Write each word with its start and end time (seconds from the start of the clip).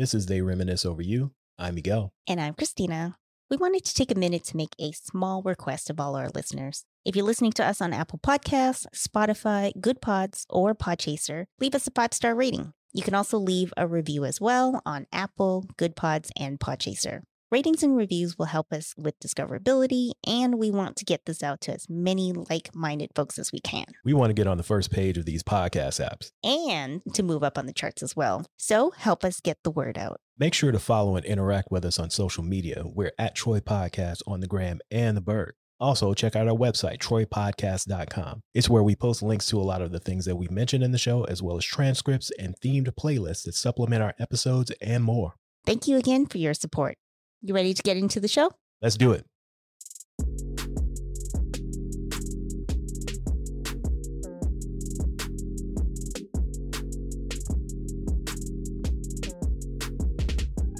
This 0.00 0.14
is 0.14 0.24
They 0.24 0.40
Reminisce 0.40 0.86
Over 0.86 1.02
You. 1.02 1.32
I'm 1.58 1.74
Miguel. 1.74 2.14
And 2.26 2.40
I'm 2.40 2.54
Christina. 2.54 3.18
We 3.50 3.58
wanted 3.58 3.84
to 3.84 3.92
take 3.92 4.10
a 4.10 4.18
minute 4.18 4.44
to 4.44 4.56
make 4.56 4.74
a 4.78 4.92
small 4.92 5.42
request 5.42 5.90
of 5.90 6.00
all 6.00 6.16
our 6.16 6.30
listeners. 6.30 6.86
If 7.04 7.14
you're 7.14 7.26
listening 7.26 7.52
to 7.52 7.66
us 7.66 7.82
on 7.82 7.92
Apple 7.92 8.18
Podcasts, 8.18 8.86
Spotify, 8.94 9.78
Good 9.78 10.00
Pods, 10.00 10.46
or 10.48 10.74
Podchaser, 10.74 11.44
leave 11.60 11.74
us 11.74 11.86
a 11.86 11.90
five 11.90 12.14
star 12.14 12.34
rating. 12.34 12.72
You 12.94 13.02
can 13.02 13.12
also 13.12 13.36
leave 13.36 13.74
a 13.76 13.86
review 13.86 14.24
as 14.24 14.40
well 14.40 14.80
on 14.86 15.06
Apple, 15.12 15.66
Good 15.76 15.96
Pods, 15.96 16.32
and 16.34 16.58
Podchaser. 16.58 17.20
Ratings 17.52 17.82
and 17.82 17.96
reviews 17.96 18.38
will 18.38 18.46
help 18.46 18.72
us 18.72 18.94
with 18.96 19.18
discoverability, 19.18 20.12
and 20.24 20.56
we 20.56 20.70
want 20.70 20.94
to 20.94 21.04
get 21.04 21.26
this 21.26 21.42
out 21.42 21.60
to 21.62 21.74
as 21.74 21.90
many 21.90 22.32
like 22.32 22.72
minded 22.76 23.10
folks 23.16 23.40
as 23.40 23.50
we 23.50 23.58
can. 23.58 23.86
We 24.04 24.14
want 24.14 24.30
to 24.30 24.34
get 24.34 24.46
on 24.46 24.56
the 24.56 24.62
first 24.62 24.92
page 24.92 25.18
of 25.18 25.24
these 25.24 25.42
podcast 25.42 26.00
apps 26.00 26.30
and 26.44 27.02
to 27.12 27.24
move 27.24 27.42
up 27.42 27.58
on 27.58 27.66
the 27.66 27.72
charts 27.72 28.04
as 28.04 28.14
well. 28.14 28.46
So 28.56 28.92
help 28.92 29.24
us 29.24 29.40
get 29.40 29.58
the 29.64 29.72
word 29.72 29.98
out. 29.98 30.20
Make 30.38 30.54
sure 30.54 30.70
to 30.70 30.78
follow 30.78 31.16
and 31.16 31.26
interact 31.26 31.72
with 31.72 31.84
us 31.84 31.98
on 31.98 32.10
social 32.10 32.44
media. 32.44 32.84
We're 32.86 33.10
at 33.18 33.34
Troy 33.34 33.58
Podcast 33.58 34.22
on 34.28 34.38
the 34.38 34.46
gram 34.46 34.78
and 34.88 35.16
the 35.16 35.20
bird. 35.20 35.54
Also, 35.80 36.14
check 36.14 36.36
out 36.36 36.46
our 36.46 36.56
website, 36.56 36.98
troypodcast.com. 36.98 38.42
It's 38.54 38.70
where 38.70 38.84
we 38.84 38.94
post 38.94 39.22
links 39.22 39.48
to 39.48 39.60
a 39.60 39.62
lot 39.64 39.82
of 39.82 39.90
the 39.90 39.98
things 39.98 40.24
that 40.26 40.36
we 40.36 40.46
mentioned 40.46 40.84
in 40.84 40.92
the 40.92 40.98
show, 40.98 41.24
as 41.24 41.42
well 41.42 41.56
as 41.56 41.64
transcripts 41.64 42.30
and 42.38 42.54
themed 42.60 42.86
playlists 42.94 43.42
that 43.42 43.56
supplement 43.56 44.04
our 44.04 44.14
episodes 44.20 44.70
and 44.80 45.02
more. 45.02 45.34
Thank 45.66 45.88
you 45.88 45.96
again 45.96 46.26
for 46.26 46.38
your 46.38 46.54
support. 46.54 46.96
You 47.42 47.54
ready 47.54 47.72
to 47.72 47.82
get 47.82 47.96
into 47.96 48.20
the 48.20 48.28
show? 48.28 48.50
Let's 48.82 48.96
do 48.98 49.12
it. 49.12 49.24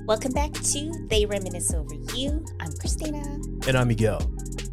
Welcome 0.07 0.33
back 0.33 0.53
to 0.53 1.07
They 1.09 1.25
Reminisce 1.25 1.73
Over 1.73 1.95
You. 2.15 2.45
I'm 2.61 2.73
Christina. 2.73 3.23
And 3.67 3.79
I'm 3.79 3.89
Miguel. 3.89 4.21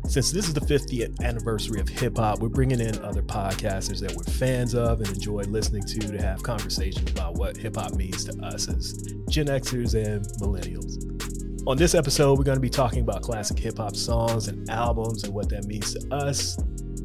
Since 0.09 0.31
this 0.31 0.47
is 0.47 0.53
the 0.53 0.61
50th 0.61 1.21
anniversary 1.21 1.79
of 1.79 1.87
hip 1.87 2.17
hop, 2.17 2.39
we're 2.39 2.49
bringing 2.49 2.81
in 2.81 3.01
other 3.01 3.21
podcasters 3.21 4.01
that 4.01 4.11
we're 4.11 4.23
fans 4.23 4.75
of 4.75 4.99
and 4.99 5.09
enjoy 5.09 5.43
listening 5.43 5.83
to 5.83 5.99
to 5.99 6.21
have 6.21 6.43
conversations 6.43 7.09
about 7.11 7.35
what 7.35 7.55
hip 7.55 7.77
hop 7.77 7.93
means 7.93 8.25
to 8.25 8.45
us 8.45 8.67
as 8.67 8.93
Gen 9.29 9.45
Xers 9.45 9.93
and 9.95 10.25
millennials. 10.41 11.16
On 11.67 11.75
this 11.75 11.95
episode, 11.95 12.37
we're 12.37 12.45
going 12.45 12.55
to 12.55 12.61
be 12.61 12.69
talking 12.69 13.01
about 13.01 13.23
classic 13.23 13.59
hip 13.59 13.75
hop 13.75 13.93
songs 13.93 14.47
and 14.47 14.69
albums 14.69 15.25
and 15.25 15.33
what 15.33 15.49
that 15.49 15.65
means 15.65 15.93
to 15.95 16.15
us. 16.15 16.57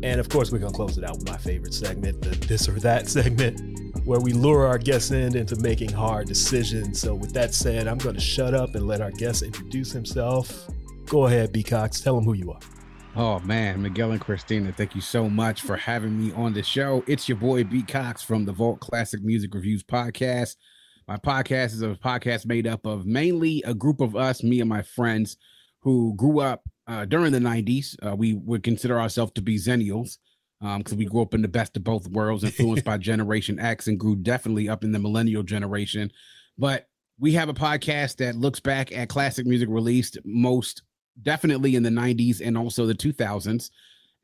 And 0.04 0.20
of 0.20 0.28
course, 0.28 0.52
we're 0.52 0.60
going 0.60 0.70
to 0.70 0.76
close 0.76 0.96
it 0.96 1.02
out 1.02 1.16
with 1.16 1.28
my 1.28 1.36
favorite 1.36 1.74
segment, 1.74 2.22
the 2.22 2.28
this 2.46 2.68
or 2.68 2.78
that 2.78 3.08
segment, 3.08 3.60
where 4.04 4.20
we 4.20 4.32
lure 4.32 4.64
our 4.68 4.78
guests 4.78 5.10
in 5.10 5.36
into 5.36 5.56
making 5.56 5.90
hard 5.90 6.28
decisions. 6.28 7.00
So, 7.00 7.12
with 7.12 7.32
that 7.32 7.52
said, 7.54 7.88
I'm 7.88 7.98
going 7.98 8.14
to 8.14 8.20
shut 8.20 8.54
up 8.54 8.76
and 8.76 8.86
let 8.86 9.00
our 9.00 9.10
guest 9.10 9.42
introduce 9.42 9.90
himself. 9.90 10.68
Go 11.06 11.26
ahead, 11.26 11.52
B 11.52 11.64
Cox. 11.64 12.00
Tell 12.00 12.16
him 12.16 12.22
who 12.22 12.34
you 12.34 12.52
are. 12.52 12.60
Oh 13.16 13.40
man, 13.40 13.82
Miguel 13.82 14.12
and 14.12 14.20
Christina, 14.20 14.72
thank 14.72 14.94
you 14.94 15.00
so 15.00 15.28
much 15.28 15.62
for 15.62 15.76
having 15.76 16.16
me 16.16 16.32
on 16.34 16.52
the 16.52 16.62
show. 16.62 17.02
It's 17.08 17.28
your 17.28 17.36
boy 17.36 17.64
B 17.64 17.82
Cox 17.82 18.22
from 18.22 18.44
the 18.44 18.52
Vault 18.52 18.78
Classic 18.78 19.24
Music 19.24 19.52
Reviews 19.52 19.82
podcast. 19.82 20.54
My 21.08 21.16
podcast 21.16 21.66
is 21.66 21.82
a 21.82 21.90
podcast 21.90 22.46
made 22.46 22.66
up 22.66 22.86
of 22.86 23.06
mainly 23.06 23.62
a 23.66 23.74
group 23.74 24.00
of 24.00 24.14
us, 24.14 24.42
me 24.42 24.60
and 24.60 24.68
my 24.68 24.82
friends, 24.82 25.36
who 25.80 26.14
grew 26.14 26.40
up 26.40 26.62
uh, 26.86 27.04
during 27.04 27.32
the 27.32 27.38
90s. 27.38 27.96
Uh, 28.06 28.14
we 28.14 28.34
would 28.34 28.62
consider 28.62 29.00
ourselves 29.00 29.32
to 29.32 29.42
be 29.42 29.56
Zennials 29.56 30.18
because 30.60 30.92
um, 30.92 30.98
we 30.98 31.04
grew 31.04 31.22
up 31.22 31.34
in 31.34 31.42
the 31.42 31.48
best 31.48 31.76
of 31.76 31.82
both 31.82 32.06
worlds, 32.08 32.44
influenced 32.44 32.84
by 32.84 32.96
Generation 32.98 33.58
X, 33.58 33.88
and 33.88 33.98
grew 33.98 34.14
definitely 34.14 34.68
up 34.68 34.84
in 34.84 34.92
the 34.92 34.98
millennial 34.98 35.42
generation. 35.42 36.10
But 36.56 36.88
we 37.18 37.32
have 37.32 37.48
a 37.48 37.54
podcast 37.54 38.16
that 38.18 38.36
looks 38.36 38.60
back 38.60 38.92
at 38.92 39.08
classic 39.08 39.44
music 39.44 39.68
released 39.68 40.18
most 40.24 40.82
definitely 41.20 41.74
in 41.74 41.82
the 41.82 41.90
90s 41.90 42.40
and 42.44 42.56
also 42.56 42.86
the 42.86 42.94
2000s. 42.94 43.70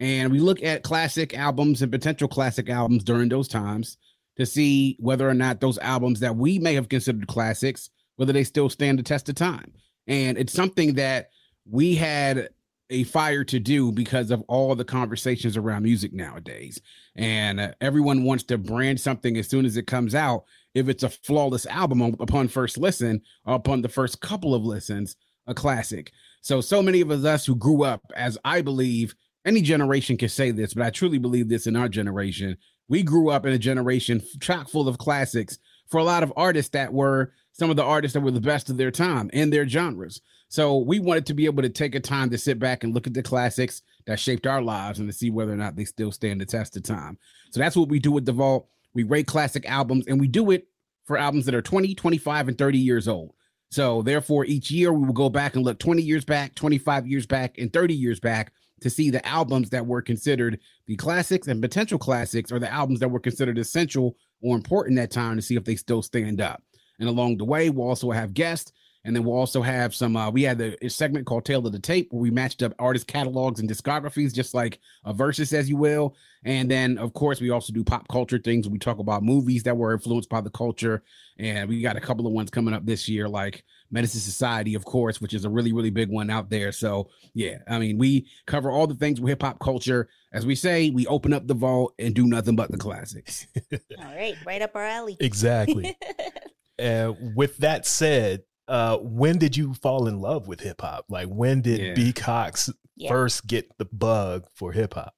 And 0.01 0.31
we 0.31 0.39
look 0.39 0.63
at 0.63 0.85
classic 0.85 1.37
albums 1.37 1.83
and 1.83 1.91
potential 1.91 2.29
classic 2.29 2.71
albums 2.71 3.03
during 3.03 3.29
those 3.29 3.49
times 3.49 3.99
to 4.39 4.47
see 4.47 4.97
whether 5.01 5.29
or 5.29 5.35
not 5.35 5.61
those 5.61 5.79
albums 5.79 6.21
that 6.21 6.37
we 6.37 6.59
may 6.59 6.75
have 6.75 6.89
considered 6.89 7.27
classics, 7.27 7.91
whether 8.17 8.33
they 8.33 8.45
still 8.45 8.69
stand 8.69 8.99
the 8.99 9.03
test 9.03 9.29
of 9.29 9.35
time. 9.35 9.73
And 10.07 10.39
it's 10.39 10.53
something 10.53 10.95
that 10.95 11.31
we 11.69 11.95
had 11.95 12.49
a 12.91 13.05
fire 13.05 13.45
to 13.45 13.59
do 13.59 13.93
because 13.93 14.31
of 14.31 14.43
all 14.49 14.75
the 14.75 14.85
conversations 14.85 15.57
around 15.57 15.83
music 15.83 16.13
nowadays. 16.13 16.81
And 17.17 17.61
uh, 17.61 17.73
everyone 17.81 18.25
wants 18.25 18.45
to 18.45 18.59
brand 18.59 18.99
something 19.01 19.37
as 19.37 19.49
soon 19.49 19.67
as 19.67 19.77
it 19.77 19.87
comes 19.87 20.15
out. 20.15 20.45
If 20.75 20.89
it's 20.89 21.03
a 21.03 21.11
flawless 21.11 21.67
album 21.67 22.01
upon 22.21 22.49
first 22.49 22.79
listen 22.79 23.21
upon 23.45 23.83
the 23.83 23.89
first 23.89 24.21
couple 24.21 24.55
of 24.55 24.65
listens, 24.65 25.17
a 25.47 25.55
classic. 25.55 26.13
So, 26.41 26.61
so 26.61 26.83
many 26.83 27.01
of 27.01 27.11
us 27.11 27.45
who 27.45 27.57
grew 27.57 27.83
up, 27.83 28.03
as 28.15 28.39
I 28.45 28.63
believe 28.63 29.15
any 29.45 29.61
generation 29.61 30.17
can 30.17 30.29
say 30.29 30.51
this, 30.51 30.75
but 30.75 30.87
I 30.87 30.91
truly 30.91 31.19
believe 31.19 31.49
this 31.49 31.67
in 31.67 31.77
our 31.77 31.89
generation, 31.89 32.57
we 32.89 33.03
grew 33.03 33.31
up 33.31 33.47
in 33.47 33.53
a 33.53 33.59
generation 33.59 34.23
chock 34.41 34.69
full 34.69 34.89
of 34.89 34.99
classics 34.99 35.59
for 35.87 35.99
a 35.99 36.05
lot 36.05 36.23
of 36.23 36.33
artists 36.37 36.71
that 36.71 36.93
were 36.93 37.33
some 37.53 37.71
of 37.71 37.77
the 37.77 37.85
artists 37.85 38.15
that 38.15 38.21
were 38.21 38.31
the 38.31 38.41
best 38.41 38.71
of 38.71 38.77
their 38.77 38.91
time 38.91 39.31
in 39.33 39.51
their 39.51 39.69
genres. 39.69 40.21
So 40.49 40.79
we 40.79 40.99
wanted 40.99 41.27
to 41.27 41.35
be 41.35 41.45
able 41.45 41.63
to 41.63 41.69
take 41.69 41.95
a 41.95 42.01
time 42.01 42.31
to 42.31 42.39
sit 42.39 42.59
back 42.59 42.85
and 42.85 42.95
look 42.95 43.07
at 43.07 43.15
the 43.15 43.23
classics 43.23 43.83
that 44.07 44.19
shaped 44.19 44.47
our 44.47 44.63
lives 44.63 44.99
and 44.99 45.09
to 45.09 45.13
see 45.13 45.31
whether 45.31 45.53
or 45.53 45.57
not 45.57 45.77
they 45.77 45.85
still 45.85 46.13
stand 46.13 46.41
the 46.41 46.47
test 46.47 46.77
of 46.77 46.83
time. 46.83 47.19
So 47.51 47.61
that's 47.61 47.77
what 47.77 47.89
we 47.89 47.99
do 47.99 48.13
with 48.13 48.25
the 48.25 48.33
vault. 48.33 48.69
We 48.95 49.03
rate 49.03 49.27
classic 49.27 49.69
albums 49.69 50.07
and 50.07 50.21
we 50.21 50.29
do 50.29 50.51
it 50.51 50.69
for 51.05 51.19
albums 51.19 51.45
that 51.47 51.55
are 51.55 51.63
20, 51.63 51.95
25, 51.95 52.49
and 52.49 52.59
30 52.59 52.79
years 52.79 53.09
old. 53.09 53.35
So 53.71 54.01
therefore, 54.01 54.47
each 54.47 54.71
year 54.71 54.93
we 54.93 55.05
will 55.05 55.13
go 55.13 55.29
back 55.29 55.55
and 55.55 55.65
look 55.65 55.79
20 55.79 56.01
years 56.01 56.25
back, 56.25 56.55
25 56.55 57.07
years 57.07 57.27
back, 57.27 57.59
and 57.59 57.71
30 57.73 57.95
years 57.95 58.21
back 58.21 58.53
to 58.81 58.91
see 58.91 59.11
the 59.11 59.27
albums 59.27 59.71
that 59.71 59.87
were 59.87 60.03
considered 60.03 60.61
the 60.87 60.97
classics 60.97 61.49
and 61.49 61.63
potential 61.63 61.99
classics 61.99 62.53
or 62.53 62.59
the 62.59 62.73
albums 62.73 63.01
that 63.01 63.11
were 63.11 63.21
considered 63.21 63.59
essential 63.59 64.17
or 64.41 64.57
important 64.57 64.97
that 64.97 65.11
time 65.11 65.37
to 65.37 65.43
see 65.43 65.57
if 65.57 65.65
they 65.65 65.77
still 65.77 66.03
stand 66.03 66.41
up. 66.41 66.63
And 66.99 67.09
along 67.09 67.37
the 67.37 67.45
way, 67.45 67.71
we'll 67.71 67.89
also 67.89 68.11
have 68.11 68.35
guests. 68.35 68.73
And 69.05 69.15
then 69.15 69.25
we'll 69.25 69.37
also 69.37 69.63
have 69.63 69.95
some. 69.95 70.17
Uh, 70.17 70.29
we 70.29 70.43
had 70.43 70.61
a 70.61 70.91
segment 70.91 71.25
called 71.25 71.45
"Tale 71.45 71.65
of 71.65 71.73
the 71.73 71.79
Tape" 71.79 72.09
where 72.11 72.21
we 72.21 72.31
matched 72.31 72.63
up 72.63 72.75
artist 72.79 73.07
catalogs 73.07 73.61
and 73.61 73.71
discographies, 73.71 74.35
just 74.35 74.55
like 74.55 74.81
a 75.05 75.15
versus, 75.15 75.53
as 75.53 75.69
you 75.69 75.77
will. 75.77 76.17
And 76.45 76.71
then, 76.71 76.99
of 76.99 77.15
course, 77.15 77.41
we 77.41 77.51
also 77.51 77.73
do 77.73 77.85
pop 77.85 78.09
culture 78.09 78.39
things. 78.39 78.69
We 78.69 78.79
talk 78.79 78.99
about 78.99 79.23
movies 79.23 79.63
that 79.63 79.77
were 79.77 79.95
influenced 79.95 80.29
by 80.29 80.41
the 80.41 80.51
culture, 80.51 81.05
and 81.39 81.69
we 81.69 81.81
got 81.81 81.97
a 81.97 82.01
couple 82.01 82.27
of 82.27 82.33
ones 82.33 82.51
coming 82.51 82.75
up 82.75 82.85
this 82.85 83.09
year, 83.09 83.29
like 83.29 83.65
Menace 83.91 84.15
II 84.15 84.21
Society, 84.21 84.75
of 84.75 84.85
course, 84.85 85.21
which 85.21 85.35
is 85.35 85.45
a 85.45 85.51
really, 85.51 85.73
really 85.73 85.91
big 85.91 86.11
one 86.11 86.31
out 86.31 86.51
there. 86.51 86.73
So, 86.73 87.09
yeah, 87.35 87.59
I 87.69 87.79
mean, 87.79 87.99
we 87.99 88.27
cover 88.47 88.71
all 88.71 88.87
the 88.87 88.95
things 88.95 89.21
with 89.21 89.31
hip 89.31 89.43
hop 89.43 89.59
culture. 89.61 90.09
As 90.33 90.45
we 90.45 90.55
say, 90.55 90.91
we 90.91 91.07
open 91.07 91.33
up 91.33 91.47
the 91.47 91.55
vault 91.55 91.95
and 91.99 92.15
do 92.15 92.27
nothing 92.27 92.57
but 92.57 92.71
the 92.71 92.77
classics. 92.77 93.47
all 93.73 94.05
right, 94.05 94.37
right 94.47 94.63
up 94.63 94.75
our 94.75 94.85
alley. 94.85 95.17
Exactly. 95.21 95.97
and 96.79 97.35
with 97.35 97.57
that 97.59 97.87
said, 97.87 98.43
uh, 98.69 98.99
when 98.99 99.39
did 99.39 99.57
you 99.57 99.73
fall 99.75 100.09
in 100.09 100.21
love 100.21 100.47
with 100.47 100.61
hip 100.61 100.81
hop? 100.81 101.07
Like, 101.09 101.29
when 101.29 101.63
did 101.63 101.81
yeah. 101.81 101.95
B 101.95 102.13
Cox 102.13 102.71
yeah. 102.97 103.09
first 103.09 103.47
get 103.47 103.77
the 103.79 103.87
bug 103.87 104.47
for 104.55 104.73
hip 104.73 104.95
hop? 104.95 105.15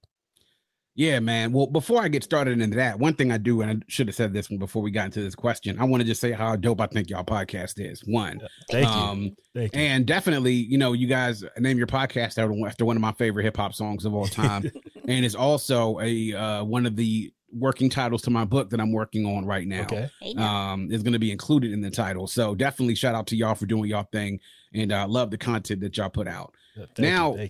Yeah, 0.97 1.21
man. 1.21 1.53
Well, 1.53 1.67
before 1.67 2.03
I 2.03 2.09
get 2.09 2.25
started 2.25 2.61
into 2.61 2.77
that, 2.77 2.99
one 2.99 3.15
thing 3.15 3.31
I 3.31 3.39
do, 3.39 3.63
and 3.63 3.71
I 3.71 3.77
should 3.87 4.09
have 4.09 4.17
said 4.17 4.33
this 4.33 4.51
one 4.51 4.59
before 4.59 4.83
we 4.83 4.91
got 4.91 5.07
into 5.07 5.23
this 5.23 5.37
question, 5.37 5.79
I 5.79 5.85
want 5.85 6.03
to 6.03 6.07
just 6.07 6.21
say 6.21 6.33
how 6.33 6.57
dope 6.57 6.81
I 6.81 6.87
think 6.87 7.09
y'all 7.09 7.25
podcast 7.25 7.75
is. 7.79 8.03
One, 8.07 8.41
thank 8.71 8.87
um, 8.89 9.23
you, 9.23 9.37
thank 9.55 9.75
you, 9.75 9.81
and 9.81 10.05
definitely, 10.05 10.53
you 10.55 10.79
know, 10.79 10.93
you 10.93 11.07
guys 11.07 11.45
name 11.59 11.79
your 11.79 11.87
podcast 11.87 12.39
after 12.39 12.85
one 12.85 12.97
of 12.97 13.01
my 13.01 13.13
favorite 13.13 13.45
hip 13.45 13.57
hop 13.57 13.73
songs 13.73 14.05
of 14.05 14.15
all 14.15 14.27
time, 14.27 14.71
and 15.07 15.25
it's 15.25 15.37
also 15.37 16.01
a 16.01 16.35
uh, 16.35 16.65
one 16.65 16.87
of 16.87 16.97
the 16.97 17.33
working 17.53 17.89
titles 17.89 18.23
to 18.23 18.31
my 18.31 18.45
book 18.45 18.71
that 18.71 18.81
I'm 18.81 18.93
working 18.93 19.25
on 19.27 19.47
right 19.47 19.67
now. 19.67 19.83
Okay, 19.83 20.11
um, 20.37 20.89
is 20.91 21.05
going 21.05 21.13
to 21.13 21.21
be 21.21 21.31
included 21.31 21.73
in 21.73 21.81
the 21.81 21.91
title. 21.91 22.27
So 22.27 22.57
definitely 22.57 22.97
shout 22.97 23.15
out 23.15 23.29
to 23.29 23.37
y'all 23.37 23.55
for 23.55 23.67
doing 23.67 23.89
y'all 23.89 24.09
thing, 24.11 24.41
and 24.75 24.93
I 24.93 25.03
uh, 25.03 25.09
love 25.09 25.31
the 25.31 25.39
content 25.39 25.83
that 25.83 25.97
y'all 25.97 26.11
put 26.11 26.27
out. 26.27 26.53
now, 26.99 27.37
you, 27.37 27.43
you. 27.43 27.49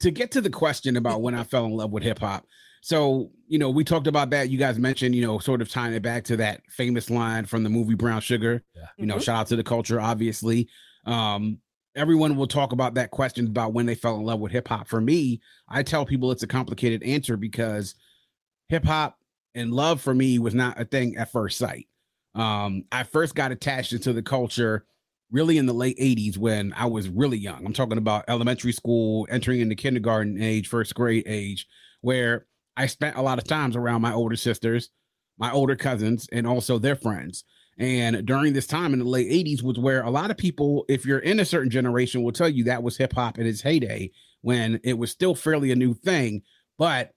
to 0.00 0.10
get 0.10 0.32
to 0.32 0.40
the 0.40 0.50
question 0.50 0.96
about 0.96 1.22
when 1.22 1.36
I 1.36 1.44
fell 1.44 1.66
in 1.66 1.72
love 1.72 1.92
with 1.92 2.02
hip 2.02 2.18
hop. 2.18 2.44
So, 2.84 3.30
you 3.48 3.58
know, 3.58 3.70
we 3.70 3.82
talked 3.82 4.08
about 4.08 4.28
that. 4.28 4.50
You 4.50 4.58
guys 4.58 4.78
mentioned, 4.78 5.14
you 5.14 5.26
know, 5.26 5.38
sort 5.38 5.62
of 5.62 5.70
tying 5.70 5.94
it 5.94 6.02
back 6.02 6.22
to 6.24 6.36
that 6.36 6.60
famous 6.68 7.08
line 7.08 7.46
from 7.46 7.62
the 7.62 7.70
movie 7.70 7.94
Brown 7.94 8.20
Sugar. 8.20 8.62
Yeah. 8.76 8.82
You 8.98 9.06
know, 9.06 9.14
mm-hmm. 9.14 9.22
shout 9.22 9.36
out 9.36 9.46
to 9.46 9.56
the 9.56 9.64
culture, 9.64 9.98
obviously. 9.98 10.68
Um, 11.06 11.60
everyone 11.96 12.36
will 12.36 12.46
talk 12.46 12.72
about 12.72 12.92
that 12.96 13.10
question 13.10 13.46
about 13.46 13.72
when 13.72 13.86
they 13.86 13.94
fell 13.94 14.16
in 14.16 14.24
love 14.24 14.38
with 14.38 14.52
hip 14.52 14.68
hop. 14.68 14.86
For 14.86 15.00
me, 15.00 15.40
I 15.66 15.82
tell 15.82 16.04
people 16.04 16.30
it's 16.30 16.42
a 16.42 16.46
complicated 16.46 17.02
answer 17.02 17.38
because 17.38 17.94
hip 18.68 18.84
hop 18.84 19.16
and 19.54 19.72
love 19.72 20.02
for 20.02 20.12
me 20.12 20.38
was 20.38 20.54
not 20.54 20.78
a 20.78 20.84
thing 20.84 21.16
at 21.16 21.32
first 21.32 21.56
sight. 21.56 21.88
Um, 22.34 22.84
I 22.92 23.04
first 23.04 23.34
got 23.34 23.50
attached 23.50 23.94
into 23.94 24.12
the 24.12 24.22
culture 24.22 24.84
really 25.30 25.56
in 25.56 25.64
the 25.64 25.72
late 25.72 25.98
80s 25.98 26.36
when 26.36 26.74
I 26.74 26.84
was 26.84 27.08
really 27.08 27.38
young. 27.38 27.64
I'm 27.64 27.72
talking 27.72 27.96
about 27.96 28.26
elementary 28.28 28.72
school, 28.72 29.26
entering 29.30 29.60
into 29.60 29.74
kindergarten 29.74 30.36
age, 30.42 30.68
first 30.68 30.94
grade 30.94 31.24
age, 31.26 31.66
where 32.02 32.44
I 32.76 32.86
spent 32.86 33.16
a 33.16 33.22
lot 33.22 33.38
of 33.38 33.44
times 33.44 33.76
around 33.76 34.02
my 34.02 34.12
older 34.12 34.36
sisters, 34.36 34.90
my 35.38 35.50
older 35.50 35.76
cousins, 35.76 36.28
and 36.32 36.46
also 36.46 36.78
their 36.78 36.96
friends. 36.96 37.44
And 37.78 38.24
during 38.24 38.52
this 38.52 38.66
time 38.66 38.92
in 38.92 39.00
the 39.00 39.04
late 39.04 39.28
80s 39.28 39.62
was 39.62 39.78
where 39.78 40.02
a 40.02 40.10
lot 40.10 40.30
of 40.30 40.36
people, 40.36 40.84
if 40.88 41.04
you're 41.04 41.18
in 41.18 41.40
a 41.40 41.44
certain 41.44 41.70
generation, 41.70 42.22
will 42.22 42.32
tell 42.32 42.48
you 42.48 42.64
that 42.64 42.82
was 42.82 42.96
hip 42.96 43.12
hop 43.12 43.38
in 43.38 43.46
its 43.46 43.62
heyday 43.62 44.10
when 44.42 44.80
it 44.84 44.96
was 44.96 45.10
still 45.10 45.34
fairly 45.34 45.72
a 45.72 45.76
new 45.76 45.94
thing. 45.94 46.42
But 46.78 47.10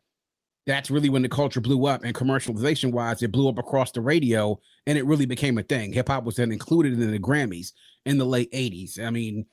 that's 0.65 0.91
really 0.91 1.09
when 1.09 1.21
the 1.21 1.29
culture 1.29 1.61
blew 1.61 1.85
up 1.85 2.03
and 2.03 2.15
commercialization 2.15 2.91
wise, 2.91 3.21
it 3.21 3.31
blew 3.31 3.47
up 3.47 3.57
across 3.57 3.91
the 3.91 4.01
radio 4.01 4.59
and 4.85 4.97
it 4.97 5.05
really 5.05 5.25
became 5.25 5.57
a 5.57 5.63
thing. 5.63 5.93
Hip 5.93 6.09
hop 6.09 6.23
was 6.23 6.35
then 6.35 6.51
included 6.51 6.93
in 6.93 7.11
the 7.11 7.19
Grammys 7.19 7.71
in 8.05 8.17
the 8.17 8.25
late 8.25 8.51
80s. 8.51 8.99
I 8.99 9.09
mean, 9.11 9.45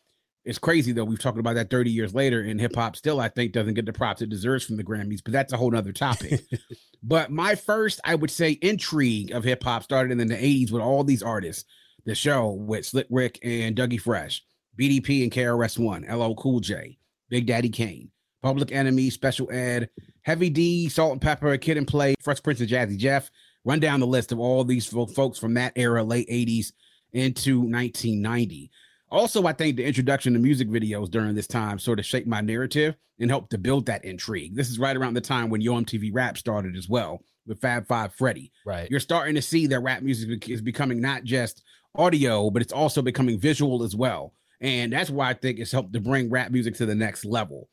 it's 0.45 0.59
crazy 0.59 0.93
though. 0.93 1.05
We've 1.05 1.19
talked 1.19 1.39
about 1.39 1.55
that 1.55 1.71
30 1.71 1.91
years 1.91 2.15
later, 2.15 2.43
and 2.43 2.61
hip 2.61 2.75
hop 2.75 2.97
still, 2.97 3.21
I 3.21 3.29
think, 3.29 3.53
doesn't 3.53 3.75
get 3.75 3.87
the 3.87 3.93
props 3.93 4.23
it 4.23 4.29
deserves 4.29 4.65
from 4.65 4.77
the 4.77 4.85
Grammys, 4.85 5.21
but 5.25 5.33
that's 5.33 5.53
a 5.53 5.57
whole 5.57 5.71
nother 5.71 5.93
topic. 5.93 6.41
but 7.03 7.31
my 7.31 7.55
first, 7.55 8.01
I 8.05 8.15
would 8.15 8.31
say, 8.31 8.53
intrigue 8.53 9.33
of 9.33 9.45
hip 9.45 9.63
hop 9.63 9.83
started 9.83 10.21
in 10.21 10.29
the 10.29 10.35
80s 10.35 10.71
with 10.71 10.83
all 10.83 11.05
these 11.05 11.23
artists. 11.23 11.65
The 12.05 12.15
show 12.15 12.51
with 12.51 12.85
Slick 12.85 13.07
Rick 13.09 13.39
and 13.43 13.75
Dougie 13.75 14.01
Fresh, 14.01 14.45
BDP 14.79 15.23
and 15.23 15.33
KRS 15.33 15.79
One, 15.79 16.03
LL 16.03 16.35
Cool 16.35 16.61
J, 16.61 16.99
Big 17.31 17.47
Daddy 17.47 17.71
Kane, 17.71 18.11
Public 18.43 18.73
Enemy, 18.73 19.09
Special 19.09 19.51
Ed, 19.51 19.89
Heavy 20.21 20.51
D, 20.51 20.91
Salt 20.91 21.13
and 21.13 21.21
Pepa, 21.23 21.59
Kid 21.59 21.79
and 21.79 21.89
Play, 21.89 22.15
Fresh 22.21 22.43
Prince 22.43 22.61
and 22.61 22.69
Jazzy 22.69 22.99
Jeff. 22.99 23.31
Run 23.65 23.81
down 23.81 24.01
the 24.01 24.07
list 24.07 24.33
of 24.33 24.39
all 24.39 24.65
these 24.65 24.87
folks 24.87 25.39
from 25.39 25.55
that 25.55 25.73
era, 25.77 26.05
late 26.05 26.29
80s 26.29 26.73
into 27.15 27.61
1990. 27.61 28.71
Also, 29.15 29.47
I 29.47 29.53
think 29.53 29.77
the 29.77 29.85
introduction 29.85 30.33
to 30.33 30.41
music 30.41 30.69
videos 30.69 31.09
during 31.09 31.37
this 31.37 31.47
time 31.47 31.79
sort 31.79 32.01
of 32.01 32.05
shaped 32.05 32.27
my 32.27 32.41
narrative 32.41 32.97
and 33.21 33.31
helped 33.31 33.51
to 33.51 33.59
build 33.59 33.87
that 33.87 34.05
intrigue. 34.05 34.57
This 34.57 34.69
is 34.69 34.81
right 34.81 34.97
around 34.97 35.15
the 35.15 35.21
time 35.21 35.51
when 35.51 35.61
Yo 35.61 35.75
MTV 35.75 36.11
Rap 36.13 36.37
started 36.37 36.77
as 36.77 36.89
well 36.89 37.23
with 37.47 37.61
Fab 37.61 37.87
Five 37.87 38.13
Freddy. 38.13 38.51
Right. 38.67 38.91
You're 38.91 38.99
starting 38.99 39.37
to 39.37 39.43
see 39.43 39.69
that 39.69 39.79
rap 39.79 40.03
music 40.03 40.49
is 40.49 40.61
becoming 40.61 41.01
not 41.01 41.23
just 41.23 41.63
audio, 41.95 42.51
but 42.51 42.61
it's 42.61 42.73
also 42.73 43.03
becoming 43.03 43.39
visual 43.39 43.85
as 43.85 43.95
well. 43.95 44.35
And 44.61 44.93
that's 44.93 45.11
why 45.11 45.31
I 45.31 45.35
think 45.35 45.61
it's 45.61 45.71
helped 45.71 45.93
to 45.93 46.01
bring 46.01 46.29
rap 46.29 46.51
music 46.51 46.75
to 46.79 46.87
the 46.87 46.95
next 46.97 47.25
level. 47.25 47.69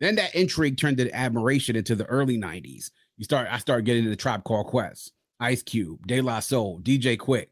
Then 0.00 0.16
that 0.16 0.34
intrigue 0.34 0.76
turned 0.76 0.96
to 0.96 1.14
admiration 1.14 1.76
into 1.76 1.94
the 1.94 2.06
early 2.06 2.36
90s. 2.36 2.90
You 3.16 3.24
start, 3.24 3.46
I 3.48 3.58
started 3.58 3.84
getting 3.84 4.00
into 4.00 4.10
the 4.10 4.16
Tribe 4.16 4.42
Called 4.42 4.66
Quest, 4.66 5.12
Ice 5.38 5.62
Cube, 5.62 6.04
De 6.08 6.20
La 6.20 6.40
Soul, 6.40 6.80
DJ 6.80 7.16
Quik, 7.16 7.46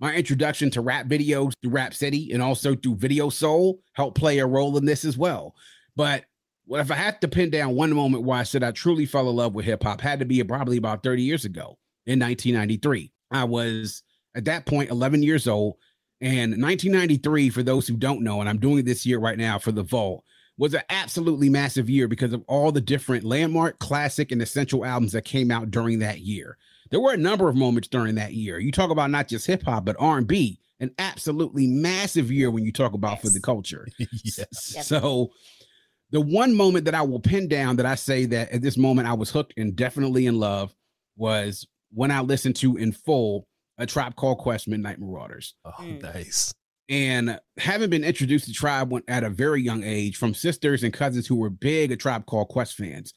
my 0.00 0.14
introduction 0.14 0.70
to 0.70 0.80
rap 0.80 1.06
videos 1.06 1.52
through 1.62 1.72
Rap 1.72 1.94
City 1.94 2.32
and 2.32 2.42
also 2.42 2.74
through 2.74 2.96
Video 2.96 3.28
Soul 3.28 3.80
helped 3.92 4.18
play 4.18 4.38
a 4.38 4.46
role 4.46 4.76
in 4.76 4.84
this 4.84 5.04
as 5.04 5.16
well. 5.16 5.54
But 5.96 6.24
what 6.66 6.80
if 6.80 6.90
I 6.90 6.94
had 6.94 7.20
to 7.20 7.28
pin 7.28 7.50
down 7.50 7.74
one 7.74 7.92
moment 7.92 8.24
why 8.24 8.40
I 8.40 8.44
said 8.44 8.62
I 8.62 8.70
truly 8.72 9.06
fell 9.06 9.28
in 9.28 9.36
love 9.36 9.54
with 9.54 9.66
hip 9.66 9.82
hop 9.82 10.00
had 10.00 10.18
to 10.18 10.24
be 10.24 10.42
probably 10.42 10.78
about 10.78 11.02
30 11.02 11.22
years 11.22 11.44
ago 11.44 11.78
in 12.06 12.18
1993. 12.18 13.12
I 13.30 13.44
was 13.44 14.02
at 14.34 14.44
that 14.46 14.66
point 14.66 14.90
11 14.90 15.22
years 15.22 15.46
old. 15.46 15.76
And 16.20 16.52
1993, 16.52 17.50
for 17.50 17.62
those 17.62 17.86
who 17.86 17.96
don't 17.96 18.22
know, 18.22 18.40
and 18.40 18.48
I'm 18.48 18.58
doing 18.58 18.84
this 18.84 19.04
year 19.04 19.18
right 19.18 19.36
now 19.36 19.58
for 19.58 19.72
the 19.72 19.82
Vault, 19.82 20.24
was 20.56 20.72
an 20.72 20.82
absolutely 20.88 21.50
massive 21.50 21.90
year 21.90 22.08
because 22.08 22.32
of 22.32 22.42
all 22.46 22.72
the 22.72 22.80
different 22.80 23.24
landmark, 23.24 23.78
classic, 23.78 24.32
and 24.32 24.40
essential 24.40 24.84
albums 24.84 25.12
that 25.12 25.24
came 25.24 25.50
out 25.50 25.70
during 25.70 25.98
that 25.98 26.20
year 26.20 26.56
there 26.94 27.00
were 27.00 27.12
a 27.12 27.16
number 27.16 27.48
of 27.48 27.56
moments 27.56 27.88
during 27.88 28.14
that 28.14 28.34
year. 28.34 28.56
You 28.60 28.70
talk 28.70 28.90
about 28.90 29.10
not 29.10 29.26
just 29.26 29.48
hip 29.48 29.64
hop, 29.64 29.84
but 29.84 29.96
R 29.98 30.16
and 30.16 30.28
B, 30.28 30.60
an 30.78 30.92
absolutely 31.00 31.66
massive 31.66 32.30
year 32.30 32.52
when 32.52 32.64
you 32.64 32.70
talk 32.70 32.92
about 32.92 33.14
yes. 33.14 33.22
for 33.22 33.30
the 33.30 33.40
culture. 33.40 33.88
yes. 33.98 34.86
So 34.86 35.32
the 36.12 36.20
one 36.20 36.54
moment 36.54 36.84
that 36.84 36.94
I 36.94 37.02
will 37.02 37.18
pin 37.18 37.48
down 37.48 37.74
that 37.78 37.84
I 37.84 37.96
say 37.96 38.26
that 38.26 38.52
at 38.52 38.62
this 38.62 38.76
moment 38.76 39.08
I 39.08 39.14
was 39.14 39.28
hooked 39.28 39.54
and 39.56 39.74
definitely 39.74 40.26
in 40.26 40.38
love 40.38 40.72
was 41.16 41.66
when 41.92 42.12
I 42.12 42.20
listened 42.20 42.54
to 42.58 42.76
in 42.76 42.92
full 42.92 43.48
a 43.76 43.86
Tribe 43.86 44.14
Called 44.14 44.38
Quest 44.38 44.68
Midnight 44.68 45.00
Marauders. 45.00 45.56
Oh, 45.64 45.72
mm. 45.80 46.00
nice. 46.00 46.54
And 46.88 47.40
having 47.58 47.90
been 47.90 48.04
introduced 48.04 48.44
to 48.44 48.52
Tribe 48.52 48.92
at 49.08 49.24
a 49.24 49.30
very 49.30 49.62
young 49.62 49.82
age 49.82 50.16
from 50.16 50.32
sisters 50.32 50.84
and 50.84 50.94
cousins 50.94 51.26
who 51.26 51.34
were 51.34 51.50
big 51.50 51.90
a 51.90 51.96
Tribe 51.96 52.26
Called 52.26 52.50
Quest 52.50 52.76
fans, 52.76 53.14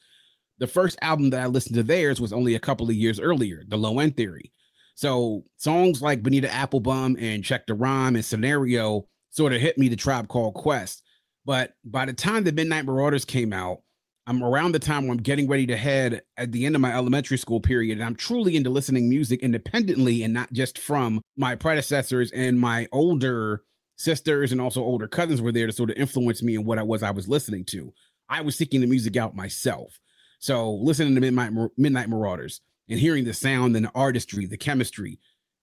the 0.58 0.66
first 0.66 0.98
album 1.02 1.30
that 1.30 1.40
I 1.40 1.46
listened 1.46 1.76
to 1.76 1.82
theirs 1.82 2.20
was 2.20 2.32
only 2.32 2.54
a 2.54 2.60
couple 2.60 2.88
of 2.88 2.94
years 2.94 3.20
earlier, 3.20 3.62
The 3.68 3.76
Low 3.76 3.98
End 3.98 4.16
Theory. 4.16 4.52
So 4.94 5.44
songs 5.56 6.02
like 6.02 6.22
Bonita 6.22 6.48
Applebum 6.48 7.20
and 7.22 7.44
Check 7.44 7.66
the 7.66 7.74
Rhyme 7.74 8.16
and 8.16 8.24
Scenario 8.24 9.06
sort 9.30 9.52
of 9.52 9.60
hit 9.60 9.78
me 9.78 9.88
the 9.88 9.96
tribe 9.96 10.28
called 10.28 10.54
Quest. 10.54 11.02
But 11.44 11.74
by 11.84 12.04
the 12.04 12.12
time 12.12 12.44
the 12.44 12.52
Midnight 12.52 12.84
Marauders 12.84 13.24
came 13.24 13.52
out, 13.52 13.78
I'm 14.26 14.42
around 14.42 14.72
the 14.72 14.78
time 14.78 15.04
where 15.04 15.12
I'm 15.12 15.22
getting 15.22 15.48
ready 15.48 15.66
to 15.68 15.76
head 15.76 16.22
at 16.36 16.52
the 16.52 16.66
end 16.66 16.74
of 16.74 16.82
my 16.82 16.92
elementary 16.94 17.38
school 17.38 17.60
period. 17.60 17.96
And 17.96 18.04
I'm 18.04 18.16
truly 18.16 18.56
into 18.56 18.68
listening 18.68 19.08
music 19.08 19.40
independently 19.40 20.22
and 20.22 20.34
not 20.34 20.52
just 20.52 20.78
from 20.78 21.22
my 21.36 21.54
predecessors 21.54 22.30
and 22.32 22.60
my 22.60 22.88
older 22.92 23.62
sisters 23.96 24.52
and 24.52 24.60
also 24.60 24.82
older 24.82 25.08
cousins 25.08 25.40
were 25.40 25.52
there 25.52 25.66
to 25.66 25.72
sort 25.72 25.90
of 25.90 25.96
influence 25.96 26.42
me 26.42 26.56
in 26.56 26.64
what 26.64 26.78
I 26.78 26.82
was 26.82 27.02
I 27.02 27.10
was 27.10 27.28
listening 27.28 27.64
to. 27.66 27.92
I 28.28 28.42
was 28.42 28.54
seeking 28.56 28.80
the 28.82 28.86
music 28.86 29.16
out 29.16 29.34
myself. 29.34 29.98
So 30.38 30.74
listening 30.74 31.14
to 31.14 31.20
Midnight 31.20 31.52
Midnight 31.76 32.08
Marauders 32.08 32.60
and 32.88 32.98
hearing 32.98 33.24
the 33.24 33.34
sound 33.34 33.76
and 33.76 33.86
the 33.86 33.92
artistry, 33.94 34.46
the 34.46 34.56
chemistry 34.56 35.18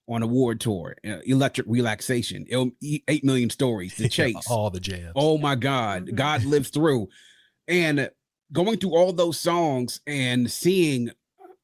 on 0.07 0.21
Award 0.21 0.59
Tour, 0.59 0.95
uh, 1.07 1.17
electric 1.25 1.67
relaxation, 1.67 2.45
eight 2.81 3.23
million 3.23 3.49
stories, 3.49 3.95
the 3.95 4.09
chase, 4.09 4.45
all 4.49 4.69
the 4.69 4.79
jams. 4.79 5.13
Oh 5.15 5.37
my 5.37 5.55
God, 5.55 6.05
mm-hmm. 6.05 6.15
God 6.15 6.43
lives 6.43 6.69
through, 6.69 7.07
and 7.67 8.09
going 8.51 8.77
through 8.77 8.95
all 8.95 9.11
those 9.13 9.39
songs 9.39 10.01
and 10.05 10.49
seeing, 10.51 11.11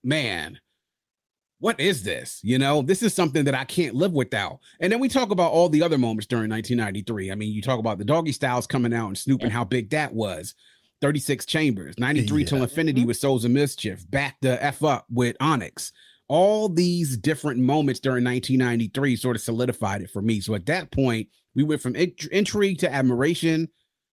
man, 0.03 0.59
what 1.59 1.79
is 1.79 2.01
this? 2.01 2.39
You 2.43 2.57
know, 2.57 2.81
this 2.81 3.03
is 3.03 3.13
something 3.13 3.45
that 3.45 3.53
I 3.53 3.65
can't 3.65 3.93
live 3.93 4.13
without. 4.13 4.59
And 4.79 4.91
then 4.91 4.99
we 4.99 5.07
talk 5.07 5.29
about 5.29 5.51
all 5.51 5.69
the 5.69 5.83
other 5.83 5.99
moments 5.99 6.25
during 6.25 6.49
1993. 6.49 7.31
I 7.31 7.35
mean, 7.35 7.53
you 7.53 7.61
talk 7.61 7.77
about 7.77 7.99
the 7.99 8.03
doggy 8.03 8.31
styles 8.31 8.65
coming 8.65 8.93
out 8.93 9.07
and 9.07 9.17
Snoop 9.17 9.43
and 9.43 9.51
how 9.51 9.63
big 9.63 9.91
that 9.91 10.13
was. 10.13 10.55
36 11.01 11.45
Chambers, 11.45 11.95
93 11.97 12.41
yeah. 12.41 12.47
Till 12.47 12.63
Infinity 12.63 13.01
mm-hmm. 13.01 13.07
with 13.07 13.17
Souls 13.17 13.43
of 13.43 13.51
Mischief, 13.51 14.09
Back 14.09 14.37
the 14.41 14.63
F 14.63 14.83
Up 14.83 15.05
with 15.09 15.35
Onyx. 15.39 15.91
All 16.27 16.69
these 16.69 17.17
different 17.17 17.59
moments 17.59 17.99
during 17.99 18.23
1993 18.23 19.17
sort 19.17 19.35
of 19.35 19.41
solidified 19.41 20.01
it 20.01 20.11
for 20.11 20.21
me. 20.21 20.39
So 20.39 20.55
at 20.55 20.65
that 20.67 20.91
point, 20.91 21.27
we 21.55 21.63
went 21.63 21.81
from 21.81 21.95
int- 21.95 22.27
intrigue 22.31 22.79
to 22.79 22.93
admiration 22.93 23.67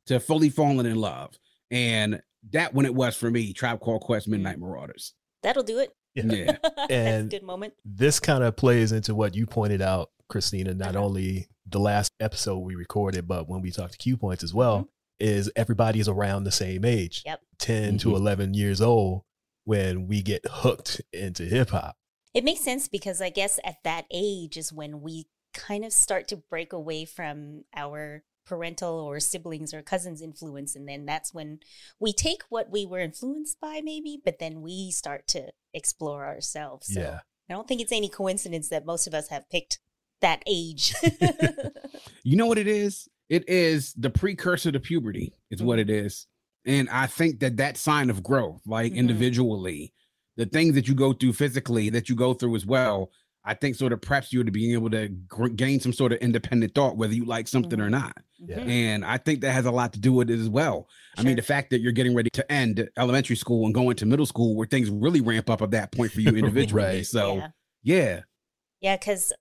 to 0.06 0.19
fully 0.19 0.49
falling 0.49 0.87
in 0.87 0.96
love. 0.96 1.38
And 1.70 2.20
that 2.50 2.75
when 2.75 2.87
it 2.87 2.94
was 2.94 3.17
for 3.17 3.31
me, 3.31 3.52
Tribe 3.52 3.79
Called 3.81 4.00
Quest 4.00 4.26
Midnight 4.26 4.58
Marauders. 4.58 5.14
That'll 5.43 5.62
do 5.62 5.79
it. 5.79 5.94
Yeah. 6.14 6.25
yeah. 6.64 6.87
and 6.91 7.31
good 7.31 7.44
moment. 7.44 7.75
This 7.84 8.19
kind 8.19 8.43
of 8.43 8.56
plays 8.56 8.91
into 8.91 9.14
what 9.14 9.37
you 9.37 9.46
pointed 9.46 9.82
out, 9.82 10.11
Christina, 10.29 10.75
not 10.75 10.96
uh-huh. 10.96 11.05
only 11.05 11.49
the 11.69 11.79
last 11.79 12.11
episode 12.19 12.58
we 12.58 12.75
recorded, 12.75 13.29
but 13.29 13.49
when 13.49 13.61
we 13.61 13.70
talked 13.70 13.93
to 13.93 13.99
Q 13.99 14.17
points 14.17 14.43
as 14.43 14.53
well. 14.53 14.79
Mm-hmm 14.79 14.89
is 15.20 15.51
everybody 15.56 16.01
is 16.01 16.08
around 16.08 16.44
the 16.44 16.53
same 16.53 16.84
age. 16.84 17.22
Yep. 17.27 17.41
10 17.58 17.82
mm-hmm. 17.82 17.96
to 17.98 18.17
11 18.17 18.55
years 18.55 18.81
old 18.81 19.22
when 19.65 20.06
we 20.06 20.22
get 20.22 20.43
hooked 20.48 21.01
into 21.13 21.44
hip 21.44 21.70
hop. 21.70 21.96
It 22.34 22.44
makes 22.44 22.60
sense 22.60 22.89
because 22.89 23.20
I 23.20 23.31
guess 23.31 23.58
at 23.65 23.82
that 23.84 24.05
age 24.10 24.56
is 24.56 24.72
when 24.72 25.01
we 25.01 25.27
kind 25.55 25.84
of 25.84 25.93
start 25.93 26.29
to 26.29 26.37
break 26.37 26.72
away 26.72 27.05
from 27.05 27.65
our 27.75 28.22
parental 28.46 28.94
or 28.94 29.20
siblings 29.20 29.75
or 29.75 29.82
cousins 29.82 30.22
influence 30.22 30.75
and 30.75 30.89
then 30.89 31.05
that's 31.05 31.34
when 31.34 31.58
we 32.01 32.15
take 32.15 32.43
what 32.48 32.70
we 32.70 32.87
were 32.87 33.01
influenced 33.01 33.60
by 33.60 33.82
maybe 33.84 34.19
but 34.25 34.39
then 34.39 34.63
we 34.63 34.91
start 34.91 35.29
to 35.29 35.53
explore 35.75 36.25
ourselves 36.25 36.94
so 36.94 36.98
yeah 36.98 37.20
i 37.51 37.53
don't 37.53 37.69
think 37.69 37.82
it's 37.82 37.93
any 37.93 38.08
coincidence 38.08 38.70
that 38.70 38.87
most 38.87 39.06
of 39.06 39.13
us 39.13 39.29
have 39.29 39.46
picked 39.51 39.81
that 40.22 40.43
age 40.46 40.94
you 42.22 42.37
know 42.37 42.46
what 42.46 42.56
it 42.56 42.67
is 42.67 43.06
it 43.29 43.49
is 43.49 43.93
the 43.94 44.11
precursor 44.11 44.73
to 44.73 44.81
puberty 44.81 45.32
is 45.51 45.63
what 45.63 45.79
mm-hmm. 45.79 45.91
it 45.91 46.05
is 46.06 46.27
and 46.67 46.89
i 46.91 47.06
think 47.06 47.41
that 47.41 47.56
that 47.56 47.77
sign 47.77 48.11
of 48.11 48.23
growth 48.23 48.61
like 48.67 48.93
mm-hmm. 48.93 49.01
individually 49.01 49.93
the 50.37 50.47
things 50.47 50.75
that 50.75 50.89
you 50.89 50.94
go 50.94 51.13
through 51.13 51.32
physically 51.32 51.91
that 51.91 52.08
you 52.08 52.15
go 52.15 52.35
through 52.35 52.55
as 52.55 52.67
well 52.67 53.11
i 53.44 53.55
think 53.55 53.75
sort 53.75 53.93
of 53.93 54.01
preps 54.01 54.32
you 54.32 54.43
to 54.43 54.51
being 54.51 54.73
able 54.73 54.91
to 54.91 55.08
g- 55.08 55.55
gain 55.55 55.81
some 55.81 55.93
sort 55.93 56.13
of 56.13 56.19
independent 56.19 56.75
thought 56.75 56.97
whether 56.97 57.15
you 57.15 57.25
like 57.25 57.49
something 57.49 57.79
mm-hmm. 57.79 57.82
or 57.82 57.91
not 57.91 58.17
yeah. 58.39 58.58
and 58.61 59.05
i 59.05 59.17
think 59.17 59.41
that 59.41 59.53
has 59.53 59.67
a 59.67 59.70
lot 59.70 59.93
to 59.93 60.01
do 60.01 60.13
with 60.13 60.31
it 60.31 60.39
as 60.39 60.49
well 60.49 60.87
sure. 61.17 61.23
i 61.23 61.23
mean 61.23 61.37
the 61.37 61.43
fact 61.43 61.70
that 61.70 61.81
you're 61.81 61.93
getting 61.93 62.15
ready 62.15 62.31
to 62.31 62.53
end 62.53 62.89
elementary 62.97 63.37
school 63.37 63.65
and 63.67 63.75
going 63.75 63.97
to 63.97 64.06
middle 64.06 64.27
school 64.27 64.56
where 64.56 64.67
things 64.67 64.91
really 64.91 65.20
ramp 65.20 65.51
up 65.51 65.63
at 65.63 65.70
that 65.70 65.93
point 65.93 66.13
for 66.13 66.20
you 66.20 66.29
individually 66.37 66.82
right. 66.82 67.06
so 67.06 67.37
yeah 67.37 67.49
yeah 67.82 68.20
yeah 68.81 68.97
because 68.97 69.32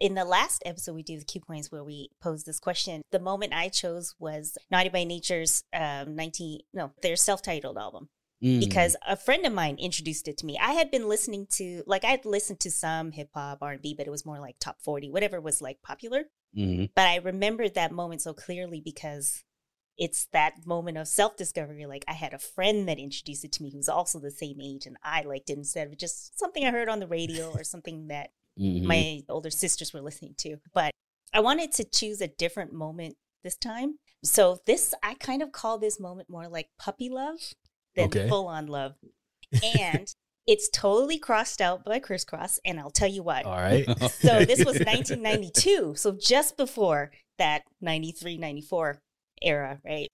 in 0.00 0.14
the 0.14 0.24
last 0.24 0.62
episode 0.64 0.94
we 0.94 1.02
do 1.02 1.18
the 1.18 1.24
Q 1.24 1.40
points 1.40 1.70
where 1.70 1.84
we 1.84 2.10
posed 2.20 2.46
this 2.46 2.60
question. 2.60 3.02
The 3.10 3.20
moment 3.20 3.52
i 3.54 3.68
chose 3.68 4.14
was 4.18 4.56
naughty 4.70 4.88
by 4.88 5.04
nature's 5.04 5.62
um 5.72 6.16
19 6.16 6.60
no 6.72 6.92
their 7.02 7.16
self-titled 7.16 7.78
album. 7.78 8.08
Mm. 8.42 8.60
because 8.60 8.94
a 9.06 9.16
friend 9.16 9.46
of 9.46 9.52
mine 9.54 9.76
introduced 9.78 10.28
it 10.28 10.36
to 10.38 10.46
me. 10.46 10.58
I 10.60 10.72
had 10.72 10.90
been 10.90 11.08
listening 11.08 11.46
to 11.54 11.82
like 11.86 12.04
i'd 12.04 12.24
listened 12.26 12.60
to 12.60 12.70
some 12.70 13.12
hip-hop 13.12 13.58
r&b 13.62 13.94
but 13.96 14.06
it 14.06 14.10
was 14.10 14.26
more 14.26 14.40
like 14.40 14.56
top 14.58 14.80
40 14.82 15.10
whatever 15.10 15.40
was 15.40 15.62
like 15.62 15.80
popular. 15.82 16.24
Mm-hmm. 16.56 16.86
but 16.94 17.06
i 17.06 17.16
remembered 17.16 17.74
that 17.74 17.90
moment 17.92 18.22
so 18.22 18.32
clearly 18.32 18.80
because 18.84 19.44
it's 19.96 20.26
that 20.32 20.66
moment 20.66 20.98
of 20.98 21.06
self-discovery. 21.08 21.86
Like 21.86 22.04
i 22.08 22.12
had 22.12 22.34
a 22.34 22.38
friend 22.38 22.88
that 22.88 22.98
introduced 22.98 23.44
it 23.44 23.52
to 23.52 23.62
me 23.62 23.70
who's 23.72 23.88
also 23.88 24.18
the 24.18 24.30
same 24.30 24.60
age 24.60 24.84
and 24.86 24.96
i 25.02 25.22
liked 25.22 25.48
it 25.50 25.58
instead 25.58 25.86
of 25.86 25.96
just 25.96 26.38
something 26.38 26.64
i 26.64 26.70
heard 26.70 26.88
on 26.88 27.00
the 27.00 27.06
radio 27.06 27.50
or 27.52 27.64
something 27.74 28.08
that 28.08 28.30
mm-hmm. 28.58 28.86
my 28.86 29.22
older 29.28 29.50
sisters 29.50 29.92
were 29.92 30.00
listening 30.00 30.34
to. 30.38 30.56
But 30.72 30.92
I 31.32 31.40
wanted 31.40 31.72
to 31.72 31.84
choose 31.84 32.20
a 32.20 32.28
different 32.28 32.72
moment 32.72 33.16
this 33.42 33.56
time. 33.56 33.98
So 34.22 34.58
this 34.66 34.94
I 35.02 35.14
kind 35.14 35.42
of 35.42 35.52
call 35.52 35.78
this 35.78 36.00
moment 36.00 36.30
more 36.30 36.48
like 36.48 36.68
puppy 36.78 37.08
love 37.10 37.38
than 37.94 38.06
okay. 38.06 38.28
full 38.28 38.46
on 38.46 38.66
love. 38.66 38.94
And 39.78 40.12
it's 40.46 40.68
totally 40.68 41.18
Krossed 41.18 41.60
Out 41.60 41.84
by 41.84 42.00
Kris 42.00 42.24
Kross, 42.24 42.58
and 42.64 42.78
I'll 42.78 42.90
tell 42.90 43.08
you 43.08 43.22
why. 43.22 43.42
All 43.42 43.56
right. 43.56 43.86
so 44.10 44.44
this 44.44 44.64
was 44.64 44.78
1992. 44.80 45.94
So 45.96 46.12
just 46.12 46.56
before 46.56 47.12
that 47.38 47.62
93, 47.80 48.36
94 48.36 49.00
era, 49.42 49.80
right? 49.84 50.08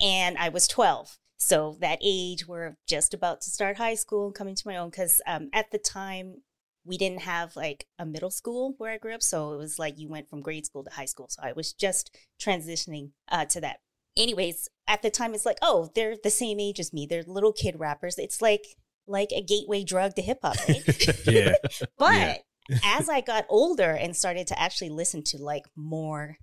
And 0.00 0.38
I 0.38 0.48
was 0.48 0.68
12. 0.68 1.18
So 1.38 1.76
that 1.80 1.98
age, 2.02 2.46
we're 2.46 2.76
just 2.86 3.12
about 3.12 3.42
to 3.42 3.50
start 3.50 3.76
high 3.76 3.94
school 3.94 4.26
and 4.26 4.34
coming 4.34 4.54
to 4.54 4.62
my 4.66 4.76
own. 4.76 4.90
Because 4.90 5.20
um, 5.26 5.50
at 5.52 5.70
the 5.70 5.78
time, 5.78 6.36
we 6.84 6.98
didn't 6.98 7.22
have 7.22 7.56
like 7.56 7.86
a 7.98 8.04
middle 8.04 8.30
school 8.30 8.74
where 8.78 8.92
I 8.92 8.98
grew 8.98 9.14
up. 9.14 9.22
So 9.22 9.52
it 9.52 9.56
was 9.56 9.78
like 9.78 9.98
you 9.98 10.08
went 10.08 10.28
from 10.28 10.42
grade 10.42 10.66
school 10.66 10.84
to 10.84 10.90
high 10.90 11.04
school. 11.06 11.26
So 11.28 11.40
I 11.42 11.52
was 11.52 11.72
just 11.72 12.16
transitioning 12.40 13.10
uh, 13.30 13.46
to 13.46 13.60
that. 13.62 13.78
Anyways, 14.16 14.68
at 14.86 15.02
the 15.02 15.10
time, 15.10 15.34
it's 15.34 15.46
like, 15.46 15.58
oh, 15.62 15.90
they're 15.94 16.16
the 16.22 16.30
same 16.30 16.60
age 16.60 16.78
as 16.78 16.92
me. 16.92 17.06
They're 17.06 17.24
little 17.26 17.52
kid 17.52 17.78
rappers. 17.78 18.18
It's 18.18 18.40
like 18.40 18.64
like 19.06 19.30
a 19.32 19.42
gateway 19.42 19.84
drug 19.84 20.14
to 20.14 20.22
hip 20.22 20.38
hop, 20.42 20.56
right? 20.68 21.26
yeah. 21.26 21.54
but 21.98 22.42
yeah. 22.68 22.78
as 22.84 23.08
I 23.08 23.20
got 23.20 23.46
older 23.48 23.90
and 23.90 24.16
started 24.16 24.46
to 24.48 24.60
actually 24.60 24.90
listen 24.90 25.22
to 25.24 25.38
like 25.38 25.64
more 25.76 26.36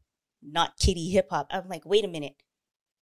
not 0.44 0.78
kiddie 0.80 1.12
hip 1.12 1.28
hop, 1.30 1.48
I'm 1.52 1.70
like, 1.70 1.86
wait 1.86 2.04
a 2.04 2.10
minute, 2.10 2.34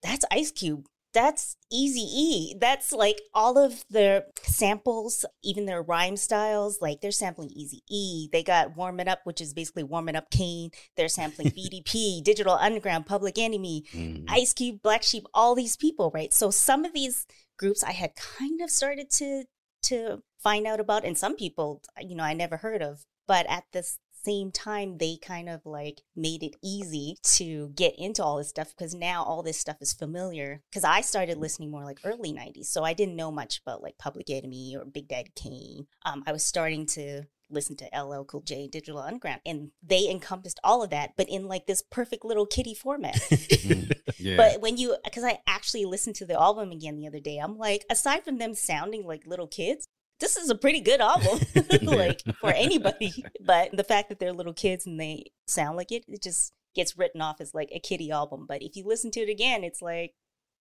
that's 0.03 0.25
Ice 0.31 0.51
Cube 0.51 0.85
that's 1.13 1.55
Easy 1.71 2.01
E. 2.01 2.55
That's 2.59 2.91
like 2.91 3.21
all 3.33 3.57
of 3.57 3.83
their 3.89 4.25
samples, 4.43 5.25
even 5.43 5.65
their 5.65 5.81
rhyme 5.81 6.17
styles. 6.17 6.79
Like 6.81 7.01
they're 7.01 7.11
sampling 7.11 7.49
Easy 7.51 7.81
E. 7.89 8.29
They 8.31 8.43
got 8.43 8.75
Warm 8.75 8.99
It 8.99 9.07
Up, 9.07 9.21
which 9.23 9.41
is 9.41 9.53
basically 9.53 9.83
Warming 9.83 10.15
Up 10.15 10.29
Kane. 10.29 10.71
They're 10.95 11.07
sampling 11.07 11.51
BDP, 11.51 12.23
Digital 12.23 12.53
Underground, 12.53 13.05
Public 13.05 13.37
Enemy, 13.37 13.85
mm. 13.93 14.25
Ice 14.29 14.53
Cube, 14.53 14.81
Black 14.81 15.03
Sheep, 15.03 15.25
all 15.33 15.55
these 15.55 15.77
people, 15.77 16.11
right? 16.13 16.33
So 16.33 16.51
some 16.51 16.85
of 16.85 16.93
these 16.93 17.25
groups 17.57 17.83
I 17.83 17.91
had 17.91 18.15
kind 18.15 18.61
of 18.61 18.69
started 18.69 19.09
to 19.11 19.45
to 19.81 20.21
find 20.41 20.67
out 20.67 20.79
about, 20.79 21.05
and 21.05 21.17
some 21.17 21.35
people, 21.35 21.81
you 21.99 22.15
know, 22.15 22.23
I 22.23 22.33
never 22.33 22.57
heard 22.57 22.81
of. 22.81 23.05
But 23.27 23.45
at 23.47 23.65
this 23.71 23.97
same 24.23 24.51
time 24.51 24.97
they 24.97 25.17
kind 25.21 25.49
of 25.49 25.65
like 25.65 26.01
made 26.15 26.43
it 26.43 26.55
easy 26.63 27.17
to 27.23 27.69
get 27.75 27.93
into 27.97 28.23
all 28.23 28.37
this 28.37 28.49
stuff 28.49 28.73
because 28.77 28.93
now 28.93 29.23
all 29.23 29.43
this 29.43 29.59
stuff 29.59 29.77
is 29.81 29.93
familiar 29.93 30.61
because 30.69 30.83
i 30.83 31.01
started 31.01 31.37
listening 31.37 31.71
more 31.71 31.83
like 31.83 31.99
early 32.03 32.33
90s 32.33 32.65
so 32.65 32.83
i 32.83 32.93
didn't 32.93 33.15
know 33.15 33.31
much 33.31 33.59
about 33.59 33.81
like 33.81 33.97
public 33.97 34.29
enemy 34.29 34.75
or 34.77 34.85
big 34.85 35.07
daddy 35.07 35.31
kane 35.35 35.87
um, 36.05 36.23
i 36.27 36.31
was 36.31 36.43
starting 36.43 36.85
to 36.85 37.23
listen 37.49 37.75
to 37.77 37.99
LL 37.99 38.23
Cool 38.23 38.41
J, 38.41 38.67
Digital 38.67 38.99
Underground, 38.99 39.41
and 39.45 39.71
they 39.83 40.09
encompassed 40.09 40.59
all 40.63 40.83
of 40.83 40.91
that, 40.91 41.13
but 41.17 41.29
in 41.29 41.47
like 41.47 41.65
this 41.65 41.81
perfect 41.81 42.23
little 42.23 42.45
kitty 42.45 42.73
format. 42.73 43.15
Mm-hmm. 43.15 43.91
yeah. 44.17 44.37
But 44.37 44.61
when 44.61 44.77
you, 44.77 44.95
because 45.03 45.23
I 45.23 45.39
actually 45.47 45.85
listened 45.85 46.15
to 46.17 46.25
the 46.25 46.39
album 46.39 46.71
again 46.71 46.97
the 46.97 47.07
other 47.07 47.19
day, 47.19 47.37
I'm 47.37 47.57
like, 47.57 47.85
aside 47.89 48.23
from 48.23 48.37
them 48.37 48.53
sounding 48.53 49.05
like 49.05 49.25
little 49.25 49.47
kids, 49.47 49.87
this 50.19 50.35
is 50.35 50.49
a 50.49 50.55
pretty 50.55 50.81
good 50.81 51.01
album, 51.01 51.39
like 51.81 52.21
for 52.39 52.51
anybody. 52.51 53.23
But 53.41 53.75
the 53.75 53.83
fact 53.83 54.09
that 54.09 54.19
they're 54.19 54.33
little 54.33 54.53
kids 54.53 54.85
and 54.85 54.99
they 54.99 55.31
sound 55.47 55.77
like 55.77 55.91
it, 55.91 56.05
it 56.07 56.21
just 56.21 56.53
gets 56.75 56.97
written 56.97 57.21
off 57.21 57.41
as 57.41 57.53
like 57.53 57.69
a 57.73 57.79
kiddie 57.79 58.11
album. 58.11 58.45
But 58.47 58.61
if 58.61 58.75
you 58.75 58.85
listen 58.85 59.11
to 59.11 59.21
it 59.21 59.29
again, 59.29 59.63
it's 59.63 59.81
like, 59.81 60.13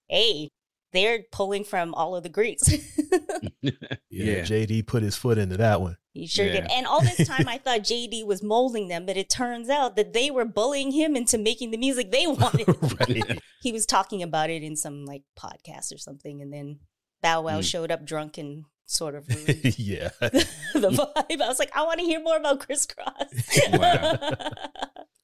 hey, 0.08 0.48
they're 0.92 1.20
pulling 1.32 1.64
from 1.64 1.94
all 1.94 2.16
of 2.16 2.22
the 2.22 2.28
greats. 2.28 2.70
yeah, 3.60 3.72
yeah, 4.10 4.40
JD 4.40 4.86
put 4.86 5.02
his 5.02 5.16
foot 5.16 5.36
into 5.36 5.56
that 5.58 5.80
one. 5.80 5.96
He 6.12 6.26
sure 6.26 6.46
yeah. 6.46 6.62
did. 6.62 6.70
And 6.72 6.86
all 6.86 7.02
this 7.02 7.28
time 7.28 7.46
I 7.46 7.58
thought 7.58 7.80
JD 7.80 8.26
was 8.26 8.42
molding 8.42 8.88
them, 8.88 9.04
but 9.04 9.16
it 9.16 9.28
turns 9.28 9.68
out 9.68 9.96
that 9.96 10.14
they 10.14 10.30
were 10.30 10.46
bullying 10.46 10.92
him 10.92 11.14
into 11.14 11.36
making 11.36 11.70
the 11.70 11.76
music 11.76 12.10
they 12.10 12.26
wanted. 12.26 13.40
he 13.60 13.70
was 13.70 13.86
talking 13.86 14.22
about 14.22 14.50
it 14.50 14.62
in 14.62 14.76
some 14.76 15.04
like 15.04 15.22
podcast 15.38 15.94
or 15.94 15.98
something, 15.98 16.40
and 16.40 16.52
then 16.52 16.78
Bow 17.22 17.42
Wow 17.42 17.60
mm. 17.60 17.64
showed 17.64 17.90
up 17.90 18.06
drunk 18.06 18.38
and 18.38 18.64
sort 18.88 19.14
of 19.14 19.28
ruined 19.34 19.78
yeah 19.78 20.08
the, 20.20 20.46
the, 20.74 20.90
vibe. 20.90 21.40
I 21.40 21.48
was 21.48 21.58
like, 21.58 21.74
I 21.76 21.82
want 21.84 22.00
to 22.00 22.06
hear 22.06 22.20
more 22.20 22.36
about 22.36 22.60
Kris 22.60 22.86
Kross. 22.86 23.58
Wow. 23.78 24.18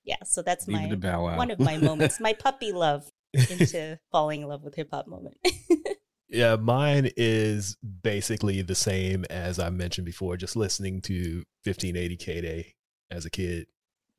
yeah, 0.04 0.22
so 0.24 0.42
that's 0.42 0.68
my 0.68 0.86
one 0.86 1.50
of 1.50 1.58
my 1.58 1.78
moments, 1.78 2.20
my 2.20 2.34
puppy 2.34 2.72
love 2.72 3.10
into 3.32 3.98
falling 4.12 4.42
in 4.42 4.48
love 4.48 4.62
with 4.62 4.74
hip 4.74 4.90
hop 4.92 5.06
moment. 5.08 5.36
yeah, 6.28 6.56
mine 6.56 7.10
is 7.16 7.76
basically 8.02 8.62
the 8.62 8.74
same 8.74 9.24
as 9.30 9.58
I 9.58 9.70
mentioned 9.70 10.04
before. 10.04 10.36
Just 10.36 10.56
listening 10.56 11.00
to 11.02 11.44
1580 11.64 12.16
K 12.16 12.40
Day 12.40 12.74
as 13.10 13.24
a 13.24 13.30
kid, 13.30 13.66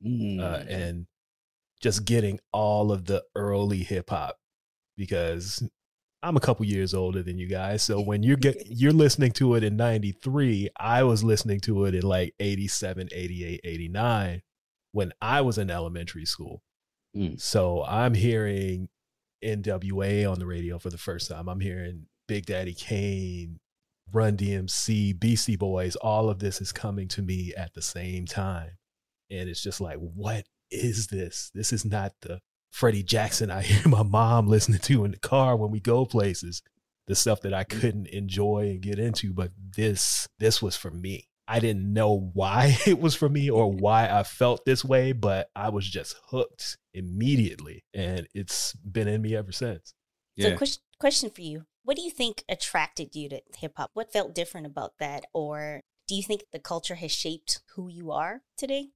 mm. 0.04 0.40
uh, 0.40 0.64
and 0.68 1.06
just 1.80 2.04
getting 2.04 2.40
all 2.52 2.90
of 2.90 3.04
the 3.04 3.22
early 3.34 3.84
hip 3.84 4.10
hop 4.10 4.36
because 4.96 5.62
I'm 6.22 6.36
a 6.36 6.40
couple 6.40 6.66
years 6.66 6.94
older 6.94 7.22
than 7.22 7.38
you 7.38 7.46
guys. 7.46 7.82
So 7.82 8.00
when 8.00 8.22
you're 8.22 8.36
get, 8.36 8.56
you're 8.66 8.92
listening 8.92 9.32
to 9.32 9.54
it 9.54 9.64
in 9.64 9.76
93, 9.76 10.70
I 10.78 11.02
was 11.02 11.22
listening 11.22 11.60
to 11.60 11.84
it 11.84 11.94
in 11.94 12.02
like 12.02 12.34
87, 12.40 13.08
88, 13.12 13.60
89 13.62 14.42
when 14.92 15.12
I 15.20 15.40
was 15.42 15.58
in 15.58 15.70
elementary 15.70 16.24
school. 16.24 16.62
Mm. 17.16 17.40
So 17.40 17.84
I'm 17.84 18.14
hearing 18.14 18.88
NWA 19.44 20.30
on 20.30 20.38
the 20.38 20.46
radio 20.46 20.78
for 20.78 20.90
the 20.90 20.98
first 20.98 21.30
time. 21.30 21.48
I'm 21.48 21.60
hearing 21.60 22.06
Big 22.26 22.46
Daddy 22.46 22.74
Kane, 22.74 23.58
Run 24.12 24.36
DMC, 24.36 25.18
Beastie 25.18 25.56
Boys. 25.56 25.96
All 25.96 26.28
of 26.30 26.38
this 26.38 26.60
is 26.60 26.72
coming 26.72 27.08
to 27.08 27.22
me 27.22 27.52
at 27.56 27.74
the 27.74 27.82
same 27.82 28.26
time. 28.26 28.72
And 29.30 29.48
it's 29.48 29.62
just 29.62 29.80
like, 29.80 29.98
what 29.98 30.46
is 30.70 31.08
this? 31.08 31.50
This 31.54 31.72
is 31.72 31.84
not 31.84 32.12
the 32.22 32.40
Freddie 32.70 33.02
Jackson 33.02 33.50
I 33.50 33.62
hear 33.62 33.88
my 33.88 34.02
mom 34.02 34.48
listening 34.48 34.80
to 34.80 35.04
in 35.04 35.12
the 35.12 35.18
car 35.18 35.56
when 35.56 35.70
we 35.70 35.80
go 35.80 36.04
places. 36.04 36.62
The 37.06 37.14
stuff 37.14 37.42
that 37.42 37.54
I 37.54 37.62
couldn't 37.62 38.08
enjoy 38.08 38.70
and 38.70 38.80
get 38.80 38.98
into, 38.98 39.32
but 39.32 39.52
this 39.76 40.26
this 40.40 40.60
was 40.60 40.76
for 40.76 40.90
me. 40.90 41.28
I 41.48 41.60
didn't 41.60 41.92
know 41.92 42.30
why 42.32 42.76
it 42.86 42.98
was 42.98 43.14
for 43.14 43.28
me 43.28 43.48
or 43.48 43.70
why 43.70 44.08
I 44.08 44.24
felt 44.24 44.64
this 44.64 44.84
way, 44.84 45.12
but 45.12 45.48
I 45.54 45.68
was 45.68 45.88
just 45.88 46.16
hooked 46.30 46.78
immediately, 46.92 47.84
and 47.94 48.26
it's 48.34 48.72
been 48.72 49.08
in 49.08 49.22
me 49.22 49.36
ever 49.36 49.52
since. 49.52 49.94
Yeah. 50.34 50.50
So, 50.50 50.56
question 50.56 50.82
question 50.98 51.30
for 51.30 51.42
you: 51.42 51.66
What 51.84 51.96
do 51.96 52.02
you 52.02 52.10
think 52.10 52.44
attracted 52.48 53.14
you 53.14 53.28
to 53.28 53.40
hip 53.56 53.74
hop? 53.76 53.90
What 53.94 54.12
felt 54.12 54.34
different 54.34 54.66
about 54.66 54.94
that, 54.98 55.26
or 55.32 55.82
do 56.08 56.14
you 56.14 56.22
think 56.22 56.44
the 56.52 56.58
culture 56.58 56.96
has 56.96 57.12
shaped 57.12 57.60
who 57.74 57.88
you 57.88 58.10
are 58.10 58.42
today? 58.56 58.88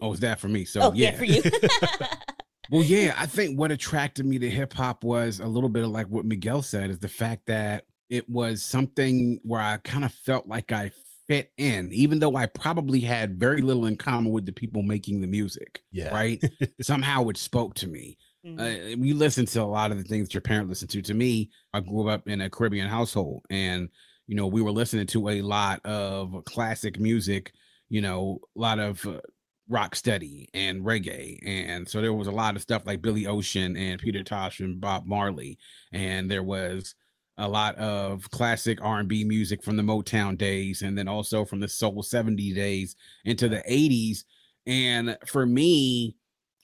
Oh, 0.00 0.12
is 0.12 0.20
that 0.20 0.40
for 0.40 0.48
me? 0.48 0.64
So 0.64 0.80
oh, 0.82 0.92
yeah, 0.94 1.10
yeah 1.10 1.16
for 1.16 1.24
you. 1.24 1.42
Well, 2.70 2.82
yeah, 2.82 3.14
I 3.16 3.26
think 3.26 3.58
what 3.58 3.70
attracted 3.70 4.26
me 4.26 4.38
to 4.38 4.50
hip 4.50 4.72
hop 4.72 5.04
was 5.04 5.40
a 5.40 5.46
little 5.46 5.68
bit 5.68 5.84
of 5.84 5.90
like 5.90 6.06
what 6.08 6.24
Miguel 6.24 6.62
said 6.62 6.90
is 6.90 6.98
the 6.98 7.08
fact 7.08 7.46
that 7.46 7.84
it 8.10 8.28
was 8.28 8.62
something 8.62 9.40
where 9.42 9.60
I 9.60 9.78
kind 9.78 10.04
of 10.04 10.12
felt 10.12 10.46
like 10.46 10.72
I 10.72 10.90
fit 11.26 11.52
in, 11.56 11.90
even 11.92 12.18
though 12.18 12.36
I 12.36 12.46
probably 12.46 13.00
had 13.00 13.38
very 13.38 13.62
little 13.62 13.86
in 13.86 13.96
common 13.96 14.32
with 14.32 14.46
the 14.46 14.52
people 14.52 14.82
making 14.82 15.20
the 15.20 15.26
music. 15.26 15.82
Yeah. 15.90 16.14
Right. 16.14 16.42
Somehow 16.80 17.28
it 17.28 17.36
spoke 17.36 17.74
to 17.76 17.88
me. 17.88 18.18
Mm-hmm. 18.46 18.60
Uh, 18.60 19.02
we 19.02 19.14
listen 19.14 19.46
to 19.46 19.62
a 19.62 19.64
lot 19.64 19.90
of 19.90 19.96
the 19.96 20.04
things 20.04 20.34
your 20.34 20.42
parent 20.42 20.68
listened 20.68 20.90
to. 20.90 21.02
To 21.02 21.14
me, 21.14 21.50
I 21.72 21.80
grew 21.80 22.08
up 22.08 22.28
in 22.28 22.42
a 22.42 22.50
Caribbean 22.50 22.88
household 22.88 23.44
and, 23.48 23.88
you 24.26 24.36
know, 24.36 24.46
we 24.46 24.62
were 24.62 24.72
listening 24.72 25.06
to 25.08 25.30
a 25.30 25.40
lot 25.40 25.80
of 25.84 26.44
classic 26.44 27.00
music, 27.00 27.52
you 27.88 28.02
know, 28.02 28.40
a 28.56 28.60
lot 28.60 28.78
of 28.78 29.04
uh, 29.06 29.20
rock 29.68 29.94
steady 29.94 30.48
and 30.52 30.84
reggae 30.84 31.38
and 31.42 31.88
so 31.88 32.00
there 32.00 32.12
was 32.12 32.26
a 32.26 32.32
lot 32.32 32.54
of 32.54 32.62
stuff 32.62 32.82
like 32.84 33.00
billy 33.00 33.26
ocean 33.26 33.76
and 33.76 34.00
peter 34.00 34.22
tosh 34.22 34.60
and 34.60 34.80
bob 34.80 35.06
marley 35.06 35.58
and 35.92 36.30
there 36.30 36.42
was 36.42 36.94
a 37.38 37.48
lot 37.48 37.74
of 37.76 38.30
classic 38.30 38.78
r&b 38.82 39.24
music 39.24 39.62
from 39.62 39.76
the 39.76 39.82
motown 39.82 40.36
days 40.36 40.82
and 40.82 40.96
then 40.96 41.08
also 41.08 41.44
from 41.44 41.60
the 41.60 41.68
soul 41.68 42.02
70 42.02 42.52
days 42.52 42.94
into 43.24 43.48
the 43.48 43.62
80s 43.68 44.24
and 44.66 45.16
for 45.26 45.46
me 45.46 46.14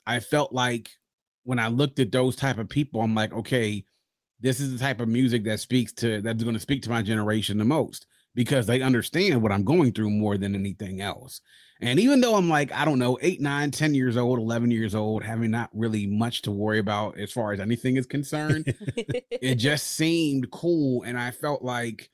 i 0.06 0.20
felt 0.20 0.52
like 0.52 0.90
when 1.44 1.58
i 1.58 1.68
looked 1.68 2.00
at 2.00 2.12
those 2.12 2.36
type 2.36 2.58
of 2.58 2.68
people 2.68 3.00
i'm 3.00 3.14
like 3.14 3.32
okay 3.32 3.82
this 4.40 4.60
is 4.60 4.72
the 4.72 4.78
type 4.78 5.00
of 5.00 5.08
music 5.08 5.42
that 5.44 5.60
speaks 5.60 5.92
to 5.94 6.20
that's 6.20 6.42
going 6.42 6.54
to 6.54 6.60
speak 6.60 6.82
to 6.82 6.90
my 6.90 7.00
generation 7.00 7.56
the 7.56 7.64
most 7.64 8.06
because 8.34 8.66
they 8.66 8.82
understand 8.82 9.40
what 9.40 9.52
i'm 9.52 9.64
going 9.64 9.90
through 9.90 10.10
more 10.10 10.36
than 10.36 10.54
anything 10.54 11.00
else 11.00 11.40
and 11.82 11.98
even 11.98 12.20
though 12.20 12.34
I'm 12.34 12.48
like, 12.48 12.72
I 12.72 12.84
don't 12.84 12.98
know, 12.98 13.18
eight, 13.22 13.40
nine, 13.40 13.70
10 13.70 13.94
years 13.94 14.16
old, 14.16 14.38
11 14.38 14.70
years 14.70 14.94
old, 14.94 15.22
having 15.22 15.50
not 15.50 15.70
really 15.72 16.06
much 16.06 16.42
to 16.42 16.50
worry 16.50 16.78
about 16.78 17.18
as 17.18 17.32
far 17.32 17.52
as 17.52 17.60
anything 17.60 17.96
is 17.96 18.06
concerned, 18.06 18.74
it 18.96 19.54
just 19.56 19.88
seemed 19.88 20.50
cool. 20.50 21.02
And 21.04 21.18
I 21.18 21.30
felt 21.30 21.62
like 21.62 22.10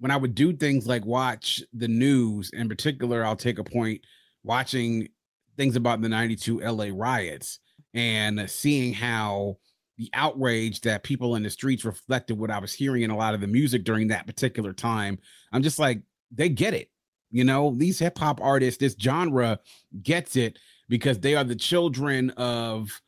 when 0.00 0.10
I 0.10 0.16
would 0.16 0.34
do 0.34 0.52
things 0.52 0.86
like 0.86 1.04
watch 1.04 1.62
the 1.72 1.88
news, 1.88 2.50
in 2.50 2.68
particular, 2.68 3.24
I'll 3.24 3.36
take 3.36 3.58
a 3.58 3.64
point 3.64 4.00
watching 4.42 5.08
things 5.56 5.76
about 5.76 6.00
the 6.00 6.08
92 6.08 6.60
LA 6.60 6.88
riots 6.92 7.60
and 7.94 8.48
seeing 8.50 8.92
how 8.92 9.58
the 9.96 10.10
outrage 10.14 10.80
that 10.82 11.02
people 11.02 11.34
in 11.34 11.42
the 11.42 11.50
streets 11.50 11.84
reflected 11.84 12.38
what 12.38 12.50
I 12.50 12.58
was 12.58 12.72
hearing 12.72 13.02
in 13.02 13.10
a 13.10 13.16
lot 13.16 13.34
of 13.34 13.40
the 13.40 13.48
music 13.48 13.84
during 13.84 14.08
that 14.08 14.26
particular 14.26 14.72
time. 14.72 15.18
I'm 15.52 15.62
just 15.62 15.78
like, 15.78 16.00
they 16.30 16.48
get 16.48 16.74
it 16.74 16.90
You 17.30 17.44
know, 17.44 17.74
these 17.76 17.98
hip 17.98 18.18
hop 18.18 18.40
artists, 18.40 18.78
this 18.78 18.96
genre 18.98 19.58
gets 20.02 20.36
it 20.36 20.58
because 20.88 21.18
they 21.20 21.34
are 21.34 21.44
the 21.44 21.56
children 21.56 22.30
of 22.30 23.00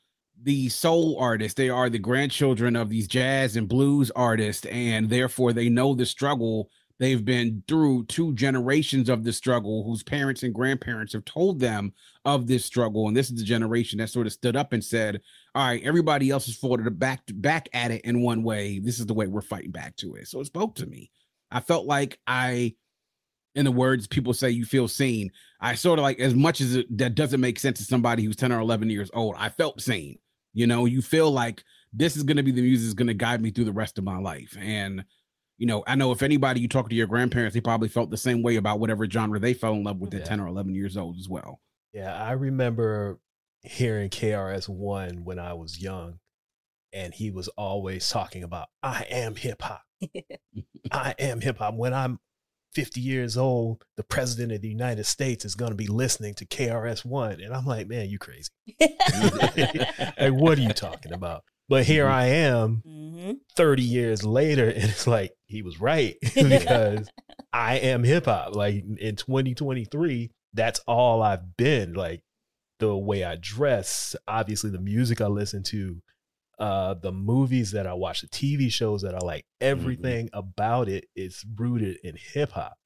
the 0.43 0.69
soul 0.69 1.17
artists. 1.19 1.55
They 1.55 1.71
are 1.71 1.91
the 1.91 1.99
grandchildren 1.99 2.77
of 2.77 2.89
these 2.89 3.09
jazz 3.09 3.57
and 3.57 3.69
blues 3.69 4.11
artists, 4.13 4.67
and 4.67 5.09
therefore 5.09 5.53
they 5.53 5.69
know 5.69 5.95
the 5.95 6.07
struggle. 6.07 6.71
They've 6.99 7.25
been 7.25 7.63
through 7.67 8.05
two 8.07 8.35
generations 8.35 9.09
of 9.09 9.25
the 9.25 9.33
struggle, 9.33 9.85
whose 9.85 10.03
parents 10.03 10.43
and 10.43 10.55
grandparents 10.55 11.15
have 11.15 11.25
told 11.25 11.59
them 11.59 11.95
of 12.27 12.47
this 12.47 12.65
struggle. 12.65 13.09
And 13.09 13.17
this 13.17 13.31
is 13.31 13.39
the 13.39 13.45
generation 13.45 13.99
that 13.99 14.11
sort 14.11 14.27
of 14.27 14.35
stood 14.35 14.55
up 14.55 14.75
and 14.75 14.85
said, 14.85 15.21
All 15.55 15.67
right, 15.67 15.83
everybody 15.83 16.29
else 16.29 16.47
is 16.47 16.57
folded 16.57 16.99
back 16.99 17.23
back 17.35 17.71
at 17.73 17.91
it 17.91 18.03
in 18.03 18.21
one 18.21 18.43
way. 18.43 18.81
This 18.81 19.01
is 19.01 19.07
the 19.07 19.15
way 19.15 19.27
we're 19.27 19.41
fighting 19.41 19.71
back 19.71 19.97
to 19.97 20.15
it. 20.15 20.29
So 20.29 20.41
it 20.41 20.47
spoke 20.47 20.75
to 20.77 20.87
me. 20.87 21.11
I 21.51 21.61
felt 21.61 21.87
like 21.87 22.21
I 22.27 22.75
in 23.55 23.65
the 23.65 23.73
words 23.73 24.07
people 24.07 24.33
say 24.33 24.51
you 24.51 24.65
feel 24.65 24.89
seen. 24.89 25.31
I 25.61 25.75
sort 25.75 25.99
of 25.99 26.05
like 26.05 26.21
as 26.21 26.35
much 26.35 26.61
as 26.61 26.77
it, 26.77 26.99
that 26.99 27.15
doesn't 27.15 27.41
make 27.41 27.59
sense 27.59 27.79
to 27.79 27.85
somebody 27.85 28.25
who's 28.25 28.37
10 28.37 28.53
or 28.53 28.61
11 28.61 28.91
years 28.91 29.11
old 29.15 29.35
i 29.39 29.49
felt 29.49 29.81
seen. 29.81 30.19
You 30.53 30.67
know 30.67 30.85
you 30.85 31.03
feel 31.03 31.31
like 31.31 31.65
this 31.93 32.17
is 32.17 32.23
going 32.23 32.37
to 32.37 32.43
be 32.43 32.53
the 32.53 32.63
music 32.63 32.87
is 32.87 32.95
going 32.95 33.09
to 33.09 33.15
guide 33.15 33.41
me 33.41 33.51
through 33.51 33.65
the 33.65 33.73
rest 33.73 33.99
of 33.99 34.05
my 34.05 34.19
life. 34.19 34.57
And 34.61 35.05
you 35.59 35.67
know 35.67 35.85
i 35.87 35.95
know 35.95 36.11
if 36.11 36.23
anybody 36.23 36.61
you 36.61 36.69
talk 36.69 36.89
to 36.89 36.95
your 36.95 37.07
grandparents 37.07 37.55
they 37.55 37.61
probably 37.61 37.89
felt 37.89 38.11
the 38.11 38.17
same 38.17 38.43
way 38.43 38.57
about 38.57 38.81
whatever 38.81 39.09
genre 39.09 39.39
they 39.39 39.53
fell 39.55 39.75
in 39.75 39.85
love 39.85 39.99
with 39.99 40.15
at 40.15 40.25
10 40.25 40.41
or 40.41 40.47
11 40.47 40.75
years 40.75 40.97
old 40.97 41.17
as 41.19 41.29
well. 41.29 41.61
Yeah 41.93 42.15
i 42.15 42.33
remember 42.33 43.21
hearing 43.63 44.09
krs1 44.09 45.23
when 45.23 45.39
i 45.39 45.53
was 45.53 45.79
young 45.79 46.19
and 46.95 47.13
he 47.13 47.31
was 47.31 47.49
always 47.49 48.09
talking 48.09 48.43
about 48.43 48.69
i 48.83 49.05
am 49.11 49.37
hip-hop 49.37 49.83
i 50.93 51.15
am 51.19 51.43
hip-hop 51.43 51.75
when 51.75 51.93
i'm 51.93 52.19
50 52.75 53.01
years 53.01 53.37
old, 53.37 53.85
the 53.97 54.05
president 54.05 54.53
of 54.53 54.63
the 54.63 54.69
United 54.69 55.05
States 55.05 55.45
is 55.45 55.55
going 55.55 55.73
to 55.73 55.77
be 55.77 55.87
listening 55.87 56.35
to 56.35 56.47
KRS 56.47 57.05
One. 57.05 57.41
And 57.41 57.55
I'm 57.55 57.67
like, 57.67 57.89
man, 57.89 58.09
you 58.09 58.19
crazy. 58.19 58.51
like, 58.81 60.33
what 60.33 60.59
are 60.59 60.63
you 60.63 60.73
talking 60.73 61.13
about? 61.13 61.45
But 61.69 61.85
here 61.85 62.05
mm-hmm. 62.05 62.15
I 62.15 62.25
am 62.27 62.83
mm-hmm. 62.87 63.33
30 63.55 63.83
years 63.83 64.25
later, 64.25 64.69
and 64.69 64.85
it's 64.85 65.07
like, 65.07 65.33
he 65.47 65.63
was 65.63 65.81
right 65.81 66.17
because 66.35 67.09
I 67.53 67.77
am 67.79 68.05
hip 68.05 68.25
hop. 68.27 68.57
Like 68.57 68.85
in 68.99 69.17
2023, 69.17 70.31
that's 70.53 70.81
all 70.87 71.23
I've 71.23 71.57
been. 71.57 71.95
Like 71.95 72.23
the 72.81 72.97
way 72.97 73.25
I 73.25 73.37
dress, 73.37 74.17
obviously, 74.27 74.71
the 74.71 74.81
music 74.81 75.21
I 75.21 75.27
listen 75.27 75.63
to, 75.65 76.03
uh, 76.61 76.95
the 76.95 77.11
movies 77.11 77.73
that 77.73 77.87
I 77.87 77.95
watch, 77.95 78.21
the 78.21 78.29
TV 78.29 78.71
shows 78.71 79.03
that 79.03 79.15
I 79.15 79.19
like, 79.19 79.45
mm-hmm. 79.45 79.71
everything 79.71 80.27
mm-hmm. 80.27 80.39
about 80.39 80.89
it 80.89 81.07
is 81.17 81.45
rooted 81.57 81.97
in 82.05 82.17
hip 82.17 82.53
hop. 82.53 82.77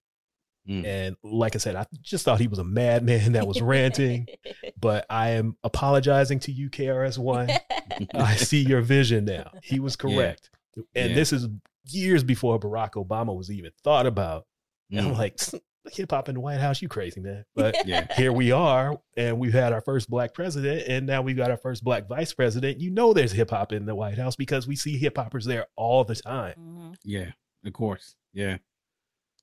Mm. 0.68 0.86
And 0.86 1.16
like 1.22 1.54
I 1.54 1.58
said, 1.58 1.76
I 1.76 1.84
just 2.00 2.24
thought 2.24 2.40
he 2.40 2.46
was 2.46 2.58
a 2.58 2.64
madman 2.64 3.32
that 3.32 3.46
was 3.46 3.60
ranting, 3.60 4.28
but 4.80 5.04
I 5.10 5.30
am 5.30 5.56
apologizing 5.62 6.38
to 6.40 6.52
you, 6.52 6.70
KRS1. 6.70 7.58
I 8.14 8.36
see 8.36 8.62
your 8.62 8.80
vision 8.80 9.26
now. 9.26 9.50
He 9.62 9.78
was 9.78 9.96
correct. 9.96 10.50
Yeah. 10.74 10.82
And 10.94 11.10
yeah. 11.10 11.16
this 11.16 11.34
is 11.34 11.48
years 11.84 12.24
before 12.24 12.58
Barack 12.58 12.92
Obama 12.92 13.36
was 13.36 13.50
even 13.50 13.72
thought 13.82 14.06
about. 14.06 14.46
Mm. 14.90 14.98
And 14.98 15.06
I'm 15.08 15.14
mm. 15.14 15.18
like, 15.18 15.38
hip 15.92 16.10
hop 16.10 16.28
in 16.28 16.34
the 16.34 16.40
White 16.40 16.60
House, 16.60 16.82
you 16.82 16.88
crazy 16.88 17.20
man. 17.20 17.44
But 17.54 17.86
yeah. 17.86 18.06
here 18.16 18.32
we 18.32 18.52
are, 18.52 18.98
and 19.16 19.38
we've 19.38 19.52
had 19.52 19.72
our 19.72 19.80
first 19.80 20.10
black 20.10 20.34
president, 20.34 20.88
and 20.88 21.06
now 21.06 21.22
we've 21.22 21.36
got 21.36 21.50
our 21.50 21.56
first 21.56 21.84
black 21.84 22.08
vice 22.08 22.32
president. 22.32 22.80
You 22.80 22.90
know, 22.90 23.12
there's 23.12 23.32
hip 23.32 23.50
hop 23.50 23.72
in 23.72 23.86
the 23.86 23.94
White 23.94 24.18
House 24.18 24.36
because 24.36 24.66
we 24.66 24.76
see 24.76 24.96
hip 24.96 25.16
hoppers 25.16 25.44
there 25.44 25.66
all 25.76 26.04
the 26.04 26.14
time. 26.14 26.54
Mm-hmm. 26.58 26.92
Yeah, 27.04 27.30
of 27.64 27.72
course. 27.72 28.16
Yeah. 28.32 28.58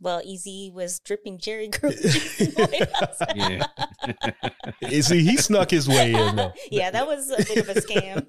Well, 0.02 0.22
Eazy 0.24 0.74
was 0.74 1.00
dripping 1.00 1.38
Jheri 1.38 1.72
Curl. 1.72 1.92
yeah. 4.82 5.02
See, 5.02 5.24
he 5.24 5.38
snuck 5.38 5.70
his 5.70 5.88
way 5.88 6.14
in 6.14 6.36
though. 6.36 6.54
Yeah, 6.72 6.90
that 6.90 7.06
was 7.06 7.30
a 7.30 7.38
bit 7.38 7.58
of 7.58 7.70
a 7.70 7.76
scam. 7.76 8.28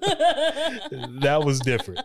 that 1.21 1.43
was 1.43 1.59
different. 1.61 2.01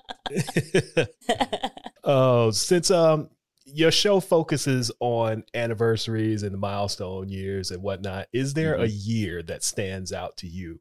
Oh, 2.02 2.48
uh, 2.48 2.52
since 2.52 2.90
um 2.90 3.28
your 3.74 3.90
show 3.90 4.20
focuses 4.20 4.90
on 5.00 5.44
anniversaries 5.54 6.42
and 6.42 6.58
milestone 6.58 7.28
years 7.28 7.70
and 7.70 7.82
whatnot. 7.82 8.28
Is 8.32 8.54
there 8.54 8.74
mm-hmm. 8.74 8.84
a 8.84 8.88
year 8.88 9.42
that 9.42 9.62
stands 9.62 10.12
out 10.12 10.36
to 10.38 10.46
you? 10.46 10.80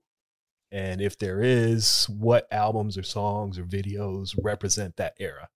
And 0.71 1.01
if 1.01 1.17
there 1.17 1.41
is, 1.41 2.05
what 2.09 2.47
albums 2.51 2.97
or 2.97 3.03
songs 3.03 3.57
or 3.57 3.63
videos 3.63 4.37
represent 4.41 4.97
that 4.97 5.15
era? 5.19 5.49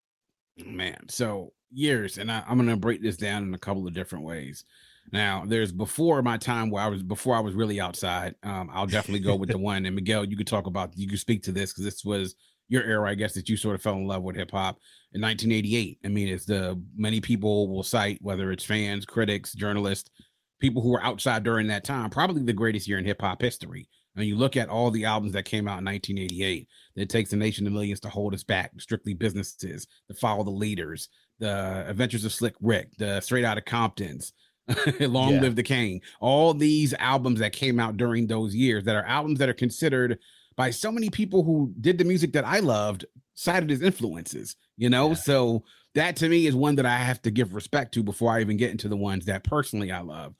Man, 0.65 1.09
so 1.09 1.53
years, 1.69 2.17
and 2.17 2.31
I, 2.31 2.43
am 2.47 2.57
going 2.57 2.69
to 2.69 2.77
break 2.77 3.01
this 3.01 3.17
down 3.17 3.43
in 3.43 3.53
a 3.53 3.59
couple 3.59 3.87
of 3.87 3.93
different 3.93 4.25
ways. 4.25 4.63
Now, 5.11 5.43
there's 5.45 5.71
before 5.71 6.21
my 6.21 6.37
time 6.37 6.69
where 6.69 6.83
I 6.83 6.87
was 6.87 7.03
before 7.03 7.35
I 7.35 7.39
was 7.41 7.55
really 7.55 7.81
outside. 7.81 8.35
Um, 8.43 8.69
I'll 8.71 8.85
definitely 8.87 9.19
go 9.19 9.35
with 9.35 9.49
the 9.49 9.57
one. 9.57 9.85
And 9.85 9.95
Miguel, 9.95 10.25
you 10.25 10.37
could 10.37 10.47
talk 10.47 10.67
about, 10.67 10.97
you 10.97 11.07
could 11.07 11.19
speak 11.19 11.43
to 11.43 11.51
this 11.51 11.71
because 11.71 11.83
this 11.83 12.05
was 12.05 12.35
your 12.71 12.83
era, 12.83 13.09
I 13.09 13.15
guess, 13.15 13.33
that 13.33 13.49
you 13.49 13.57
sort 13.57 13.75
of 13.75 13.81
fell 13.81 13.95
in 13.95 14.07
love 14.07 14.23
with 14.23 14.37
hip 14.37 14.51
hop 14.51 14.77
in 15.11 15.21
1988. 15.21 15.99
I 16.05 16.07
mean, 16.07 16.29
it's 16.29 16.45
the 16.45 16.81
many 16.95 17.19
people 17.19 17.67
will 17.67 17.83
cite 17.83 18.17
whether 18.21 18.49
it's 18.49 18.63
fans, 18.63 19.05
critics, 19.05 19.51
journalists, 19.53 20.09
people 20.61 20.81
who 20.81 20.91
were 20.91 21.03
outside 21.03 21.43
during 21.43 21.67
that 21.67 21.83
time, 21.83 22.09
probably 22.09 22.43
the 22.43 22.53
greatest 22.53 22.87
year 22.87 22.97
in 22.97 23.03
hip 23.03 23.19
hop 23.19 23.41
history. 23.41 23.89
And 24.15 24.25
you 24.25 24.37
look 24.37 24.55
at 24.55 24.69
all 24.69 24.89
the 24.89 25.03
albums 25.03 25.33
that 25.33 25.43
came 25.43 25.67
out 25.67 25.79
in 25.79 25.85
1988, 25.85 26.67
it 26.95 27.09
takes 27.09 27.33
a 27.33 27.35
nation 27.35 27.67
of 27.67 27.73
millions 27.73 27.99
to 28.01 28.09
hold 28.09 28.33
us 28.33 28.43
back. 28.43 28.71
Strictly 28.77 29.13
businesses, 29.13 29.85
to 30.07 30.13
follow 30.15 30.45
the 30.45 30.49
leaders, 30.49 31.09
the 31.39 31.85
Adventures 31.89 32.23
of 32.23 32.31
Slick 32.31 32.55
Rick, 32.61 32.95
the 32.97 33.19
Straight 33.19 33.43
Outta 33.43 33.61
Comptons, 33.61 34.31
Long 35.01 35.33
yeah. 35.33 35.41
Live 35.41 35.55
the 35.57 35.63
King. 35.63 36.01
All 36.21 36.53
these 36.53 36.93
albums 36.93 37.39
that 37.39 37.51
came 37.51 37.79
out 37.81 37.97
during 37.97 38.27
those 38.27 38.55
years 38.55 38.85
that 38.85 38.95
are 38.95 39.05
albums 39.05 39.39
that 39.39 39.49
are 39.49 39.53
considered 39.53 40.19
by 40.61 40.69
so 40.69 40.91
many 40.91 41.09
people 41.09 41.41
who 41.41 41.73
did 41.81 41.97
the 41.97 42.03
music 42.03 42.33
that 42.33 42.45
I 42.45 42.59
loved, 42.59 43.03
cited 43.33 43.71
as 43.71 43.81
influences, 43.81 44.55
you 44.77 44.91
know? 44.91 45.07
Yeah. 45.07 45.15
So 45.15 45.63
that 45.95 46.15
to 46.17 46.29
me 46.29 46.45
is 46.45 46.53
one 46.53 46.75
that 46.75 46.85
I 46.85 46.97
have 46.97 47.19
to 47.23 47.31
give 47.31 47.55
respect 47.55 47.95
to 47.95 48.03
before 48.03 48.31
I 48.31 48.41
even 48.41 48.57
get 48.57 48.69
into 48.69 48.87
the 48.87 48.95
ones 48.95 49.25
that 49.25 49.43
personally 49.43 49.91
I 49.91 50.01
love. 50.01 50.35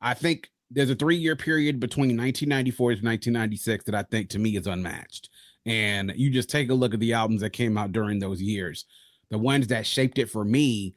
I 0.00 0.14
think 0.14 0.48
there's 0.70 0.90
a 0.90 0.94
three 0.94 1.16
year 1.16 1.34
period 1.34 1.80
between 1.80 2.16
1994 2.16 2.90
to 2.90 3.04
1996 3.04 3.84
that 3.86 3.96
I 3.96 4.04
think 4.04 4.28
to 4.28 4.38
me 4.38 4.56
is 4.56 4.68
unmatched. 4.68 5.28
And 5.66 6.12
you 6.14 6.30
just 6.30 6.50
take 6.50 6.70
a 6.70 6.74
look 6.74 6.94
at 6.94 7.00
the 7.00 7.14
albums 7.14 7.40
that 7.40 7.50
came 7.50 7.76
out 7.76 7.90
during 7.90 8.20
those 8.20 8.40
years. 8.40 8.84
The 9.32 9.38
ones 9.38 9.66
that 9.66 9.86
shaped 9.86 10.20
it 10.20 10.30
for 10.30 10.44
me 10.44 10.94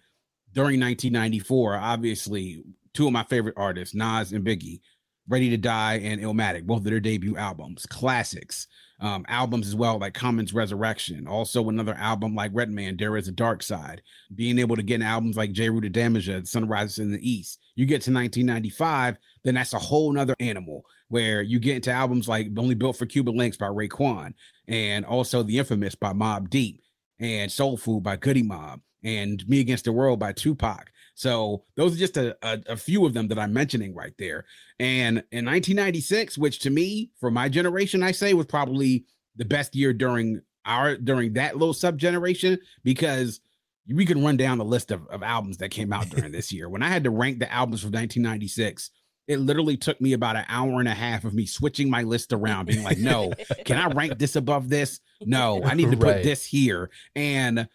during 0.53 0.79
1994, 0.79 1.77
obviously, 1.77 2.63
two 2.93 3.07
of 3.07 3.11
my 3.11 3.23
favorite 3.23 3.55
artists, 3.57 3.95
Nas 3.95 4.33
and 4.33 4.45
Biggie. 4.45 4.81
Ready 5.27 5.49
to 5.49 5.57
Die 5.57 5.95
and 5.95 6.21
Illmatic, 6.21 6.63
both 6.63 6.79
of 6.79 6.83
their 6.85 6.99
debut 6.99 7.37
albums, 7.37 7.85
classics. 7.85 8.67
Um, 8.99 9.25
albums 9.27 9.67
as 9.67 9.75
well, 9.75 9.97
like 9.97 10.13
Common's 10.13 10.53
Resurrection. 10.53 11.27
Also, 11.27 11.69
another 11.69 11.95
album 11.95 12.35
like 12.35 12.51
Redman, 12.53 12.97
There 12.97 13.17
Is 13.17 13.27
a 13.27 13.31
Dark 13.31 13.63
Side. 13.63 14.03
Being 14.35 14.59
able 14.59 14.75
to 14.75 14.83
get 14.83 15.01
albums 15.01 15.37
like 15.37 15.53
Jeru 15.53 15.81
the 15.81 15.89
Damaja, 15.89 16.47
Sunrises 16.47 16.99
in 16.99 17.11
the 17.11 17.29
East. 17.29 17.59
You 17.75 17.87
get 17.87 18.03
to 18.03 18.13
1995, 18.13 19.17
then 19.43 19.55
that's 19.55 19.73
a 19.73 19.79
whole 19.79 20.11
nother 20.11 20.35
animal 20.39 20.85
where 21.07 21.41
you 21.41 21.59
get 21.59 21.75
into 21.75 21.91
albums 21.91 22.27
like 22.27 22.47
Only 22.57 22.75
Built 22.75 22.95
for 22.95 23.05
Cuban 23.05 23.35
Links 23.35 23.57
by 23.57 23.67
Raekwon, 23.67 24.33
and 24.67 25.03
also 25.03 25.43
The 25.43 25.57
Infamous 25.57 25.95
by 25.95 26.13
Mobb 26.13 26.49
Deep, 26.49 26.81
and 27.19 27.51
Soul 27.51 27.77
Food 27.77 28.03
by 28.03 28.15
Goodie 28.15 28.43
Mob, 28.43 28.79
and 29.03 29.47
Me 29.47 29.59
Against 29.59 29.85
the 29.85 29.91
World 29.91 30.19
by 30.19 30.31
Tupac. 30.31 30.91
So 31.13 31.63
those 31.75 31.95
are 31.95 31.99
just 31.99 32.17
a, 32.17 32.37
a, 32.41 32.59
a, 32.69 32.77
few 32.77 33.05
of 33.05 33.13
them 33.13 33.27
that 33.27 33.37
I'm 33.37 33.53
mentioning 33.53 33.93
right 33.93 34.13
there. 34.17 34.45
And 34.79 35.17
in 35.31 35.45
1996, 35.45 36.37
which 36.37 36.59
to 36.59 36.69
me, 36.69 37.11
for 37.19 37.29
my 37.29 37.49
generation, 37.49 38.01
I 38.01 38.11
say 38.11 38.33
was 38.33 38.45
probably 38.45 39.05
the 39.35 39.45
best 39.45 39.75
year 39.75 39.93
during 39.93 40.41
our 40.65 40.95
during 40.95 41.33
that 41.33 41.57
little 41.57 41.73
sub 41.73 41.97
generation 41.97 42.59
because 42.83 43.39
we 43.87 44.05
can 44.05 44.23
run 44.23 44.37
down 44.37 44.57
the 44.57 44.65
list 44.65 44.91
of, 44.91 45.07
of 45.07 45.23
albums 45.23 45.57
that 45.57 45.69
came 45.69 45.91
out 45.91 46.09
during 46.09 46.31
this 46.31 46.51
year. 46.51 46.69
When 46.69 46.83
I 46.83 46.87
had 46.87 47.03
to 47.03 47.09
rank 47.09 47.39
the 47.39 47.51
albums 47.51 47.81
from 47.81 47.91
1996, 47.91 48.91
it 49.27 49.39
literally 49.39 49.77
took 49.77 49.99
me 50.01 50.13
about 50.13 50.35
an 50.35 50.45
hour 50.49 50.79
and 50.79 50.87
a 50.87 50.93
half 50.93 51.23
of 51.23 51.33
me 51.33 51.45
switching 51.45 51.89
my 51.89 52.03
list 52.03 52.33
around, 52.33 52.65
being 52.65 52.83
like, 52.83 52.97
no, 52.97 53.31
can 53.65 53.77
I 53.77 53.87
rank 53.87 54.17
this 54.17 54.35
above 54.35 54.69
this? 54.69 54.99
No, 55.21 55.63
I 55.63 55.73
need 55.73 55.91
to 55.91 55.97
put 55.97 56.07
right. 56.07 56.23
this 56.23 56.45
here. 56.45 56.89
And 57.15 57.67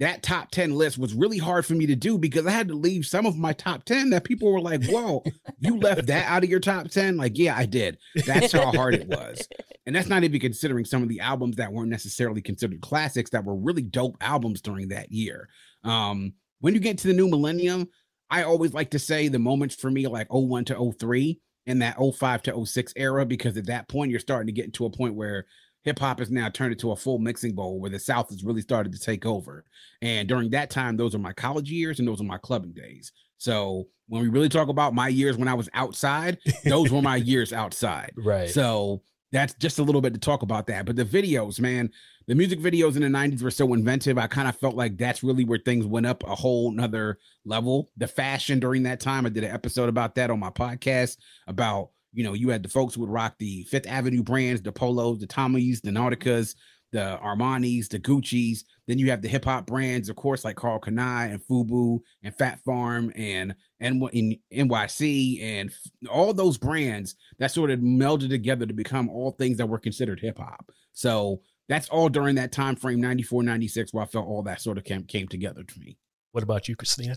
that 0.00 0.22
top 0.22 0.50
10 0.50 0.72
list 0.72 0.98
was 0.98 1.14
really 1.14 1.36
hard 1.38 1.64
for 1.64 1.74
me 1.74 1.86
to 1.86 1.94
do 1.94 2.18
because 2.18 2.46
I 2.46 2.50
had 2.50 2.68
to 2.68 2.74
leave 2.74 3.04
some 3.04 3.26
of 3.26 3.36
my 3.36 3.52
top 3.52 3.84
10 3.84 4.10
that 4.10 4.24
people 4.24 4.50
were 4.50 4.60
like, 4.60 4.84
Whoa, 4.86 5.22
you 5.58 5.78
left 5.78 6.06
that 6.06 6.26
out 6.26 6.42
of 6.42 6.50
your 6.50 6.58
top 6.58 6.88
10? 6.88 7.18
Like, 7.18 7.36
yeah, 7.36 7.56
I 7.56 7.66
did. 7.66 7.98
That's 8.26 8.52
how 8.52 8.72
hard 8.72 8.94
it 8.94 9.06
was. 9.06 9.46
And 9.86 9.94
that's 9.94 10.08
not 10.08 10.24
even 10.24 10.40
considering 10.40 10.84
some 10.84 11.02
of 11.02 11.08
the 11.08 11.20
albums 11.20 11.56
that 11.56 11.72
weren't 11.72 11.90
necessarily 11.90 12.40
considered 12.40 12.80
classics 12.80 13.30
that 13.30 13.44
were 13.44 13.56
really 13.56 13.82
dope 13.82 14.16
albums 14.20 14.60
during 14.60 14.88
that 14.88 15.12
year. 15.12 15.48
Um, 15.84 16.32
when 16.60 16.74
you 16.74 16.80
get 16.80 16.98
to 16.98 17.08
the 17.08 17.14
new 17.14 17.28
millennium, 17.28 17.88
I 18.30 18.44
always 18.44 18.72
like 18.72 18.90
to 18.90 18.98
say 18.98 19.28
the 19.28 19.38
moments 19.38 19.74
for 19.74 19.90
me 19.90 20.06
like 20.06 20.28
01 20.30 20.66
to 20.66 20.92
03 20.98 21.40
and 21.66 21.82
that 21.82 21.96
05 21.98 22.42
to 22.44 22.66
06 22.66 22.92
era, 22.96 23.26
because 23.26 23.56
at 23.56 23.66
that 23.66 23.88
point 23.88 24.10
you're 24.10 24.20
starting 24.20 24.46
to 24.46 24.52
get 24.52 24.64
into 24.64 24.86
a 24.86 24.90
point 24.90 25.14
where 25.14 25.46
hip 25.82 25.98
hop 25.98 26.18
has 26.18 26.30
now 26.30 26.48
turned 26.48 26.72
into 26.72 26.92
a 26.92 26.96
full 26.96 27.18
mixing 27.18 27.54
bowl 27.54 27.80
where 27.80 27.90
the 27.90 27.98
South 27.98 28.30
has 28.30 28.44
really 28.44 28.60
started 28.60 28.92
to 28.92 28.98
take 28.98 29.24
over. 29.24 29.64
And 30.02 30.28
during 30.28 30.50
that 30.50 30.70
time, 30.70 30.96
those 30.96 31.14
are 31.14 31.18
my 31.18 31.32
college 31.32 31.70
years 31.70 31.98
and 31.98 32.06
those 32.06 32.20
are 32.20 32.24
my 32.24 32.38
clubbing 32.38 32.72
days. 32.72 33.12
So 33.38 33.88
when 34.08 34.22
we 34.22 34.28
really 34.28 34.48
talk 34.48 34.68
about 34.68 34.94
my 34.94 35.08
years 35.08 35.36
when 35.38 35.48
I 35.48 35.54
was 35.54 35.68
outside, 35.72 36.38
those 36.64 36.90
were 36.90 37.00
my 37.00 37.16
years 37.16 37.52
outside. 37.52 38.12
Right. 38.16 38.50
So 38.50 39.02
that's 39.32 39.54
just 39.54 39.78
a 39.78 39.82
little 39.82 40.00
bit 40.00 40.12
to 40.14 40.20
talk 40.20 40.42
about 40.42 40.66
that. 40.66 40.84
But 40.84 40.96
the 40.96 41.04
videos, 41.04 41.60
man, 41.60 41.90
the 42.26 42.34
music 42.34 42.60
videos 42.60 42.96
in 42.96 43.02
the 43.02 43.08
90s 43.08 43.42
were 43.42 43.50
so 43.50 43.72
inventive. 43.72 44.18
I 44.18 44.26
kind 44.26 44.48
of 44.48 44.56
felt 44.56 44.74
like 44.74 44.98
that's 44.98 45.22
really 45.22 45.44
where 45.44 45.58
things 45.58 45.86
went 45.86 46.06
up 46.06 46.22
a 46.24 46.34
whole 46.34 46.70
nother 46.70 47.18
level. 47.44 47.90
The 47.96 48.08
fashion 48.08 48.60
during 48.60 48.82
that 48.84 49.00
time, 49.00 49.24
I 49.24 49.30
did 49.30 49.44
an 49.44 49.52
episode 49.52 49.88
about 49.88 50.14
that 50.16 50.30
on 50.30 50.38
my 50.38 50.50
podcast 50.50 51.16
about, 51.46 51.90
you 52.12 52.24
know, 52.24 52.32
you 52.32 52.48
had 52.48 52.62
the 52.62 52.68
folks 52.68 52.94
who 52.94 53.02
would 53.02 53.10
rock 53.10 53.34
the 53.38 53.64
Fifth 53.64 53.86
Avenue 53.86 54.22
brands, 54.22 54.62
the 54.62 54.72
Polos, 54.72 55.20
the 55.20 55.26
Tommies, 55.26 55.80
the 55.80 55.90
Nauticas, 55.90 56.54
the 56.92 57.18
Armani's, 57.22 57.88
the 57.88 57.98
Gucci's. 57.98 58.64
Then 58.86 58.98
you 58.98 59.10
have 59.10 59.22
the 59.22 59.28
hip 59.28 59.44
hop 59.44 59.66
brands, 59.66 60.08
of 60.08 60.16
course, 60.16 60.44
like 60.44 60.56
Karl 60.56 60.80
Kani 60.80 61.32
and 61.32 61.40
Fubu 61.46 62.00
and 62.22 62.34
Phat 62.36 62.60
Farm 62.64 63.12
and 63.14 63.54
and 63.78 64.02
in 64.12 64.36
NYC 64.52 65.42
and 65.42 65.70
all 66.10 66.34
those 66.34 66.58
brands 66.58 67.14
that 67.38 67.52
sort 67.52 67.70
of 67.70 67.80
melded 67.80 68.28
together 68.28 68.66
to 68.66 68.74
become 68.74 69.08
all 69.08 69.32
things 69.32 69.56
that 69.58 69.68
were 69.68 69.78
considered 69.78 70.20
hip 70.20 70.38
hop. 70.38 70.70
So 70.92 71.40
that's 71.68 71.88
all 71.88 72.08
during 72.08 72.34
that 72.34 72.50
time 72.50 72.74
frame, 72.74 73.00
94, 73.00 73.44
96, 73.44 73.94
where 73.94 74.02
I 74.02 74.06
felt 74.06 74.26
all 74.26 74.42
that 74.42 74.60
sort 74.60 74.76
of 74.76 74.84
came, 74.84 75.04
came 75.04 75.28
together 75.28 75.62
to 75.62 75.80
me. 75.80 75.96
What 76.32 76.42
about 76.42 76.68
you, 76.68 76.74
Christina? 76.74 77.16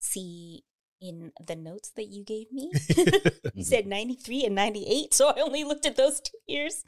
See, 0.00 0.64
in 1.04 1.32
the 1.46 1.56
notes 1.56 1.90
that 1.96 2.06
you 2.06 2.24
gave 2.24 2.50
me, 2.52 2.70
you 3.54 3.64
said 3.64 3.82
mm-hmm. 3.82 3.90
93 3.90 4.44
and 4.46 4.54
98. 4.54 5.14
So 5.14 5.28
I 5.28 5.40
only 5.40 5.64
looked 5.64 5.86
at 5.86 5.96
those 5.96 6.20
two 6.20 6.38
years. 6.46 6.84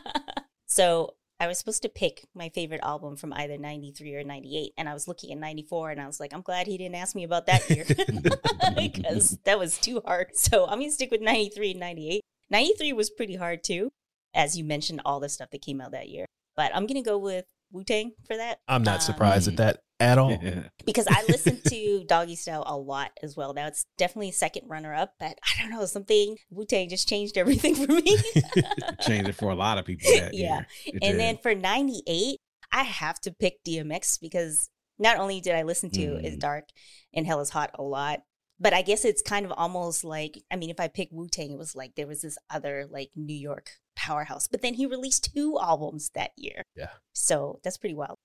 so 0.66 1.14
I 1.38 1.46
was 1.46 1.58
supposed 1.58 1.82
to 1.82 1.88
pick 1.88 2.24
my 2.34 2.48
favorite 2.50 2.82
album 2.82 3.16
from 3.16 3.32
either 3.32 3.58
93 3.58 4.14
or 4.14 4.24
98. 4.24 4.72
And 4.78 4.88
I 4.88 4.94
was 4.94 5.08
looking 5.08 5.32
at 5.32 5.38
94 5.38 5.90
and 5.90 6.00
I 6.00 6.06
was 6.06 6.20
like, 6.20 6.32
I'm 6.32 6.42
glad 6.42 6.66
he 6.66 6.78
didn't 6.78 6.94
ask 6.94 7.14
me 7.14 7.24
about 7.24 7.46
that 7.46 7.68
year 7.68 7.84
because 8.76 9.38
that 9.44 9.58
was 9.58 9.78
too 9.78 10.02
hard. 10.06 10.36
So 10.36 10.64
I'm 10.66 10.78
going 10.78 10.90
to 10.90 10.94
stick 10.94 11.10
with 11.10 11.20
93 11.20 11.72
and 11.72 11.80
98. 11.80 12.20
93 12.50 12.92
was 12.92 13.10
pretty 13.10 13.36
hard 13.36 13.64
too, 13.64 13.90
as 14.34 14.56
you 14.56 14.64
mentioned, 14.64 15.00
all 15.04 15.20
the 15.20 15.28
stuff 15.28 15.50
that 15.50 15.62
came 15.62 15.80
out 15.80 15.92
that 15.92 16.08
year. 16.08 16.26
But 16.54 16.70
I'm 16.74 16.86
going 16.86 17.02
to 17.02 17.08
go 17.08 17.18
with 17.18 17.46
Wu 17.72 17.84
Tang 17.84 18.12
for 18.26 18.36
that. 18.36 18.60
I'm 18.68 18.82
not 18.82 18.96
um, 18.96 19.00
surprised 19.00 19.48
at 19.48 19.56
that 19.56 19.80
at 20.00 20.18
all. 20.18 20.36
because 20.84 21.06
I 21.08 21.22
listened 21.28 21.62
to 21.68 22.04
Doggy 22.06 22.36
Style 22.36 22.64
a 22.66 22.76
lot 22.76 23.10
as 23.22 23.36
well. 23.36 23.54
Now 23.54 23.66
it's 23.66 23.86
definitely 23.98 24.32
second 24.32 24.68
runner 24.68 24.94
up, 24.94 25.14
but 25.18 25.38
I 25.42 25.60
don't 25.60 25.70
know, 25.70 25.84
something 25.86 26.36
Wu 26.50 26.64
Tang 26.64 26.88
just 26.88 27.08
changed 27.08 27.38
everything 27.38 27.74
for 27.74 27.92
me. 27.92 28.16
changed 29.00 29.28
it 29.28 29.36
for 29.36 29.50
a 29.50 29.54
lot 29.54 29.78
of 29.78 29.84
people. 29.84 30.10
yeah. 30.32 30.64
and 30.86 31.00
did. 31.00 31.20
then 31.20 31.38
for 31.42 31.54
98, 31.54 32.38
I 32.72 32.82
have 32.82 33.20
to 33.20 33.32
pick 33.32 33.62
DMX 33.64 34.18
because 34.20 34.68
not 34.98 35.18
only 35.18 35.40
did 35.40 35.54
I 35.54 35.62
listen 35.62 35.90
to 35.90 36.00
mm. 36.00 36.24
It's 36.24 36.36
Dark 36.36 36.64
and 37.14 37.26
Hell 37.26 37.40
is 37.40 37.50
Hot 37.50 37.70
a 37.74 37.82
lot, 37.82 38.20
but 38.60 38.72
I 38.72 38.82
guess 38.82 39.04
it's 39.04 39.22
kind 39.22 39.44
of 39.44 39.52
almost 39.52 40.04
like 40.04 40.38
I 40.50 40.56
mean, 40.56 40.70
if 40.70 40.80
I 40.80 40.88
pick 40.88 41.08
Wu 41.10 41.28
Tang, 41.28 41.50
it 41.52 41.58
was 41.58 41.74
like 41.74 41.94
there 41.96 42.06
was 42.06 42.22
this 42.22 42.38
other 42.50 42.86
like 42.88 43.10
New 43.16 43.34
York 43.34 43.70
powerhouse. 44.02 44.48
But 44.48 44.62
then 44.62 44.74
he 44.74 44.86
released 44.86 45.30
two 45.32 45.58
albums 45.60 46.10
that 46.14 46.32
year. 46.36 46.62
Yeah. 46.76 46.90
So 47.12 47.60
that's 47.62 47.78
pretty 47.78 47.94
wild. 47.94 48.16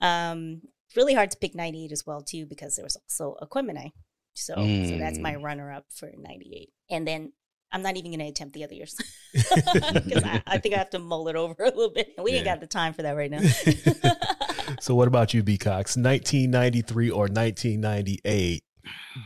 Um, 0.00 0.62
really 0.94 1.14
hard 1.14 1.30
to 1.32 1.38
pick 1.38 1.54
98 1.54 1.92
as 1.92 2.06
well 2.06 2.22
too 2.22 2.46
because 2.46 2.76
there 2.76 2.84
was 2.84 2.96
also 2.96 3.36
Aquemini. 3.42 3.90
So 4.34 4.54
mm. 4.54 4.90
so 4.90 4.98
that's 4.98 5.18
my 5.18 5.34
mm. 5.34 5.42
runner 5.42 5.72
up 5.72 5.86
for 5.90 6.10
98. 6.16 6.68
And 6.90 7.08
then 7.08 7.32
I'm 7.72 7.82
not 7.82 7.96
even 7.96 8.12
going 8.12 8.20
to 8.20 8.26
attempt 8.26 8.54
the 8.54 8.64
other 8.64 8.74
years 8.74 8.94
because 9.32 10.24
I, 10.24 10.42
I, 10.46 10.58
think 10.58 10.74
I 10.74 10.78
have 10.78 10.90
to 10.90 10.98
mull 10.98 11.28
it 11.28 11.36
over 11.36 11.62
a 11.62 11.66
little 11.66 11.90
bit. 11.90 12.14
We 12.22 12.30
yeah. 12.30 12.36
ain't 12.38 12.44
got 12.44 12.60
the 12.60 12.66
time 12.66 12.92
for 12.92 13.02
that 13.02 13.12
right 13.12 13.30
now. 13.30 13.40
so 14.80 14.94
what 14.94 15.08
about 15.08 15.34
you, 15.34 15.42
B 15.42 15.58
Cox? 15.58 15.96
1993 15.96 17.10
or 17.10 17.22
1998? 17.22 18.62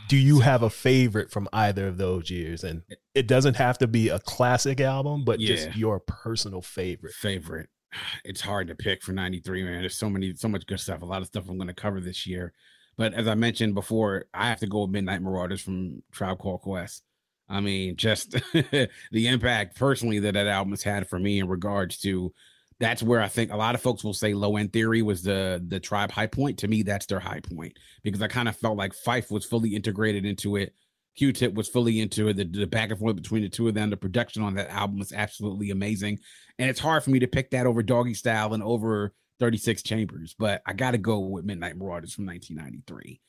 Do 0.08 0.16
you 0.16 0.40
have 0.40 0.62
a 0.62 0.70
favorite 0.70 1.30
from 1.30 1.48
either 1.52 1.86
of 1.86 1.96
those 1.96 2.30
years? 2.30 2.64
And 2.64 2.82
it 3.14 3.26
doesn't 3.26 3.56
have 3.56 3.78
to 3.78 3.86
be 3.86 4.08
a 4.08 4.18
classic 4.18 4.80
album, 4.80 5.24
but 5.24 5.40
yeah. 5.40 5.54
just 5.54 5.76
your 5.76 6.00
personal 6.00 6.62
favorite. 6.62 7.12
Favorite 7.14 7.68
it's 8.24 8.40
hard 8.40 8.68
to 8.68 8.74
pick 8.74 9.02
for 9.02 9.12
93 9.12 9.64
man 9.64 9.80
there's 9.80 9.96
so 9.96 10.10
many 10.10 10.34
so 10.34 10.48
much 10.48 10.66
good 10.66 10.80
stuff 10.80 11.02
a 11.02 11.04
lot 11.04 11.22
of 11.22 11.28
stuff 11.28 11.48
i'm 11.48 11.56
going 11.56 11.68
to 11.68 11.74
cover 11.74 12.00
this 12.00 12.26
year 12.26 12.52
but 12.96 13.14
as 13.14 13.28
i 13.28 13.34
mentioned 13.34 13.74
before 13.74 14.26
i 14.34 14.48
have 14.48 14.60
to 14.60 14.66
go 14.66 14.82
with 14.82 14.90
midnight 14.90 15.22
marauders 15.22 15.60
from 15.60 16.02
tribe 16.12 16.38
called 16.38 16.60
quest 16.60 17.02
i 17.48 17.60
mean 17.60 17.96
just 17.96 18.32
the 18.52 18.88
impact 19.14 19.76
personally 19.76 20.18
that 20.18 20.34
that 20.34 20.46
album 20.46 20.72
has 20.72 20.82
had 20.82 21.08
for 21.08 21.18
me 21.18 21.38
in 21.38 21.48
regards 21.48 21.98
to 21.98 22.32
that's 22.80 23.02
where 23.02 23.20
i 23.20 23.28
think 23.28 23.52
a 23.52 23.56
lot 23.56 23.74
of 23.74 23.80
folks 23.80 24.02
will 24.02 24.14
say 24.14 24.34
low 24.34 24.56
end 24.56 24.72
theory 24.72 25.02
was 25.02 25.22
the 25.22 25.62
the 25.68 25.78
tribe 25.78 26.10
high 26.10 26.26
point 26.26 26.58
to 26.58 26.68
me 26.68 26.82
that's 26.82 27.06
their 27.06 27.20
high 27.20 27.40
point 27.40 27.78
because 28.02 28.22
i 28.22 28.26
kind 28.26 28.48
of 28.48 28.56
felt 28.56 28.76
like 28.76 28.92
Phife 29.06 29.30
was 29.30 29.44
fully 29.44 29.74
integrated 29.76 30.24
into 30.24 30.56
it 30.56 30.74
Q-Tip 31.16 31.54
was 31.54 31.68
fully 31.68 32.00
into 32.00 32.28
it. 32.28 32.36
The, 32.36 32.44
the, 32.44 32.66
back 32.66 32.90
and 32.90 32.98
forth 32.98 33.16
between 33.16 33.42
the 33.42 33.48
two 33.48 33.68
of 33.68 33.74
them, 33.74 33.90
the 33.90 33.96
production 33.96 34.42
on 34.42 34.54
that 34.54 34.70
album 34.70 34.98
was 34.98 35.12
absolutely 35.12 35.70
amazing. 35.70 36.20
And 36.58 36.70
it's 36.70 36.80
hard 36.80 37.02
for 37.02 37.10
me 37.10 37.18
to 37.18 37.26
pick 37.26 37.50
that 37.50 37.66
over 37.66 37.82
Doggy 37.82 38.14
Style 38.14 38.54
and 38.54 38.62
over 38.62 39.12
36 39.40 39.82
Chambers, 39.82 40.34
but 40.38 40.62
I 40.66 40.72
got 40.72 40.92
to 40.92 40.98
go 40.98 41.18
with 41.18 41.44
Midnight 41.44 41.76
Marauders 41.76 42.14
from 42.14 42.26
1993. 42.26 43.20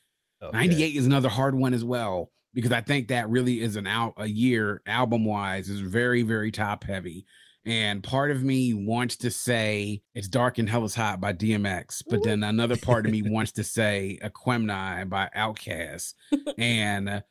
Okay. 0.44 0.58
98 0.58 0.96
is 0.96 1.06
another 1.06 1.30
hard 1.30 1.56
one 1.56 1.74
as 1.74 1.84
well 1.84 2.32
because 2.54 2.72
I 2.72 2.82
think 2.82 3.08
that 3.08 3.30
really 3.30 3.62
is 3.62 3.76
an 3.78 3.88
out 3.88 4.14
a 4.18 4.28
year 4.28 4.82
album 4.86 5.24
wise 5.24 5.70
is 5.70 5.80
very 5.80 6.24
very 6.24 6.52
top 6.52 6.84
heavy. 6.84 7.26
And 7.66 8.04
part 8.04 8.32
of 8.32 8.44
me 8.44 8.74
wants 8.74 9.18
to 9.18 9.30
say 9.30 10.02
it's 10.16 10.28
dark 10.28 10.58
and 10.58 10.68
hell 10.68 10.84
is 10.84 10.96
hot 10.96 11.22
by 11.22 11.34
DMX, 11.34 12.04
but 12.10 12.24
then 12.24 12.44
another 12.44 12.76
part 12.76 13.06
of 13.06 13.12
me 13.12 13.22
wants 13.26 13.52
to 13.54 13.64
say 13.64 14.18
Aquemini 14.24 15.08
by 15.08 15.30
Outkast. 15.36 16.16
and 16.58 17.24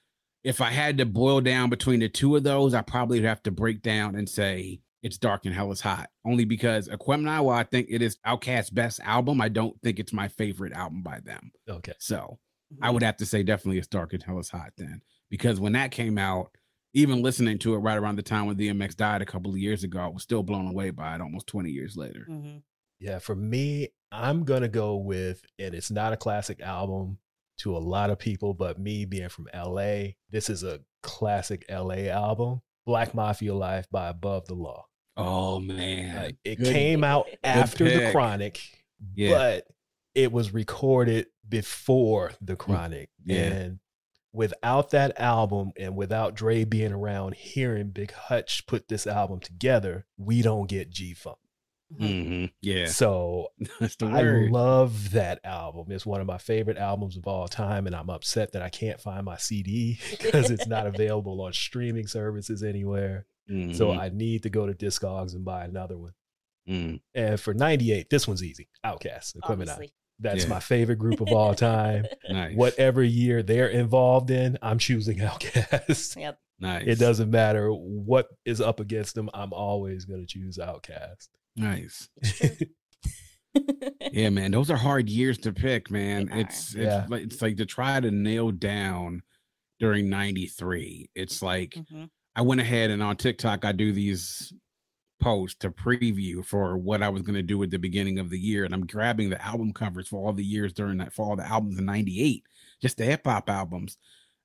if 0.44 0.60
I 0.60 0.70
had 0.70 0.98
to 0.98 1.06
boil 1.06 1.40
down 1.40 1.68
between 1.68 2.00
the 2.00 2.08
two 2.08 2.36
of 2.36 2.44
those, 2.44 2.74
I 2.74 2.82
probably 2.82 3.18
would 3.18 3.28
have 3.28 3.42
to 3.42 3.50
break 3.50 3.82
down 3.82 4.14
and 4.14 4.28
say 4.28 4.80
it's 5.02 5.18
dark 5.18 5.46
and 5.46 5.54
hell 5.54 5.72
is 5.72 5.80
hot. 5.80 6.10
Only 6.24 6.44
because 6.44 6.88
Aquemini, 6.88 7.42
while 7.42 7.58
I 7.58 7.64
think 7.64 7.88
it 7.90 8.02
is 8.02 8.18
Outkast's 8.26 8.70
best 8.70 9.00
album, 9.00 9.40
I 9.40 9.48
don't 9.48 9.80
think 9.82 9.98
it's 9.98 10.12
my 10.12 10.28
favorite 10.28 10.74
album 10.74 11.02
by 11.02 11.20
them. 11.20 11.50
Okay. 11.68 11.94
So 11.98 12.38
I 12.80 12.86
mm-hmm. 12.86 12.94
would 12.94 13.02
have 13.02 13.16
to 13.16 13.26
say 13.26 13.42
definitely 13.42 13.78
it's 13.78 13.88
dark 13.88 14.12
and 14.12 14.22
hell 14.22 14.38
is 14.38 14.50
hot 14.50 14.72
then. 14.76 15.02
Because 15.28 15.60
when 15.60 15.72
that 15.72 15.90
came 15.90 16.18
out, 16.18 16.50
even 16.92 17.22
listening 17.22 17.58
to 17.60 17.74
it 17.74 17.78
right 17.78 17.96
around 17.96 18.16
the 18.16 18.22
time 18.22 18.46
when 18.46 18.56
DMX 18.56 18.96
died 18.96 19.22
a 19.22 19.26
couple 19.26 19.52
of 19.52 19.58
years 19.58 19.84
ago, 19.84 20.00
I 20.00 20.08
was 20.08 20.22
still 20.22 20.42
blown 20.42 20.68
away 20.68 20.90
by 20.90 21.14
it 21.14 21.20
almost 21.20 21.46
20 21.46 21.70
years 21.70 21.96
later. 21.96 22.26
Mm-hmm. 22.28 22.58
Yeah, 22.98 23.18
for 23.18 23.34
me, 23.34 23.88
I'm 24.12 24.44
gonna 24.44 24.68
go 24.68 24.96
with, 24.96 25.42
and 25.58 25.74
it's 25.74 25.90
not 25.90 26.12
a 26.12 26.16
classic 26.16 26.60
album, 26.60 27.18
to 27.60 27.76
a 27.76 27.78
lot 27.78 28.10
of 28.10 28.18
people, 28.18 28.54
but 28.54 28.78
me 28.78 29.04
being 29.04 29.28
from 29.28 29.48
LA, 29.54 30.12
this 30.30 30.48
is 30.48 30.64
a 30.64 30.80
classic 31.02 31.64
LA 31.70 32.08
album. 32.08 32.62
Black 32.86 33.14
Mafia 33.14 33.54
Life 33.54 33.86
by 33.90 34.08
Above 34.08 34.46
the 34.46 34.54
Law. 34.54 34.86
Oh 35.16 35.60
man. 35.60 36.16
Like, 36.16 36.36
it 36.44 36.56
Good. 36.56 36.72
came 36.72 37.04
out 37.04 37.26
after 37.44 37.84
the 37.84 38.10
Chronic, 38.10 38.60
yeah. 39.14 39.30
but 39.30 39.66
it 40.14 40.32
was 40.32 40.52
recorded 40.52 41.26
before 41.48 42.32
the 42.40 42.54
mm, 42.54 42.58
Chronic. 42.58 43.10
Yeah. 43.24 43.42
And 43.42 43.78
without 44.32 44.90
that 44.90 45.18
album 45.18 45.72
and 45.76 45.96
without 45.96 46.34
Dre 46.34 46.64
being 46.64 46.92
around 46.92 47.34
hearing 47.34 47.90
Big 47.90 48.12
Hutch 48.12 48.66
put 48.66 48.88
this 48.88 49.06
album 49.06 49.40
together, 49.40 50.06
we 50.16 50.42
don't 50.42 50.68
get 50.68 50.90
G 50.90 51.14
Funk. 51.14 51.38
Mm-hmm. 51.98 52.46
Yeah. 52.60 52.86
So 52.86 53.48
I 54.00 54.22
love 54.22 55.12
that 55.12 55.40
album. 55.44 55.86
It's 55.90 56.06
one 56.06 56.20
of 56.20 56.26
my 56.26 56.38
favorite 56.38 56.78
albums 56.78 57.16
of 57.16 57.26
all 57.26 57.48
time, 57.48 57.86
and 57.86 57.96
I'm 57.96 58.10
upset 58.10 58.52
that 58.52 58.62
I 58.62 58.68
can't 58.68 59.00
find 59.00 59.24
my 59.24 59.36
CD 59.36 59.98
because 60.10 60.50
it's 60.50 60.66
not 60.66 60.86
available 60.86 61.40
on 61.40 61.52
streaming 61.52 62.06
services 62.06 62.62
anywhere. 62.62 63.26
Mm-hmm. 63.50 63.72
So 63.72 63.90
I 63.92 64.10
need 64.10 64.44
to 64.44 64.50
go 64.50 64.66
to 64.66 64.74
Discogs 64.74 65.34
and 65.34 65.44
buy 65.44 65.64
another 65.64 65.98
one. 65.98 66.12
Mm. 66.68 67.00
And 67.14 67.40
for 67.40 67.52
98, 67.52 68.08
this 68.10 68.28
one's 68.28 68.44
easy. 68.44 68.68
Outkast, 68.84 69.36
Aquemini. 69.38 69.90
That's 70.20 70.44
yeah. 70.44 70.50
my 70.50 70.60
favorite 70.60 70.98
group 70.98 71.20
of 71.20 71.28
all 71.28 71.54
time. 71.54 72.04
nice. 72.30 72.54
Whatever 72.54 73.02
year 73.02 73.42
they're 73.42 73.68
involved 73.68 74.30
in, 74.30 74.58
I'm 74.62 74.78
choosing 74.78 75.18
Outkast. 75.18 76.16
Yep. 76.20 76.38
Nice. 76.62 76.84
It 76.86 76.98
doesn't 76.98 77.30
matter 77.30 77.70
what 77.70 78.28
is 78.44 78.60
up 78.60 78.80
against 78.80 79.14
them. 79.14 79.30
I'm 79.32 79.54
always 79.54 80.04
going 80.04 80.20
to 80.20 80.26
choose 80.26 80.58
Outkast. 80.58 81.28
Nice. 81.56 82.10
yeah, 84.12 84.28
man, 84.28 84.50
those 84.50 84.70
are 84.70 84.76
hard 84.76 85.08
years 85.08 85.38
to 85.38 85.52
pick, 85.54 85.90
man. 85.90 86.28
It's 86.30 86.74
it's 86.74 86.84
yeah. 86.84 87.06
like 87.08 87.22
it's 87.22 87.40
like 87.40 87.56
to 87.56 87.66
try 87.66 87.98
to 87.98 88.10
nail 88.10 88.50
down 88.50 89.22
during 89.78 90.10
93. 90.10 91.08
It's 91.14 91.42
like 91.42 91.70
mm-hmm. 91.70 92.04
I 92.36 92.42
went 92.42 92.60
ahead 92.60 92.90
and 92.90 93.02
on 93.02 93.16
TikTok 93.16 93.64
I 93.64 93.72
do 93.72 93.92
these 93.92 94.52
posts 95.20 95.58
to 95.60 95.70
preview 95.70 96.44
for 96.44 96.76
what 96.76 97.02
I 97.02 97.08
was 97.08 97.22
going 97.22 97.34
to 97.36 97.42
do 97.42 97.62
at 97.62 97.70
the 97.70 97.78
beginning 97.78 98.18
of 98.18 98.30
the 98.30 98.38
year 98.38 98.64
and 98.64 98.74
I'm 98.74 98.86
grabbing 98.86 99.30
the 99.30 99.44
album 99.44 99.72
covers 99.72 100.08
for 100.08 100.26
all 100.26 100.32
the 100.32 100.44
years 100.44 100.72
during 100.72 100.98
that 100.98 101.12
for 101.12 101.26
all 101.26 101.36
the 101.36 101.46
albums 101.46 101.78
in 101.78 101.84
98, 101.84 102.44
just 102.80 102.96
the 102.96 103.04
hip 103.04 103.26
hop 103.26 103.48
albums. 103.48 103.96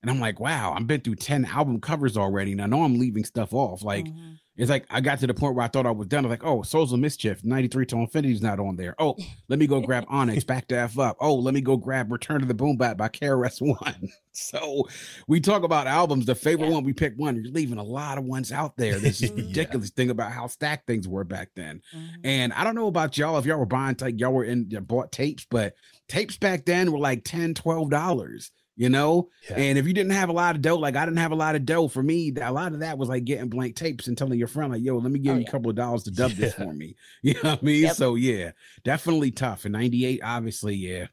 And 0.02 0.12
I'm 0.12 0.20
like, 0.20 0.40
wow, 0.40 0.74
I've 0.74 0.86
been 0.86 1.02
through 1.02 1.16
10 1.16 1.46
album 1.46 1.82
covers 1.82 2.16
already. 2.16 2.52
And 2.52 2.62
I 2.62 2.68
know 2.68 2.84
I'm 2.84 3.00
leaving 3.00 3.26
stuff 3.26 3.54
off. 3.54 3.84
Like, 3.84 4.06
mm-hmm 4.06 4.34
It's 4.58 4.70
like 4.70 4.86
I 4.89 5.02
got 5.02 5.20
to 5.20 5.28
the 5.28 5.34
point 5.34 5.56
where 5.56 5.65
I 5.65 5.68
thought 5.68 5.86
I 5.86 5.91
was 5.91 6.08
done. 6.08 6.26
I 6.26 6.30
was 6.30 6.39
like, 6.39 6.46
oh, 6.46 6.62
Souls 6.62 6.94
of 6.94 7.00
Mischief, 7.00 7.44
93 7.44 7.86
to 7.88 7.98
Infinity's 7.98 8.41
not 8.41 8.60
on 8.60 8.78
there. 8.78 8.96
Oh, 9.00 9.15
let 9.50 9.60
me 9.60 9.68
go 9.68 9.82
grab 9.86 10.06
Onyx, 10.08 10.44
back 10.44 10.68
to 10.70 10.78
F 10.78 10.98
up. 10.98 11.18
Oh, 11.20 11.36
let 11.36 11.54
me 11.54 11.62
go 11.62 11.76
grab 11.76 12.12
Return 12.12 12.39
to 12.39 12.46
the 12.46 12.54
Boom 12.54 12.78
Bap 12.78 12.98
by 12.98 13.10
KRS 13.10 13.62
One. 13.62 14.10
so 14.32 14.88
we 15.28 15.41
talk 15.41 15.63
about 15.63 15.88
albums. 15.88 16.26
The 16.26 16.36
favorite 16.36 16.68
yeah. 16.68 16.74
one, 16.74 16.84
we 16.86 16.94
pick 16.94 17.13
one. 17.18 17.36
You're 17.36 17.52
leaving 17.52 17.80
a 17.80 17.84
lot 17.84 18.18
of 18.18 18.24
ones 18.24 18.52
out 18.52 18.78
there. 18.78 18.98
This 18.98 19.22
is 19.24 19.32
ridiculous 19.32 19.89
yeah. 19.89 19.96
thing 20.02 20.10
about 20.10 20.32
how 20.32 20.48
stacked 20.48 20.88
things 20.88 21.08
were 21.08 21.26
back 21.26 21.50
then. 21.56 21.82
Mm-hmm. 21.94 22.22
And 22.24 22.54
I 22.54 22.63
don't 22.63 22.76
know 22.76 22.88
about 22.88 23.18
y'all 23.18 23.38
if 23.38 23.46
y'all 23.46 23.60
were 23.60 23.65
buying 23.65 23.98
like 24.00 24.20
y'all 24.20 24.34
were 24.34 24.46
in 24.46 24.70
bought 24.84 25.12
tapes, 25.12 25.46
but 25.50 25.74
tapes 26.08 26.38
back 26.38 26.65
then 26.65 26.91
were 26.91 27.00
like 27.00 27.24
10 27.26 27.56
12 27.56 27.89
dollars 27.89 28.52
you 28.76 28.90
know? 28.90 29.30
Yeah. 29.50 29.58
and 29.58 29.78
if 29.78 29.88
you 29.88 29.94
didn't 29.94 30.12
have 30.12 30.30
a 30.30 30.34
lot 30.34 30.56
of 30.56 30.62
dough 30.62 30.78
like 30.78 30.96
i 30.96 31.06
didn't 31.06 31.18
have 31.18 31.32
a 31.32 31.36
lot 31.36 31.56
of 31.56 31.66
dough 31.66 31.88
for 31.88 32.04
me 32.04 32.34
a 32.42 32.52
lot 32.52 32.74
of 32.74 32.80
that 32.80 32.98
was 32.98 33.10
like 33.10 33.26
getting 33.26 33.50
blank 33.50 33.76
tapes 33.76 34.08
and 34.08 34.18
telling 34.18 34.38
your 34.38 34.48
friend 34.48 34.72
like 34.72 34.84
yo 34.84 34.98
let 34.98 35.12
me 35.12 35.20
give 35.20 35.32
oh, 35.32 35.36
you 35.36 35.42
yeah. 35.42 35.48
a 35.48 35.52
couple 35.52 35.70
of 35.70 35.76
dollars 35.76 36.04
to 36.04 36.12
dub 36.12 36.32
yeah. 36.32 36.38
this 36.38 36.54
for 36.54 36.74
me. 36.74 36.96
You 37.22 37.34
know 37.36 37.52
what 37.52 37.60
i 37.62 37.66
mean? 37.66 37.84
Yep. 37.84 37.96
so 37.96 38.16
yeah 38.16 38.52
definitely 38.84 39.32
tough. 39.32 39.66
In 39.66 39.72
98 39.74 40.22
obviously 40.24 40.76
yeah. 40.76 41.08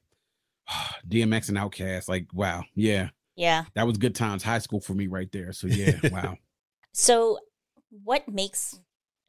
Dmx 1.09 1.49
and 1.49 1.59
OutKast 1.59 2.09
like 2.09 2.27
wow 2.33 2.65
yeah. 2.75 3.09
Yeah. 3.35 3.65
That 3.75 3.87
was 3.87 3.97
good 3.97 4.15
times. 4.15 4.43
High 4.43 4.59
school 4.59 4.81
for 4.81 4.93
me 4.95 5.07
right 5.07 5.31
there. 5.33 5.53
So 5.53 5.67
yeah 5.67 5.99
wow. 6.11 6.37
So 6.93 7.39
what 8.03 8.29
makes 8.29 8.79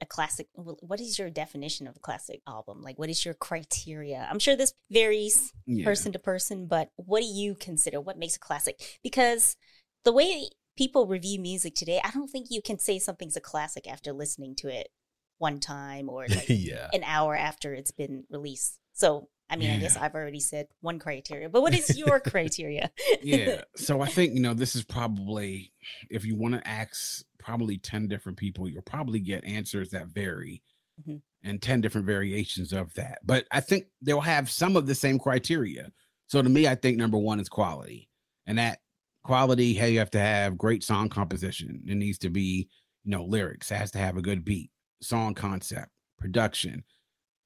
a 0.03 0.05
classic 0.05 0.47
what 0.53 0.99
is 0.99 1.17
your 1.17 1.29
definition 1.29 1.87
of 1.87 1.95
a 1.95 1.99
classic 1.99 2.41
album 2.45 2.81
like 2.81 2.99
what 2.99 3.09
is 3.09 3.23
your 3.23 3.33
criteria 3.33 4.27
i'm 4.29 4.37
sure 4.37 4.55
this 4.55 4.73
varies 4.91 5.53
yeah. 5.65 5.85
person 5.85 6.11
to 6.11 6.19
person 6.19 6.67
but 6.67 6.89
what 6.97 7.21
do 7.21 7.25
you 7.25 7.55
consider 7.55 8.01
what 8.01 8.19
makes 8.19 8.35
a 8.35 8.39
classic 8.39 8.99
because 9.01 9.55
the 10.03 10.11
way 10.11 10.49
people 10.77 11.07
review 11.07 11.39
music 11.39 11.73
today 11.73 12.01
i 12.03 12.11
don't 12.11 12.29
think 12.29 12.47
you 12.49 12.61
can 12.61 12.77
say 12.77 12.99
something's 12.99 13.37
a 13.37 13.41
classic 13.41 13.89
after 13.89 14.11
listening 14.11 14.53
to 14.53 14.67
it 14.67 14.89
one 15.37 15.59
time 15.59 16.09
or 16.09 16.27
like 16.29 16.45
yeah. 16.49 16.89
an 16.93 17.03
hour 17.05 17.35
after 17.35 17.73
it's 17.73 17.91
been 17.91 18.25
released 18.29 18.77
so 18.91 19.29
I 19.49 19.55
mean, 19.55 19.69
yeah. 19.69 19.75
I 19.75 19.79
guess 19.79 19.97
I've 19.97 20.15
already 20.15 20.39
said 20.39 20.67
one 20.81 20.97
criteria, 20.97 21.47
but 21.47 21.61
what 21.61 21.75
is 21.75 21.95
your 21.95 22.19
criteria? 22.19 22.89
yeah. 23.21 23.61
So 23.75 24.01
I 24.01 24.07
think, 24.07 24.33
you 24.33 24.39
know, 24.39 24.53
this 24.55 24.75
is 24.75 24.83
probably, 24.83 25.73
if 26.09 26.25
you 26.25 26.35
want 26.35 26.55
to 26.55 26.67
ask 26.67 27.23
probably 27.43 27.77
10 27.77 28.07
different 28.07 28.37
people, 28.37 28.69
you'll 28.69 28.81
probably 28.83 29.19
get 29.19 29.43
answers 29.43 29.89
that 29.89 30.07
vary 30.07 30.63
mm-hmm. 31.01 31.17
and 31.47 31.61
10 31.61 31.81
different 31.81 32.07
variations 32.07 32.71
of 32.71 32.93
that. 32.93 33.19
But 33.25 33.45
I 33.51 33.59
think 33.59 33.85
they'll 34.01 34.21
have 34.21 34.49
some 34.49 34.75
of 34.75 34.87
the 34.87 34.95
same 34.95 35.19
criteria. 35.19 35.91
So 36.27 36.41
to 36.41 36.49
me, 36.49 36.67
I 36.67 36.75
think 36.75 36.97
number 36.97 37.17
one 37.17 37.39
is 37.39 37.49
quality. 37.49 38.09
And 38.47 38.57
that 38.57 38.79
quality, 39.23 39.73
hey, 39.73 39.91
you 39.91 39.99
have 39.99 40.11
to 40.11 40.19
have 40.19 40.57
great 40.57 40.83
song 40.83 41.09
composition. 41.09 41.83
It 41.85 41.95
needs 41.95 42.17
to 42.19 42.29
be, 42.29 42.69
you 43.03 43.11
know, 43.11 43.25
lyrics, 43.25 43.71
it 43.71 43.75
has 43.75 43.91
to 43.91 43.99
have 43.99 44.17
a 44.17 44.21
good 44.21 44.45
beat, 44.45 44.71
song 45.01 45.33
concept, 45.33 45.89
production 46.17 46.83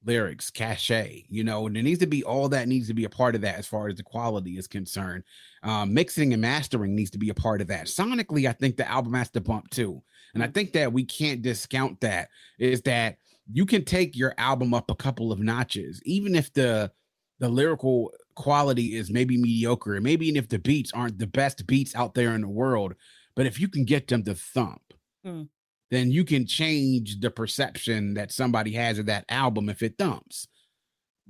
lyrics, 0.07 0.49
cachet, 0.49 1.25
you 1.29 1.43
know, 1.43 1.67
and 1.67 1.75
there 1.75 1.83
needs 1.83 1.99
to 1.99 2.07
be 2.07 2.23
all 2.23 2.49
that 2.49 2.67
needs 2.67 2.87
to 2.87 2.93
be 2.93 3.03
a 3.03 3.09
part 3.09 3.35
of 3.35 3.41
that 3.41 3.59
as 3.59 3.67
far 3.67 3.89
as 3.89 3.95
the 3.95 4.03
quality 4.03 4.57
is 4.57 4.67
concerned. 4.67 5.23
Um, 5.61 5.93
mixing 5.93 6.33
and 6.33 6.41
mastering 6.41 6.95
needs 6.95 7.11
to 7.11 7.17
be 7.17 7.29
a 7.29 7.35
part 7.35 7.61
of 7.61 7.67
that. 7.67 7.85
Sonically, 7.85 8.49
I 8.49 8.53
think 8.53 8.77
the 8.77 8.89
album 8.89 9.13
has 9.13 9.29
to 9.31 9.41
bump 9.41 9.69
too. 9.69 10.01
And 10.33 10.41
I 10.41 10.47
mm. 10.47 10.53
think 10.53 10.73
that 10.73 10.93
we 10.93 11.03
can't 11.03 11.41
discount 11.41 11.99
that 12.01 12.29
is 12.57 12.81
that 12.83 13.17
you 13.51 13.65
can 13.65 13.83
take 13.83 14.15
your 14.15 14.33
album 14.37 14.73
up 14.73 14.89
a 14.89 14.95
couple 14.95 15.31
of 15.31 15.39
notches, 15.39 16.01
even 16.05 16.35
if 16.35 16.51
the 16.53 16.91
the 17.39 17.49
lyrical 17.49 18.11
quality 18.35 18.95
is 18.95 19.11
maybe 19.11 19.37
mediocre, 19.37 19.95
and 19.95 20.03
maybe 20.03 20.27
even 20.27 20.41
if 20.41 20.49
the 20.49 20.57
beats 20.57 20.91
aren't 20.93 21.19
the 21.19 21.27
best 21.27 21.67
beats 21.67 21.93
out 21.95 22.15
there 22.15 22.33
in 22.33 22.41
the 22.41 22.47
world, 22.47 22.95
but 23.35 23.45
if 23.45 23.59
you 23.59 23.67
can 23.67 23.85
get 23.85 24.07
them 24.07 24.23
to 24.23 24.33
thump, 24.33 24.81
mm 25.25 25.47
then 25.89 26.11
you 26.11 26.23
can 26.23 26.45
change 26.45 27.19
the 27.19 27.31
perception 27.31 28.13
that 28.15 28.31
somebody 28.31 28.71
has 28.73 28.99
of 28.99 29.05
that 29.05 29.25
album 29.29 29.69
if 29.69 29.81
it 29.81 29.95
thumps. 29.97 30.47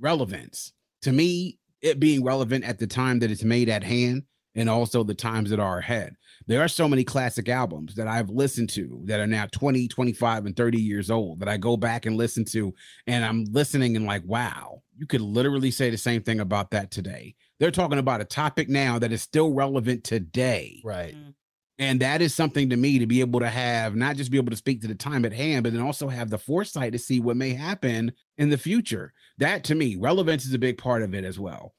Relevance. 0.00 0.72
To 1.02 1.12
me, 1.12 1.58
it 1.80 2.00
being 2.00 2.24
relevant 2.24 2.64
at 2.64 2.78
the 2.78 2.86
time 2.86 3.20
that 3.20 3.30
it's 3.30 3.44
made 3.44 3.68
at 3.68 3.84
hand 3.84 4.24
and 4.54 4.68
also 4.68 5.04
the 5.04 5.14
times 5.14 5.50
that 5.50 5.60
are 5.60 5.78
ahead. 5.78 6.14
There 6.46 6.62
are 6.62 6.68
so 6.68 6.88
many 6.88 7.04
classic 7.04 7.48
albums 7.48 7.94
that 7.94 8.08
I've 8.08 8.30
listened 8.30 8.70
to 8.70 9.02
that 9.04 9.20
are 9.20 9.26
now 9.26 9.46
20, 9.52 9.86
25, 9.86 10.46
and 10.46 10.56
30 10.56 10.80
years 10.80 11.10
old 11.10 11.40
that 11.40 11.48
I 11.48 11.56
go 11.56 11.76
back 11.76 12.06
and 12.06 12.16
listen 12.16 12.44
to, 12.46 12.74
and 13.06 13.24
I'm 13.24 13.44
listening 13.50 13.96
and 13.96 14.06
like, 14.06 14.22
wow, 14.24 14.82
you 14.96 15.06
could 15.06 15.20
literally 15.20 15.70
say 15.70 15.90
the 15.90 15.98
same 15.98 16.22
thing 16.22 16.40
about 16.40 16.70
that 16.72 16.90
today. 16.90 17.34
They're 17.60 17.70
talking 17.70 17.98
about 17.98 18.20
a 18.20 18.24
topic 18.24 18.68
now 18.68 18.98
that 18.98 19.12
is 19.12 19.22
still 19.22 19.52
relevant 19.52 20.04
today. 20.04 20.80
Right. 20.84 21.14
Mm-hmm. 21.14 21.30
And 21.78 22.00
that 22.00 22.20
is 22.20 22.34
something 22.34 22.70
to 22.70 22.76
me 22.76 22.98
to 22.98 23.06
be 23.06 23.20
able 23.20 23.38
to 23.40 23.48
have, 23.48 23.94
not 23.94 24.16
just 24.16 24.32
be 24.32 24.36
able 24.36 24.50
to 24.50 24.56
speak 24.56 24.80
to 24.80 24.88
the 24.88 24.96
time 24.96 25.24
at 25.24 25.32
hand, 25.32 25.62
but 25.62 25.72
then 25.72 25.82
also 25.82 26.08
have 26.08 26.28
the 26.28 26.38
foresight 26.38 26.92
to 26.92 26.98
see 26.98 27.20
what 27.20 27.36
may 27.36 27.54
happen 27.54 28.12
in 28.36 28.50
the 28.50 28.58
future. 28.58 29.12
That 29.38 29.62
to 29.64 29.76
me, 29.76 29.94
relevance 29.94 30.44
is 30.44 30.52
a 30.52 30.58
big 30.58 30.78
part 30.78 31.02
of 31.02 31.14
it 31.14 31.24
as 31.24 31.38
well. 31.38 31.74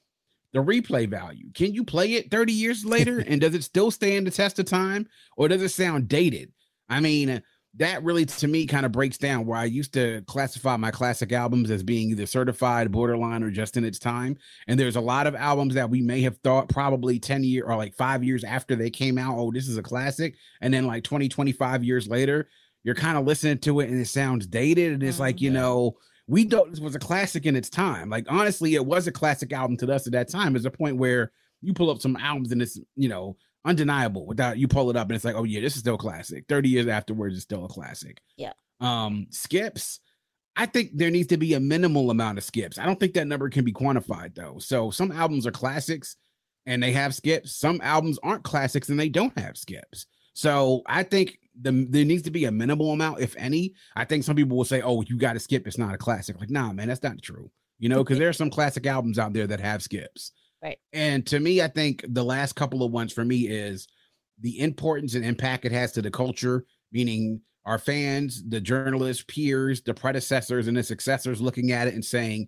The 0.53 0.59
replay 0.59 1.07
value. 1.07 1.51
Can 1.53 1.73
you 1.73 1.83
play 1.83 2.13
it 2.13 2.31
30 2.31 2.53
years 2.53 2.85
later 2.85 3.19
and 3.27 3.41
does 3.41 3.53
it 3.53 3.63
still 3.63 3.91
stand 3.91 4.25
the 4.25 4.31
test 4.31 4.57
of 4.57 4.65
time 4.65 5.07
or 5.35 5.49
does 5.49 5.61
it 5.61 5.69
sound 5.69 6.07
dated? 6.07 6.53
I 6.87 7.01
mean, 7.01 7.43
that 7.77 8.03
really 8.03 8.25
to 8.25 8.47
me 8.47 8.65
kind 8.65 8.85
of 8.85 8.91
breaks 8.91 9.17
down 9.17 9.45
where 9.45 9.57
I 9.57 9.65
used 9.65 9.93
to 9.93 10.21
classify 10.27 10.75
my 10.75 10.89
classic 10.89 11.31
albums 11.31 11.69
as 11.69 11.83
being 11.83 12.09
either 12.09 12.25
certified, 12.25 12.91
borderline, 12.91 13.43
or 13.43 13.51
just 13.51 13.77
in 13.77 13.85
its 13.85 13.99
time. 13.99 14.37
And 14.67 14.79
there's 14.79 14.95
a 14.95 15.01
lot 15.01 15.27
of 15.27 15.35
albums 15.35 15.75
that 15.75 15.89
we 15.89 16.01
may 16.01 16.21
have 16.21 16.37
thought 16.37 16.67
probably 16.67 17.19
10 17.19 17.43
years 17.43 17.65
or 17.67 17.75
like 17.75 17.95
five 17.95 18.23
years 18.23 18.43
after 18.43 18.75
they 18.75 18.89
came 18.89 19.17
out, 19.17 19.37
oh, 19.37 19.51
this 19.51 19.67
is 19.67 19.77
a 19.77 19.83
classic. 19.83 20.35
And 20.61 20.73
then 20.73 20.87
like 20.87 21.03
20, 21.03 21.29
25 21.29 21.83
years 21.83 22.07
later, 22.07 22.49
you're 22.83 22.95
kind 22.95 23.17
of 23.17 23.25
listening 23.25 23.59
to 23.59 23.79
it 23.81 23.89
and 23.89 24.01
it 24.01 24.07
sounds 24.07 24.47
dated. 24.47 24.93
And 24.93 25.03
it's 25.03 25.15
mm-hmm. 25.15 25.21
like, 25.21 25.41
you 25.41 25.51
know, 25.51 25.95
we 26.27 26.45
thought 26.45 26.71
this 26.71 26.79
was 26.79 26.95
a 26.95 26.99
classic 26.99 27.45
in 27.45 27.55
its 27.55 27.69
time. 27.69 28.09
Like 28.09 28.25
honestly, 28.29 28.75
it 28.75 28.85
was 28.85 29.05
a 29.05 29.11
classic 29.11 29.53
album 29.53 29.77
to 29.77 29.93
us 29.93 30.07
at 30.07 30.13
that 30.13 30.29
time. 30.29 30.53
There's 30.53 30.65
a 30.65 30.71
point 30.71 30.97
where 30.97 31.31
you 31.61 31.73
pull 31.73 31.91
up 31.91 32.01
some 32.01 32.17
albums 32.17 32.51
and 32.51 32.61
it's, 32.61 32.79
you 32.95 33.09
know, 33.09 33.37
undeniable 33.65 34.25
without 34.25 34.57
you 34.57 34.67
pull 34.67 34.89
it 34.89 34.95
up 34.95 35.07
and 35.07 35.15
it's 35.15 35.25
like, 35.25 35.35
oh 35.35 35.43
yeah, 35.43 35.61
this 35.61 35.73
is 35.73 35.79
still 35.79 35.97
classic. 35.97 36.45
30 36.47 36.69
years 36.69 36.87
afterwards, 36.87 37.35
it's 37.35 37.43
still 37.43 37.65
a 37.65 37.69
classic. 37.69 38.19
Yeah. 38.37 38.53
Um, 38.79 39.27
skips. 39.29 39.99
I 40.55 40.65
think 40.65 40.91
there 40.93 41.11
needs 41.11 41.27
to 41.27 41.37
be 41.37 41.53
a 41.53 41.59
minimal 41.59 42.11
amount 42.11 42.37
of 42.37 42.43
skips. 42.43 42.77
I 42.77 42.85
don't 42.85 42.99
think 42.99 43.13
that 43.13 43.27
number 43.27 43.49
can 43.49 43.65
be 43.65 43.73
quantified 43.73 44.35
though. 44.35 44.59
So 44.59 44.91
some 44.91 45.11
albums 45.11 45.45
are 45.45 45.51
classics 45.51 46.15
and 46.65 46.81
they 46.81 46.91
have 46.91 47.15
skips. 47.15 47.55
Some 47.55 47.79
albums 47.81 48.19
aren't 48.23 48.43
classics 48.43 48.89
and 48.89 48.99
they 48.99 49.09
don't 49.09 49.37
have 49.37 49.57
skips. 49.57 50.05
So 50.33 50.83
I 50.85 51.03
think 51.03 51.37
the, 51.59 51.85
there 51.89 52.05
needs 52.05 52.23
to 52.23 52.31
be 52.31 52.45
a 52.45 52.51
minimal 52.51 52.91
amount, 52.91 53.19
if 53.19 53.35
any. 53.37 53.73
I 53.95 54.05
think 54.05 54.23
some 54.23 54.35
people 54.35 54.55
will 54.55 54.65
say, 54.65 54.81
"Oh, 54.81 55.01
you 55.01 55.17
got 55.17 55.33
to 55.33 55.39
skip. 55.39 55.67
It's 55.67 55.77
not 55.77 55.93
a 55.93 55.97
classic." 55.97 56.39
Like, 56.39 56.49
nah, 56.49 56.71
man, 56.71 56.87
that's 56.87 57.03
not 57.03 57.21
true. 57.21 57.51
You 57.79 57.89
know, 57.89 58.03
because 58.03 58.19
there 58.19 58.29
are 58.29 58.33
some 58.33 58.49
classic 58.49 58.85
albums 58.85 59.19
out 59.19 59.33
there 59.33 59.47
that 59.47 59.59
have 59.59 59.81
skips. 59.81 60.31
Right. 60.61 60.77
And 60.91 61.25
to 61.27 61.39
me, 61.39 61.61
I 61.61 61.67
think 61.67 62.03
the 62.09 62.23
last 62.23 62.53
couple 62.53 62.83
of 62.83 62.91
ones 62.91 63.13
for 63.13 63.23
me 63.23 63.47
is 63.47 63.87
the 64.41 64.59
importance 64.59 65.15
and 65.15 65.23
impact 65.23 65.65
it 65.65 65.71
has 65.71 65.91
to 65.93 66.01
the 66.01 66.11
culture, 66.11 66.65
meaning 66.91 67.41
our 67.65 67.77
fans, 67.77 68.43
the 68.47 68.59
journalists, 68.59 69.23
peers, 69.27 69.81
the 69.81 69.93
predecessors, 69.93 70.67
and 70.67 70.75
the 70.75 70.83
successors 70.83 71.41
looking 71.41 71.71
at 71.71 71.87
it 71.87 71.93
and 71.93 72.03
saying, 72.03 72.47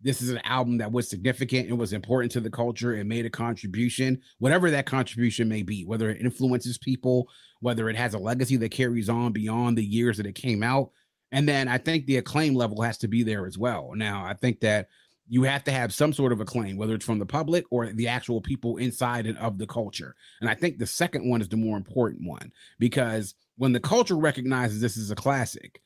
this 0.00 0.22
is 0.22 0.30
an 0.30 0.40
album 0.44 0.78
that 0.78 0.92
was 0.92 1.10
significant 1.10 1.68
and 1.68 1.78
was 1.78 1.92
important 1.92 2.30
to 2.32 2.40
the 2.40 2.50
culture 2.50 2.94
and 2.94 3.08
made 3.08 3.26
a 3.26 3.30
contribution, 3.30 4.20
whatever 4.38 4.70
that 4.70 4.86
contribution 4.86 5.48
may 5.48 5.62
be, 5.62 5.84
whether 5.84 6.10
it 6.10 6.20
influences 6.20 6.78
people, 6.78 7.28
whether 7.60 7.88
it 7.88 7.96
has 7.96 8.14
a 8.14 8.18
legacy 8.18 8.56
that 8.56 8.70
carries 8.70 9.08
on 9.08 9.32
beyond 9.32 9.76
the 9.76 9.84
years 9.84 10.16
that 10.16 10.26
it 10.26 10.36
came 10.36 10.62
out. 10.62 10.90
And 11.32 11.48
then 11.48 11.66
I 11.66 11.78
think 11.78 12.06
the 12.06 12.18
acclaim 12.18 12.54
level 12.54 12.80
has 12.82 12.98
to 12.98 13.08
be 13.08 13.24
there 13.24 13.46
as 13.46 13.58
well. 13.58 13.90
Now, 13.94 14.24
I 14.24 14.34
think 14.34 14.60
that 14.60 14.88
you 15.28 15.42
have 15.42 15.64
to 15.64 15.70
have 15.70 15.92
some 15.92 16.12
sort 16.12 16.32
of 16.32 16.40
acclaim, 16.40 16.76
whether 16.76 16.94
it's 16.94 17.04
from 17.04 17.18
the 17.18 17.26
public 17.26 17.64
or 17.70 17.86
the 17.86 18.08
actual 18.08 18.40
people 18.40 18.76
inside 18.78 19.26
and 19.26 19.38
of 19.38 19.58
the 19.58 19.66
culture. 19.66 20.14
And 20.40 20.48
I 20.48 20.54
think 20.54 20.78
the 20.78 20.86
second 20.86 21.28
one 21.28 21.40
is 21.40 21.48
the 21.48 21.56
more 21.56 21.76
important 21.76 22.26
one 22.26 22.52
because 22.78 23.34
when 23.56 23.72
the 23.72 23.80
culture 23.80 24.16
recognizes 24.16 24.80
this 24.80 24.96
is 24.96 25.10
a 25.10 25.16
classic, 25.16 25.82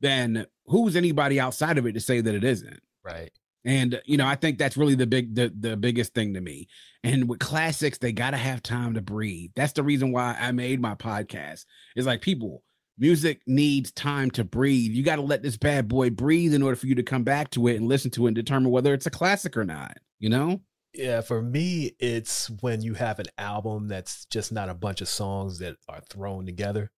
then 0.00 0.46
who's 0.66 0.96
anybody 0.96 1.40
outside 1.40 1.78
of 1.78 1.86
it 1.86 1.92
to 1.92 2.00
say 2.00 2.20
that 2.20 2.34
it 2.34 2.44
isn't? 2.44 2.80
Right. 3.04 3.30
And 3.64 4.00
you 4.04 4.16
know, 4.16 4.26
I 4.26 4.34
think 4.34 4.58
that's 4.58 4.76
really 4.76 4.96
the 4.96 5.06
big 5.06 5.34
the, 5.34 5.52
the 5.56 5.76
biggest 5.76 6.14
thing 6.14 6.34
to 6.34 6.40
me. 6.40 6.68
And 7.04 7.28
with 7.28 7.38
classics, 7.38 7.98
they 7.98 8.12
gotta 8.12 8.36
have 8.36 8.62
time 8.62 8.94
to 8.94 9.00
breathe. 9.02 9.52
That's 9.54 9.72
the 9.72 9.84
reason 9.84 10.12
why 10.12 10.36
I 10.38 10.52
made 10.52 10.80
my 10.80 10.96
podcast. 10.96 11.64
Is 11.94 12.06
like 12.06 12.20
people, 12.20 12.64
music 13.02 13.40
needs 13.48 13.90
time 13.90 14.30
to 14.30 14.44
breathe. 14.44 14.92
You 14.92 15.02
got 15.02 15.16
to 15.16 15.22
let 15.22 15.42
this 15.42 15.56
bad 15.56 15.88
boy 15.88 16.08
breathe 16.10 16.54
in 16.54 16.62
order 16.62 16.76
for 16.76 16.86
you 16.86 16.94
to 16.94 17.02
come 17.02 17.24
back 17.24 17.50
to 17.50 17.66
it 17.66 17.74
and 17.74 17.88
listen 17.88 18.12
to 18.12 18.24
it 18.24 18.28
and 18.28 18.36
determine 18.36 18.70
whether 18.70 18.94
it's 18.94 19.06
a 19.06 19.10
classic 19.10 19.56
or 19.56 19.64
not, 19.64 19.98
you 20.20 20.30
know? 20.30 20.60
Yeah, 20.94 21.20
for 21.20 21.42
me, 21.42 21.96
it's 21.98 22.48
when 22.60 22.80
you 22.80 22.94
have 22.94 23.18
an 23.18 23.26
album 23.38 23.88
that's 23.88 24.24
just 24.26 24.52
not 24.52 24.68
a 24.68 24.74
bunch 24.74 25.00
of 25.00 25.08
songs 25.08 25.58
that 25.58 25.76
are 25.88 26.00
thrown 26.08 26.46
together. 26.46 26.92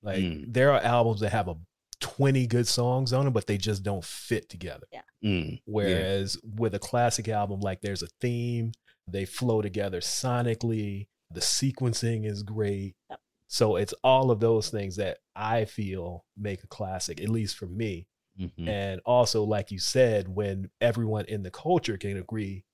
Like 0.00 0.20
mm. 0.20 0.44
there 0.46 0.70
are 0.72 0.80
albums 0.80 1.20
that 1.20 1.32
have 1.32 1.48
a 1.48 1.56
20 2.00 2.46
good 2.46 2.68
songs 2.68 3.12
on 3.12 3.24
them, 3.24 3.32
but 3.34 3.48
they 3.48 3.58
just 3.58 3.82
don't 3.82 4.04
fit 4.04 4.48
together. 4.48 4.86
Yeah. 4.92 5.00
Mm. 5.24 5.60
Whereas 5.64 6.38
yeah. 6.40 6.50
with 6.54 6.74
a 6.76 6.78
classic 6.78 7.26
album, 7.26 7.60
like 7.60 7.80
there's 7.80 8.04
a 8.04 8.08
theme, 8.20 8.70
they 9.08 9.24
flow 9.24 9.60
together 9.60 10.00
sonically, 10.00 11.08
the 11.32 11.40
sequencing 11.40 12.24
is 12.24 12.44
great. 12.44 12.94
Yep 13.10 13.18
So 13.48 13.76
it's 13.76 13.94
all 14.04 14.30
of 14.30 14.40
those 14.40 14.68
things 14.70 14.96
that 14.96 15.18
I 15.34 15.64
feel 15.64 16.24
make 16.36 16.62
a 16.62 16.66
classic, 16.68 17.20
at 17.20 17.28
least 17.30 17.56
for 17.56 17.66
me. 17.66 18.06
Mhm. 18.38 18.68
And 18.68 19.00
also, 19.04 19.42
like 19.42 19.70
you 19.72 19.78
said, 19.78 20.28
when 20.28 20.70
everyone 20.80 21.24
in 21.24 21.42
the 21.42 21.50
culture 21.50 21.96
can 21.96 22.16
agree, 22.18 22.64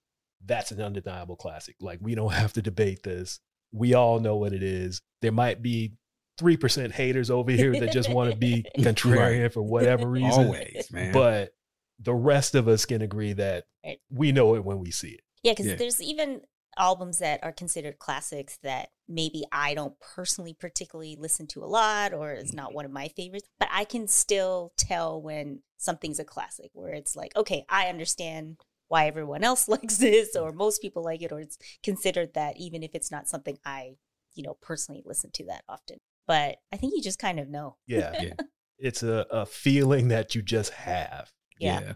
that's 0.44 0.72
an 0.72 0.80
undeniable 0.82 1.36
classic. 1.36 1.76
Like 1.80 2.00
we 2.02 2.14
don't 2.14 2.32
have 2.42 2.52
to 2.54 2.62
debate 2.62 3.02
this. 3.02 3.40
We 3.72 3.94
all 3.94 4.20
know 4.20 4.36
what 4.36 4.52
it 4.52 4.62
is. 4.62 5.00
There 5.22 5.32
might 5.32 5.62
be 5.62 5.94
3% 6.38 6.90
haters 6.92 7.30
over 7.30 7.52
here 7.52 7.72
that 7.78 7.92
just 7.92 8.10
want 8.10 8.30
to 8.32 8.36
be 8.36 8.64
contrarian 8.78 9.52
for 9.52 9.62
whatever 9.62 10.08
reason. 10.08 10.46
Always, 10.46 10.88
man. 10.90 11.12
But 11.12 11.54
the 12.00 12.14
rest 12.14 12.54
of 12.56 12.66
us 12.68 12.84
can 12.84 13.02
agree 13.02 13.32
that 13.34 13.64
Right. 13.84 14.00
we 14.10 14.32
know 14.32 14.56
it 14.56 14.64
when 14.64 14.80
we 14.80 14.90
see 14.90 15.10
it. 15.10 15.20
Yeah, 15.44 15.52
because 15.52 15.66
Yeah. 15.66 15.76
there's 15.76 16.02
even 16.02 16.40
albums 16.76 17.18
that 17.18 17.42
are 17.44 17.52
considered 17.52 17.98
classics 18.00 18.58
that 18.64 18.90
maybe 19.08 19.44
I 19.52 19.74
don't 19.74 19.94
personally 20.00 20.54
particularly 20.58 21.16
listen 21.18 21.46
to 21.48 21.62
a 21.62 21.66
lot 21.66 22.12
or 22.14 22.32
is 22.32 22.48
Mm-hmm. 22.48 22.56
not 22.56 22.74
one 22.74 22.84
of 22.84 22.90
my 22.90 23.08
favorites, 23.08 23.48
but 23.58 23.68
I 23.70 23.84
can 23.84 24.08
still 24.08 24.72
tell 24.78 25.20
when 25.20 25.60
something's 25.76 26.18
a 26.18 26.24
classic 26.24 26.70
where 26.72 26.92
it's 26.92 27.14
like, 27.14 27.36
okay, 27.36 27.64
I 27.68 27.88
understand 27.88 28.56
why 28.88 29.06
everyone 29.06 29.44
else 29.44 29.68
likes 29.76 29.98
this 29.98 30.34
or 30.36 30.52
most 30.52 30.80
people 30.80 31.02
like 31.04 31.22
it 31.22 31.32
or 31.32 31.40
it's 31.40 31.58
considered 31.82 32.34
that 32.34 32.56
even 32.58 32.82
if 32.82 32.94
it's 32.94 33.10
not 33.10 33.28
something 33.28 33.58
I, 33.64 33.96
you 34.34 34.42
know, 34.42 34.56
personally 34.62 35.02
listen 35.04 35.30
to 35.34 35.44
that 35.46 35.64
often. 35.68 35.98
But 36.26 36.56
I 36.72 36.76
think 36.78 36.94
you 36.94 37.02
just 37.02 37.18
kind 37.18 37.38
of 37.38 37.48
know. 37.50 37.76
Yeah. 37.86 38.12
Yeah. 38.22 38.32
It's 38.76 39.04
a, 39.04 39.24
a 39.30 39.46
feeling 39.46 40.08
that 40.08 40.34
you 40.34 40.42
just 40.42 40.72
have. 40.72 41.30
Yeah. 41.60 41.92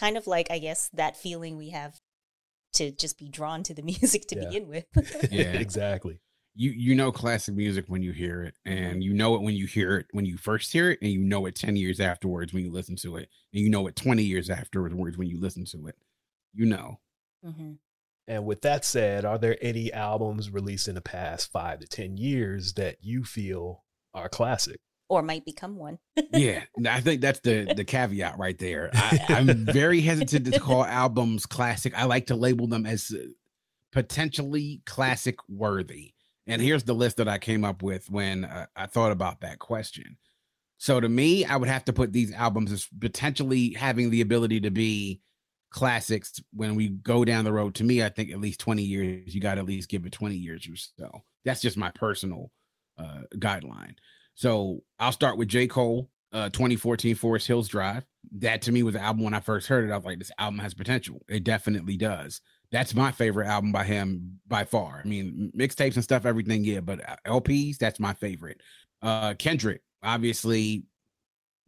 Kind 0.00 0.16
of 0.16 0.26
like 0.26 0.50
I 0.50 0.58
guess 0.58 0.90
that 0.94 1.16
feeling 1.16 1.56
we 1.56 1.70
have 1.70 2.00
to 2.74 2.90
just 2.90 3.18
be 3.18 3.28
drawn 3.28 3.62
to 3.62 3.72
the 3.74 3.82
music 3.92 4.26
to 4.28 4.36
Yeah. 4.36 4.44
begin 4.46 4.68
with. 4.68 4.84
Yeah. 5.30 5.52
exactly. 5.52 6.20
You 6.60 6.72
you 6.72 6.96
know 6.96 7.12
classic 7.12 7.54
music 7.54 7.84
when 7.86 8.02
you 8.02 8.10
hear 8.10 8.42
it, 8.42 8.54
and 8.64 9.02
you 9.02 9.14
know 9.14 9.36
it 9.36 9.42
when 9.42 9.54
you 9.54 9.66
hear 9.66 9.98
it 9.98 10.06
when 10.10 10.26
you 10.26 10.36
first 10.36 10.72
hear 10.72 10.90
it, 10.90 10.98
and 11.00 11.08
you 11.08 11.20
know 11.20 11.46
it 11.46 11.54
10 11.54 11.76
years 11.76 12.00
afterwards 12.00 12.52
when 12.52 12.64
you 12.64 12.72
listen 12.72 12.96
to 12.96 13.14
it, 13.14 13.28
and 13.52 13.62
you 13.62 13.70
know 13.70 13.86
it 13.86 13.94
20 13.94 14.24
years 14.24 14.50
afterwards 14.50 15.16
when 15.16 15.28
you 15.28 15.40
listen 15.40 15.64
to 15.66 15.86
it. 15.86 15.94
You 16.52 16.66
know. 16.66 16.98
hmm 17.44 17.74
And 18.26 18.44
with 18.44 18.62
that 18.62 18.84
said, 18.84 19.24
are 19.24 19.38
there 19.38 19.56
any 19.62 19.92
albums 19.92 20.50
released 20.50 20.88
in 20.88 20.96
the 20.96 21.00
past 21.00 21.52
five 21.52 21.78
to 21.78 21.86
10 21.86 22.16
years 22.16 22.72
that 22.72 22.96
you 23.02 23.22
feel 23.22 23.84
are 24.12 24.28
classic? 24.28 24.80
Or 25.08 25.22
might 25.22 25.44
become 25.44 25.76
one. 25.76 26.00
yeah, 26.32 26.64
I 26.88 27.00
think 27.00 27.20
that's 27.20 27.38
the 27.38 27.72
the 27.72 27.84
caveat 27.84 28.36
right 28.36 28.58
there. 28.58 28.90
I, 28.94 29.20
I'm 29.28 29.46
very 29.64 30.00
hesitant 30.00 30.52
to 30.52 30.58
call 30.58 30.84
albums 31.04 31.46
classic. 31.46 31.96
I 31.96 32.04
like 32.04 32.26
to 32.26 32.34
label 32.34 32.66
them 32.66 32.84
as 32.84 33.12
uh, 33.14 33.28
potentially 33.92 34.82
classic 34.84 35.36
worthy. 35.48 36.14
And 36.48 36.62
here's 36.62 36.84
the 36.84 36.94
list 36.94 37.18
that 37.18 37.28
I 37.28 37.38
came 37.38 37.64
up 37.64 37.82
with 37.82 38.10
when 38.10 38.44
uh, 38.44 38.66
I 38.74 38.86
thought 38.86 39.12
about 39.12 39.42
that 39.42 39.58
question. 39.58 40.16
So 40.78 41.00
to 41.00 41.08
me, 41.08 41.44
I 41.44 41.56
would 41.56 41.68
have 41.68 41.84
to 41.86 41.92
put 41.92 42.12
these 42.12 42.32
albums 42.32 42.72
as 42.72 42.88
potentially 43.00 43.74
having 43.74 44.10
the 44.10 44.22
ability 44.22 44.60
to 44.60 44.70
be 44.70 45.20
classics 45.70 46.40
when 46.54 46.74
we 46.74 46.88
go 46.88 47.24
down 47.24 47.44
the 47.44 47.52
road. 47.52 47.74
To 47.76 47.84
me, 47.84 48.02
I 48.02 48.08
think 48.08 48.30
at 48.30 48.40
least 48.40 48.60
20 48.60 48.82
years, 48.82 49.34
you 49.34 49.40
got 49.40 49.54
to 49.54 49.60
at 49.60 49.66
least 49.66 49.90
give 49.90 50.06
it 50.06 50.12
20 50.12 50.36
years 50.36 50.66
or 50.66 50.76
so. 50.76 51.22
That's 51.44 51.60
just 51.60 51.76
my 51.76 51.90
personal 51.90 52.50
uh, 52.96 53.22
guideline. 53.36 53.94
So 54.34 54.82
I'll 54.98 55.12
start 55.12 55.36
with 55.36 55.48
J. 55.48 55.66
Cole, 55.66 56.08
uh, 56.32 56.48
2014 56.50 57.14
Forest 57.16 57.46
Hills 57.46 57.68
Drive. 57.68 58.06
That 58.36 58.62
to 58.62 58.72
me 58.72 58.82
was 58.82 58.94
the 58.94 59.02
album 59.02 59.24
when 59.24 59.34
I 59.34 59.40
first 59.40 59.66
heard 59.66 59.88
it. 59.88 59.92
I 59.92 59.96
was 59.96 60.06
like, 60.06 60.18
this 60.18 60.32
album 60.38 60.60
has 60.60 60.74
potential. 60.74 61.20
It 61.28 61.44
definitely 61.44 61.96
does. 61.96 62.40
That's 62.70 62.94
my 62.94 63.12
favorite 63.12 63.46
album 63.46 63.72
by 63.72 63.84
him 63.84 64.40
by 64.46 64.64
far. 64.64 65.00
I 65.02 65.08
mean, 65.08 65.50
mixtapes 65.56 65.94
and 65.94 66.04
stuff, 66.04 66.26
everything, 66.26 66.64
yeah, 66.64 66.80
but 66.80 67.08
uh, 67.08 67.16
LPs, 67.26 67.78
that's 67.78 67.98
my 67.98 68.12
favorite. 68.14 68.60
Uh, 69.00 69.34
Kendrick, 69.34 69.82
obviously, 70.02 70.84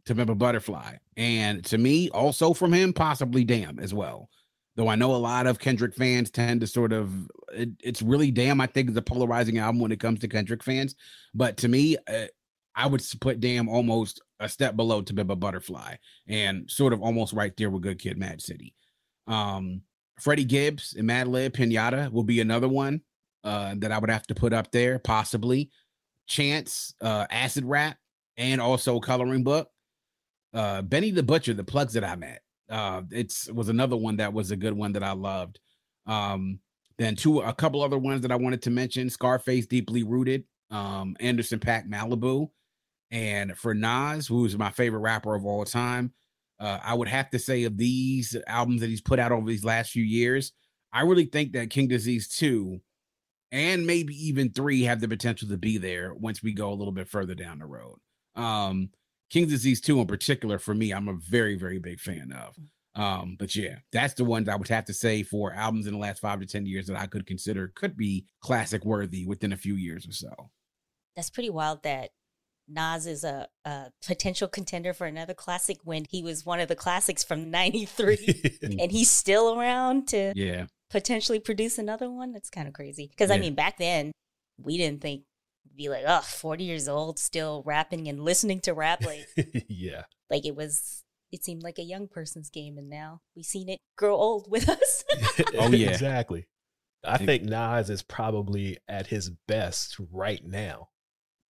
to 0.04 0.12
Remember 0.12 0.34
Butterfly. 0.34 0.96
And 1.16 1.64
to 1.66 1.78
me, 1.78 2.10
also 2.10 2.52
from 2.52 2.72
him, 2.72 2.92
possibly 2.92 3.44
Damn 3.44 3.78
as 3.78 3.94
well. 3.94 4.28
Though 4.76 4.88
I 4.88 4.94
know 4.94 5.14
a 5.14 5.16
lot 5.16 5.46
of 5.46 5.58
Kendrick 5.58 5.94
fans 5.94 6.30
tend 6.30 6.60
to 6.60 6.66
sort 6.66 6.92
of, 6.92 7.12
it, 7.52 7.70
it's 7.82 8.02
really 8.02 8.30
Damn, 8.30 8.60
I 8.60 8.66
think, 8.66 8.90
is 8.90 8.96
a 8.96 9.02
polarizing 9.02 9.58
album 9.58 9.80
when 9.80 9.92
it 9.92 10.00
comes 10.00 10.20
to 10.20 10.28
Kendrick 10.28 10.62
fans. 10.62 10.94
But 11.34 11.56
to 11.58 11.68
me, 11.68 11.96
uh, 12.08 12.26
I 12.74 12.86
would 12.86 13.02
put 13.20 13.40
Damn 13.40 13.68
almost 13.68 14.22
a 14.38 14.48
step 14.48 14.76
below 14.76 15.02
to 15.02 15.14
Pimp 15.14 15.30
a 15.30 15.36
Butterfly 15.36 15.96
and 16.28 16.70
sort 16.70 16.92
of 16.92 17.02
almost 17.02 17.32
right 17.32 17.54
there 17.56 17.70
with 17.70 17.82
Good 17.82 17.98
Kid 17.98 18.16
M.A.A.D 18.16 18.40
City. 18.40 18.74
Um, 19.26 19.82
Freddie 20.20 20.44
Gibbs 20.44 20.94
and 20.96 21.08
Madlib 21.08 21.50
Pinata 21.50 22.10
will 22.12 22.24
be 22.24 22.40
another 22.40 22.68
one 22.68 23.00
uh, 23.44 23.74
that 23.78 23.92
I 23.92 23.98
would 23.98 24.10
have 24.10 24.26
to 24.28 24.34
put 24.34 24.52
up 24.52 24.70
there, 24.70 24.98
possibly. 24.98 25.70
Chance, 26.26 26.94
uh, 27.00 27.26
Acid 27.30 27.64
Rap, 27.64 27.96
and 28.36 28.60
also 28.60 29.00
Coloring 29.00 29.42
Book. 29.42 29.68
Uh, 30.52 30.82
Benny 30.82 31.10
the 31.10 31.22
Butcher, 31.22 31.54
the 31.54 31.64
plugs 31.64 31.94
that 31.94 32.04
I 32.04 32.16
met. 32.16 32.42
Uh, 32.68 33.02
it's 33.10 33.50
was 33.50 33.68
another 33.68 33.96
one 33.96 34.16
that 34.16 34.32
was 34.32 34.50
a 34.50 34.56
good 34.56 34.72
one 34.72 34.92
that 34.92 35.02
I 35.02 35.12
loved. 35.12 35.58
Um, 36.06 36.60
then 36.98 37.16
two, 37.16 37.40
a 37.40 37.52
couple 37.52 37.82
other 37.82 37.98
ones 37.98 38.20
that 38.22 38.32
I 38.32 38.36
wanted 38.36 38.62
to 38.62 38.70
mention: 38.70 39.10
Scarface, 39.10 39.66
Deeply 39.66 40.02
Rooted, 40.02 40.44
um, 40.70 41.16
Anderson 41.18 41.58
Paak, 41.58 41.88
Malibu, 41.88 42.50
and 43.10 43.56
for 43.56 43.74
Nas, 43.74 44.26
who's 44.26 44.56
my 44.56 44.70
favorite 44.70 45.00
rapper 45.00 45.34
of 45.34 45.44
all 45.46 45.64
time, 45.64 46.12
uh, 46.60 46.78
I 46.82 46.94
would 46.94 47.08
have 47.08 47.30
to 47.30 47.38
say 47.38 47.64
of 47.64 47.78
these 47.78 48.36
albums 48.46 48.82
that 48.82 48.90
he's 48.90 49.00
put 49.00 49.18
out 49.18 49.32
over 49.32 49.48
these 49.48 49.64
last 49.64 49.92
few 49.92 50.04
years, 50.04 50.52
I 50.92 51.02
really 51.02 51.24
think 51.24 51.52
that 51.52 51.70
King 51.70 51.88
Disease 51.88 52.28
2 52.28 52.78
and 53.52 53.86
maybe 53.86 54.14
even 54.14 54.52
3 54.52 54.82
have 54.82 55.00
the 55.00 55.08
potential 55.08 55.48
to 55.48 55.56
be 55.56 55.78
there 55.78 56.14
once 56.14 56.42
we 56.42 56.52
go 56.52 56.70
a 56.70 56.74
little 56.74 56.92
bit 56.92 57.08
further 57.08 57.34
down 57.34 57.58
the 57.58 57.66
road. 57.66 57.98
Um, 58.36 58.90
King 59.30 59.48
Disease 59.48 59.80
2 59.80 60.00
in 60.00 60.06
particular, 60.06 60.58
for 60.58 60.74
me, 60.74 60.92
I'm 60.92 61.08
a 61.08 61.14
very, 61.14 61.56
very 61.56 61.78
big 61.78 61.98
fan 61.98 62.32
of. 62.32 62.56
Um, 62.94 63.36
but 63.38 63.54
yeah, 63.54 63.76
that's 63.92 64.14
the 64.14 64.24
ones 64.24 64.48
I 64.48 64.56
would 64.56 64.68
have 64.68 64.84
to 64.86 64.94
say 64.94 65.22
for 65.22 65.54
albums 65.54 65.86
in 65.86 65.94
the 65.94 65.98
last 65.98 66.20
five 66.20 66.40
to 66.40 66.46
10 66.46 66.66
years 66.66 66.86
that 66.88 66.98
I 66.98 67.06
could 67.06 67.26
consider 67.26 67.72
could 67.74 67.96
be 67.96 68.26
classic 68.40 68.84
worthy 68.84 69.24
within 69.24 69.52
a 69.52 69.56
few 69.56 69.76
years 69.76 70.06
or 70.06 70.12
so. 70.12 70.50
That's 71.16 71.30
pretty 71.30 71.50
wild 71.50 71.84
that 71.84 72.10
Nas 72.70 73.06
is 73.06 73.24
a, 73.24 73.48
a 73.64 73.90
potential 74.06 74.46
contender 74.48 74.92
for 74.94 75.06
another 75.06 75.34
classic 75.34 75.78
when 75.84 76.04
he 76.10 76.22
was 76.22 76.46
one 76.46 76.60
of 76.60 76.68
the 76.68 76.76
classics 76.76 77.24
from 77.24 77.50
93 77.50 78.58
and 78.80 78.92
he's 78.92 79.10
still 79.10 79.58
around 79.58 80.08
to 80.08 80.32
Yeah. 80.36 80.66
potentially 80.90 81.40
produce 81.40 81.78
another 81.78 82.10
one. 82.10 82.32
That's 82.32 82.50
kind 82.50 82.68
of 82.68 82.74
crazy. 82.74 83.06
Because 83.08 83.30
I 83.30 83.38
mean, 83.38 83.54
back 83.54 83.78
then, 83.78 84.12
we 84.58 84.76
didn't 84.76 85.00
think 85.00 85.22
be 85.76 85.88
like, 85.88 86.04
oh, 86.06 86.20
40 86.20 86.64
years 86.64 86.88
old, 86.88 87.18
still 87.18 87.62
rapping 87.64 88.08
and 88.08 88.20
listening 88.22 88.60
to 88.60 88.74
rap. 88.74 89.04
Like, 89.04 89.26
yeah. 89.68 90.02
like 90.28 90.44
it 90.44 90.54
was, 90.56 91.02
it 91.32 91.44
seemed 91.44 91.62
like 91.62 91.78
a 91.78 91.82
young 91.82 92.08
person's 92.08 92.50
game. 92.50 92.76
And 92.76 92.90
now 92.90 93.20
we've 93.34 93.44
seen 93.46 93.68
it 93.68 93.78
grow 93.96 94.14
old 94.16 94.50
with 94.50 94.68
us. 94.68 95.04
Oh, 95.58 95.68
yeah. 95.70 95.90
exactly. 95.90 96.46
I 97.04 97.16
think 97.18 97.44
Nas 97.44 97.88
is 97.88 98.02
probably 98.02 98.76
at 98.88 99.06
his 99.06 99.30
best 99.48 99.96
right 100.12 100.44
now. 100.44 100.88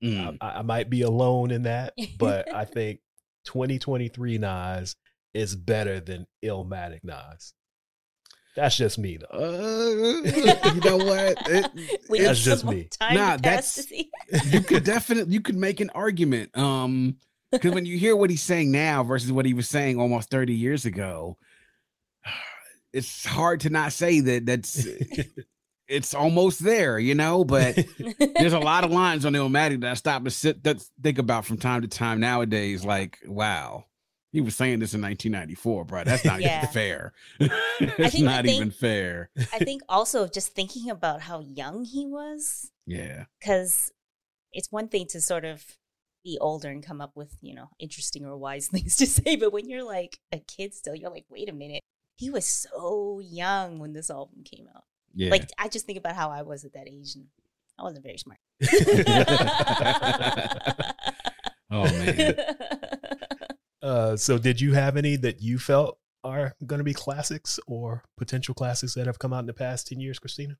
Mm. 0.03 0.39
I, 0.41 0.51
I 0.51 0.63
might 0.63 0.89
be 0.91 1.03
alone 1.03 1.51
in 1.51 1.63
that, 1.65 1.95
but 2.19 2.53
I 2.55 2.65
think 2.65 3.01
2023 3.45 4.39
Nas 4.39 4.97
is 5.35 5.55
better 5.55 6.01
than 6.01 6.27
Illmatic 6.45 7.01
Nas. 7.05 7.53
That's 8.57 8.77
just 8.77 8.99
me 8.99 9.17
though. 9.19 9.39
Uh, 9.39 10.71
you 10.75 10.81
know 10.81 10.97
what? 10.97 11.37
It- 11.49 12.01
we 12.09 12.21
That's 12.21 12.43
just 12.43 12.65
me. 12.65 12.89
Nah, 13.01 13.37
to 13.37 13.43
pass 13.43 13.75
to 13.77 14.05
that's- 14.31 14.53
you 14.53 14.61
could 14.61 14.85
definitely 14.85 15.33
you 15.35 15.41
could 15.41 15.57
make 15.57 15.81
an 15.81 15.91
argument. 15.95 16.57
Um, 16.57 17.17
because 17.53 17.75
when 17.75 17.85
you 17.87 17.99
hear 17.99 18.15
what 18.17 18.31
he's 18.31 18.43
saying 18.43 18.71
now 18.71 19.03
versus 19.03 19.33
what 19.33 19.45
he 19.45 19.55
was 19.55 19.69
saying 19.69 19.99
almost 20.01 20.31
30 20.31 20.55
years 20.55 20.85
ago, 20.85 21.37
it's 22.93 23.25
hard 23.25 23.61
to 23.61 23.71
not 23.71 23.93
say 23.93 24.21
that 24.21 24.47
that's 24.47 24.87
it's 25.91 26.15
almost 26.15 26.63
there, 26.65 26.99
you 26.99 27.15
know. 27.15 27.45
But 27.45 27.79
there's 28.37 28.53
a 28.53 28.59
lot 28.59 28.85
of 28.85 28.91
lines 28.91 29.25
on 29.27 29.33
Illmatic 29.35 29.81
that 29.83 29.91
I 29.91 29.95
stop 29.95 30.23
and 30.23 30.33
sit 30.33 30.63
that 30.65 30.83
think 31.03 31.19
about 31.19 31.45
from 31.45 31.59
time 31.59 31.83
to 31.83 31.89
time 31.89 32.21
nowadays. 32.21 32.85
Like, 32.85 33.19
wow, 33.27 33.85
he 34.33 34.41
was 34.41 34.55
saying 34.57 34.79
this 34.79 34.95
in 34.95 35.01
1994, 35.03 35.85
bro. 35.85 36.05
That's 36.05 36.25
not 36.25 36.41
Yeah. 36.41 36.59
even 36.59 36.71
fair. 36.73 37.13
it's 37.41 38.13
think 38.13 38.25
not 38.25 38.45
thing- 38.45 38.55
even 38.57 38.71
fair. 38.71 39.31
I 39.53 39.59
think 39.59 39.83
also 39.89 40.27
just 40.29 40.55
thinking 40.55 40.89
about 40.91 41.21
how 41.23 41.41
young 41.41 41.85
he 41.85 42.07
was, 42.07 42.71
Yeah. 42.87 43.25
because 43.41 43.93
it's 44.53 44.71
one 44.73 44.89
thing 44.89 45.07
to 45.11 45.21
sort 45.21 45.45
of 45.45 45.65
be 46.25 46.37
older 46.41 46.69
and 46.69 46.85
come 46.85 47.01
up 47.01 47.13
with, 47.17 47.35
you 47.41 47.55
know, 47.55 47.71
interesting 47.79 48.25
or 48.27 48.37
wise 48.37 48.67
things 48.73 48.97
to 48.97 49.07
say. 49.07 49.37
But 49.37 49.53
when 49.53 49.69
you're 49.69 49.85
like 49.85 50.19
a 50.33 50.39
kid 50.39 50.75
still, 50.75 50.95
you're 50.95 51.11
like, 51.11 51.25
wait 51.31 51.49
a 51.49 51.53
minute. 51.53 51.83
He 52.17 52.29
was 52.29 52.47
so 52.47 53.21
young 53.25 53.79
when 53.79 53.95
this 53.95 54.11
album 54.11 54.45
came 54.45 54.67
out. 54.77 54.85
Yeah. 55.15 55.31
Like, 55.31 55.49
I 55.59 55.69
just 55.69 55.87
think 55.87 55.99
about 55.99 56.17
how 56.17 56.31
I 56.31 56.43
was 56.43 56.65
at 56.65 56.73
that 56.75 56.89
age 56.89 57.15
and 57.15 57.27
I 57.79 57.83
wasn't 57.83 58.05
very 58.05 58.19
smart. 58.19 58.39
oh 61.71 61.85
man. 61.85 62.37
Uh, 63.83 64.17
so 64.17 64.39
did 64.39 64.61
you 64.61 64.75
have 64.75 64.97
any 64.97 65.17
that 65.17 65.41
you 65.41 65.59
felt 65.59 65.99
are 66.23 66.55
going 66.67 66.79
to 66.79 66.85
be 66.85 66.93
classics 66.93 67.59
or 67.67 68.05
potential 68.19 68.55
classics 68.55 68.95
that 68.95 69.07
have 69.07 69.19
come 69.19 69.33
out 69.33 69.41
in 69.41 69.47
the 69.47 69.55
past 69.55 69.89
10 69.89 70.01
years, 70.01 70.19
Christina? 70.19 70.57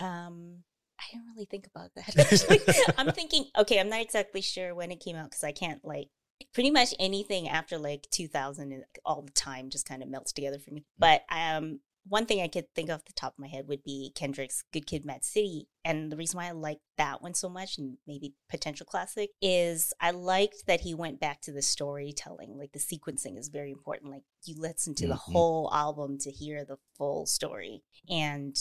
um, 0.00 0.62
I 0.98 1.04
didn't 1.12 1.26
really 1.34 1.46
think 1.46 1.66
about 1.66 1.90
that. 1.94 2.18
Actually, 2.18 2.60
I'm 2.98 3.12
thinking. 3.12 3.46
Okay, 3.58 3.78
I'm 3.78 3.88
not 3.88 4.00
exactly 4.00 4.40
sure 4.40 4.74
when 4.74 4.90
it 4.90 5.00
came 5.00 5.16
out 5.16 5.30
because 5.30 5.44
I 5.44 5.52
can't 5.52 5.84
like 5.84 6.08
pretty 6.52 6.70
much 6.70 6.94
anything 6.98 7.48
after 7.48 7.78
like 7.78 8.06
2000 8.10 8.84
all 9.04 9.22
the 9.22 9.32
time 9.32 9.70
just 9.70 9.86
kind 9.86 10.02
of 10.02 10.08
melts 10.08 10.32
together 10.32 10.58
for 10.58 10.72
me. 10.72 10.84
But 10.98 11.22
um, 11.30 11.80
one 12.08 12.26
thing 12.26 12.40
I 12.40 12.48
could 12.48 12.72
think 12.74 12.88
of 12.88 13.04
the 13.04 13.12
top 13.12 13.34
of 13.34 13.38
my 13.38 13.48
head 13.48 13.66
would 13.68 13.82
be 13.82 14.12
Kendrick's 14.14 14.62
Good 14.72 14.86
Kid, 14.86 15.02
M.A.A.D 15.04 15.22
City. 15.22 15.68
And 15.84 16.10
the 16.10 16.16
reason 16.16 16.38
why 16.38 16.46
I 16.46 16.52
like 16.52 16.78
that 16.98 17.20
one 17.20 17.34
so 17.34 17.48
much 17.48 17.78
and 17.78 17.96
maybe 18.06 18.34
potential 18.48 18.86
classic 18.86 19.30
is 19.42 19.92
I 20.00 20.12
liked 20.12 20.66
that 20.66 20.80
he 20.80 20.94
went 20.94 21.20
back 21.20 21.40
to 21.42 21.52
the 21.52 21.62
storytelling. 21.62 22.56
Like 22.56 22.72
the 22.72 22.78
sequencing 22.78 23.38
is 23.38 23.48
very 23.48 23.72
important. 23.72 24.12
Like 24.12 24.22
you 24.44 24.54
listen 24.58 24.94
to 24.96 25.04
mm-hmm. 25.04 25.10
the 25.10 25.16
whole 25.16 25.70
album 25.72 26.18
to 26.20 26.30
hear 26.30 26.64
the 26.64 26.78
full 26.96 27.26
story. 27.26 27.82
And 28.08 28.56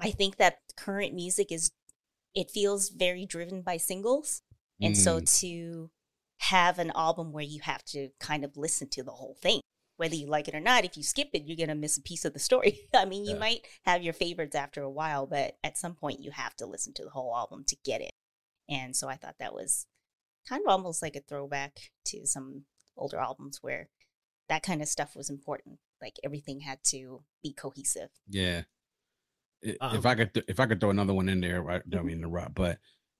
I 0.00 0.10
think 0.10 0.36
that 0.36 0.58
current 0.76 1.14
music 1.14 1.52
is, 1.52 1.70
it 2.34 2.50
feels 2.50 2.88
very 2.90 3.26
driven 3.26 3.62
by 3.62 3.76
singles. 3.76 4.42
And 4.80 4.94
mm. 4.94 4.98
so 4.98 5.20
to 5.40 5.90
have 6.38 6.78
an 6.78 6.92
album 6.94 7.32
where 7.32 7.44
you 7.44 7.60
have 7.62 7.84
to 7.84 8.10
kind 8.20 8.44
of 8.44 8.56
listen 8.56 8.88
to 8.88 9.02
the 9.02 9.10
whole 9.10 9.36
thing 9.40 9.60
whether 9.98 10.14
you 10.14 10.28
like 10.28 10.46
it 10.46 10.54
or 10.54 10.60
not, 10.60 10.84
if 10.84 10.96
you 10.96 11.02
skip 11.02 11.28
it, 11.34 11.42
you're 11.44 11.56
going 11.56 11.68
to 11.68 11.74
miss 11.74 11.98
a 11.98 12.02
piece 12.02 12.24
of 12.24 12.32
the 12.32 12.38
story. 12.38 12.80
I 12.94 13.04
mean, 13.04 13.24
you 13.24 13.32
yeah. 13.32 13.38
might 13.38 13.66
have 13.84 14.02
your 14.02 14.14
favorites 14.14 14.54
after 14.54 14.80
a 14.80 14.90
while, 14.90 15.26
but 15.26 15.58
at 15.62 15.76
some 15.76 15.94
point 15.94 16.22
you 16.22 16.30
have 16.30 16.54
to 16.56 16.66
listen 16.66 16.94
to 16.94 17.04
the 17.04 17.10
whole 17.10 17.36
album 17.36 17.64
to 17.66 17.76
get 17.84 18.00
it. 18.00 18.12
And 18.68 18.94
so 18.94 19.08
I 19.08 19.16
thought 19.16 19.34
that 19.40 19.52
was 19.52 19.86
kind 20.48 20.62
of 20.64 20.70
almost 20.70 21.02
like 21.02 21.16
a 21.16 21.20
throwback 21.20 21.78
to 22.06 22.26
some 22.26 22.62
older 22.96 23.18
albums 23.18 23.58
where 23.60 23.88
that 24.48 24.62
kind 24.62 24.80
of 24.80 24.88
stuff 24.88 25.16
was 25.16 25.28
important. 25.28 25.78
Like 26.00 26.14
everything 26.22 26.60
had 26.60 26.78
to 26.90 27.24
be 27.42 27.52
cohesive. 27.52 28.10
Yeah. 28.28 28.62
Um, 29.80 29.96
if 29.96 30.06
I 30.06 30.14
could, 30.14 30.32
th- 30.32 30.46
if 30.48 30.60
I 30.60 30.66
could 30.66 30.80
throw 30.80 30.90
another 30.90 31.12
one 31.12 31.28
in 31.28 31.40
there, 31.40 31.68
I 31.68 31.80
don't 31.88 32.06
mean 32.06 32.18
to 32.18 32.28
interrupt, 32.28 32.54
but 32.54 32.78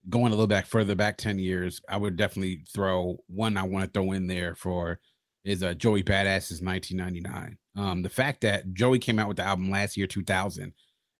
going 0.08 0.28
a 0.28 0.36
little 0.36 0.46
back 0.46 0.66
further 0.66 0.94
back 0.94 1.16
10 1.18 1.40
years, 1.40 1.80
I 1.88 1.96
would 1.96 2.16
definitely 2.16 2.62
throw 2.72 3.16
one 3.26 3.56
I 3.56 3.64
want 3.64 3.84
to 3.84 3.90
throw 3.90 4.12
in 4.12 4.28
there 4.28 4.54
for 4.54 5.00
is 5.48 5.62
uh, 5.62 5.72
Joey 5.72 6.02
Badass's 6.02 6.60
1999. 6.60 7.56
Um, 7.74 8.02
the 8.02 8.10
fact 8.10 8.42
that 8.42 8.74
Joey 8.74 8.98
came 8.98 9.18
out 9.18 9.28
with 9.28 9.38
the 9.38 9.44
album 9.44 9.70
last 9.70 9.96
year, 9.96 10.06
2000 10.06 10.74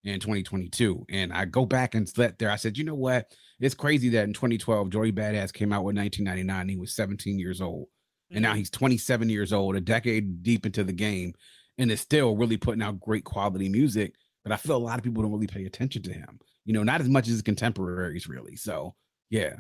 and 0.05 0.21
2022, 0.21 1.07
and 1.09 1.33
I 1.33 1.47
go 1.47 1.65
back 1.65 1.95
and 1.95 2.11
let 2.17 2.39
there. 2.39 2.51
I 2.51 2.57
said, 2.57 2.77
you 2.77 2.85
know 2.85 2.95
what? 2.95 3.33
It's 3.59 3.75
crazy 3.75 4.11
that 4.11 4.25
in 4.25 4.35
2012, 4.35 4.91
Joey 4.91 5.13
Badass 5.13 5.53
came 5.53 5.73
out 5.73 5.83
with 5.83 5.97
1999. 5.97 6.69
He 6.69 6.77
was 6.77 6.95
17 6.95 7.39
years 7.39 7.63
old, 7.63 7.89
and 8.31 8.43
now 8.43 8.51
mm-hmm. 8.51 8.59
he's 8.59 8.71
27 8.71 9.31
years 9.31 9.53
old, 9.53 9.77
a 9.77 9.81
decade 9.81 10.43
deep 10.43 10.67
into 10.67 10.85
the 10.85 10.93
game, 10.93 11.33
and 11.79 11.91
is 11.91 12.01
still 12.01 12.37
really 12.37 12.59
putting 12.59 12.83
out 12.83 13.01
great 13.01 13.25
quality 13.25 13.69
music. 13.71 14.15
But 14.45 14.53
I 14.53 14.57
feel 14.57 14.77
a 14.77 14.79
lot 14.79 14.99
of 14.99 15.05
people 15.05 15.23
don't 15.23 15.33
really 15.33 15.47
pay 15.47 15.65
attention 15.65 16.03
to 16.03 16.13
him. 16.13 16.39
You 16.67 16.75
know, 16.75 16.83
not 16.83 17.01
as 17.01 17.09
much 17.09 17.29
as 17.29 17.33
his 17.33 17.43
contemporaries, 17.43 18.29
really. 18.29 18.57
So, 18.57 18.95
yeah. 19.31 19.55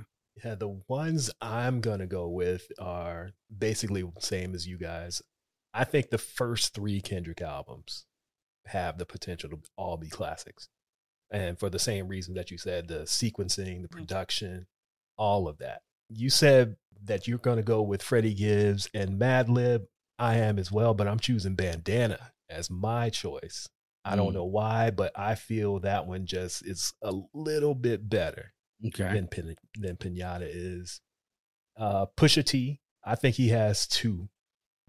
Yeah, 0.44 0.54
the 0.54 0.80
ones 0.88 1.30
I'm 1.40 1.80
gonna 1.80 2.06
go 2.06 2.28
with 2.28 2.70
are 2.78 3.30
basically 3.56 4.04
same 4.20 4.54
as 4.54 4.66
you 4.66 4.78
guys. 4.78 5.22
I 5.74 5.84
think 5.84 6.10
the 6.10 6.18
first 6.18 6.74
three 6.74 7.00
Kendrick 7.00 7.40
albums 7.40 8.06
have 8.66 8.98
the 8.98 9.06
potential 9.06 9.50
to 9.50 9.58
all 9.76 9.96
be 9.96 10.08
classics. 10.08 10.68
And 11.30 11.58
for 11.58 11.68
the 11.70 11.78
same 11.78 12.08
reason 12.08 12.34
that 12.34 12.50
you 12.50 12.58
said, 12.58 12.88
the 12.88 13.00
sequencing, 13.00 13.82
the 13.82 13.88
mm. 13.88 13.92
production, 13.92 14.66
all 15.16 15.48
of 15.48 15.58
that. 15.58 15.82
You 16.08 16.30
said 16.30 16.76
that 17.04 17.26
you're 17.26 17.38
gonna 17.38 17.62
go 17.62 17.82
with 17.82 18.02
Freddie 18.02 18.34
Gibbs 18.34 18.88
and 18.94 19.20
Madlib. 19.20 19.86
I 20.18 20.36
am 20.36 20.58
as 20.58 20.72
well, 20.72 20.94
but 20.94 21.06
I'm 21.08 21.20
choosing 21.20 21.54
Bandana 21.54 22.32
as 22.48 22.70
my 22.70 23.10
choice. 23.10 23.68
I 24.04 24.16
don't 24.16 24.30
mm. 24.30 24.34
know 24.34 24.44
why, 24.44 24.90
but 24.90 25.12
I 25.16 25.34
feel 25.34 25.80
that 25.80 26.06
one 26.06 26.26
just 26.26 26.66
is 26.66 26.92
a 27.02 27.12
little 27.34 27.74
bit 27.74 28.08
better 28.08 28.52
okay. 28.86 29.12
than 29.14 29.26
Pin- 29.28 29.56
than 29.74 29.96
Pinata 29.96 30.48
is. 30.50 31.00
Uh, 31.76 32.06
Pusha 32.16 32.44
T, 32.44 32.80
I 33.04 33.14
think 33.14 33.36
he 33.36 33.48
has 33.48 33.86
two, 33.86 34.28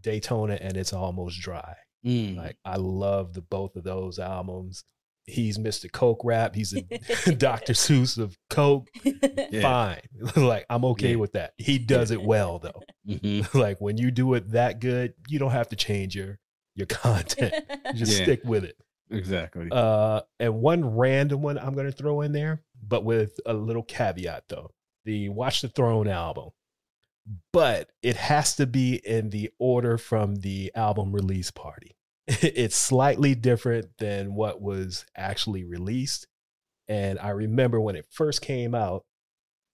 Daytona 0.01 0.57
and 0.59 0.75
It's 0.75 0.93
Almost 0.93 1.39
Dry. 1.41 1.75
Mm. 2.05 2.37
Like 2.37 2.57
I 2.65 2.77
love 2.77 3.33
the 3.33 3.41
both 3.41 3.75
of 3.75 3.83
those 3.83 4.19
albums. 4.19 4.83
He's 5.25 5.59
Mr. 5.59 5.91
Coke 5.91 6.21
rap. 6.23 6.55
He's 6.55 6.73
a 6.73 6.81
Dr. 7.35 7.73
Seuss 7.73 8.17
of 8.17 8.35
Coke. 8.49 8.87
Yeah. 9.03 9.61
Fine. 9.61 10.01
like 10.35 10.65
I'm 10.69 10.85
okay 10.85 11.11
yeah. 11.11 11.17
with 11.17 11.33
that. 11.33 11.53
He 11.57 11.77
does 11.77 12.11
it 12.11 12.21
well 12.21 12.59
though. 12.59 12.81
Mm-hmm. 13.07 13.57
like 13.57 13.79
when 13.79 13.97
you 13.97 14.11
do 14.11 14.33
it 14.33 14.51
that 14.51 14.79
good, 14.79 15.13
you 15.27 15.39
don't 15.39 15.51
have 15.51 15.69
to 15.69 15.75
change 15.75 16.15
your 16.15 16.39
your 16.75 16.87
content. 16.87 17.53
You 17.85 17.93
just 17.93 18.17
yeah. 18.17 18.23
stick 18.23 18.41
with 18.43 18.63
it. 18.63 18.77
Exactly. 19.11 19.67
Uh, 19.71 20.21
and 20.39 20.55
one 20.61 20.95
random 20.95 21.41
one 21.41 21.57
I'm 21.57 21.73
going 21.73 21.87
to 21.87 21.91
throw 21.91 22.21
in 22.21 22.31
there, 22.31 22.63
but 22.89 23.05
with 23.05 23.39
a 23.45 23.53
little 23.53 23.83
caveat 23.83 24.45
though 24.49 24.71
the 25.05 25.29
Watch 25.29 25.61
the 25.61 25.69
Throne 25.69 26.07
album. 26.07 26.49
But 27.53 27.89
it 28.01 28.15
has 28.15 28.55
to 28.55 28.65
be 28.65 28.95
in 28.95 29.29
the 29.29 29.51
order 29.59 29.97
from 29.97 30.37
the 30.37 30.71
album 30.75 31.13
release 31.13 31.51
party. 31.51 31.95
it's 32.27 32.75
slightly 32.75 33.35
different 33.35 33.97
than 33.99 34.33
what 34.33 34.61
was 34.61 35.05
actually 35.15 35.63
released. 35.63 36.27
And 36.87 37.19
I 37.19 37.29
remember 37.29 37.79
when 37.79 37.95
it 37.95 38.07
first 38.09 38.41
came 38.41 38.73
out, 38.73 39.05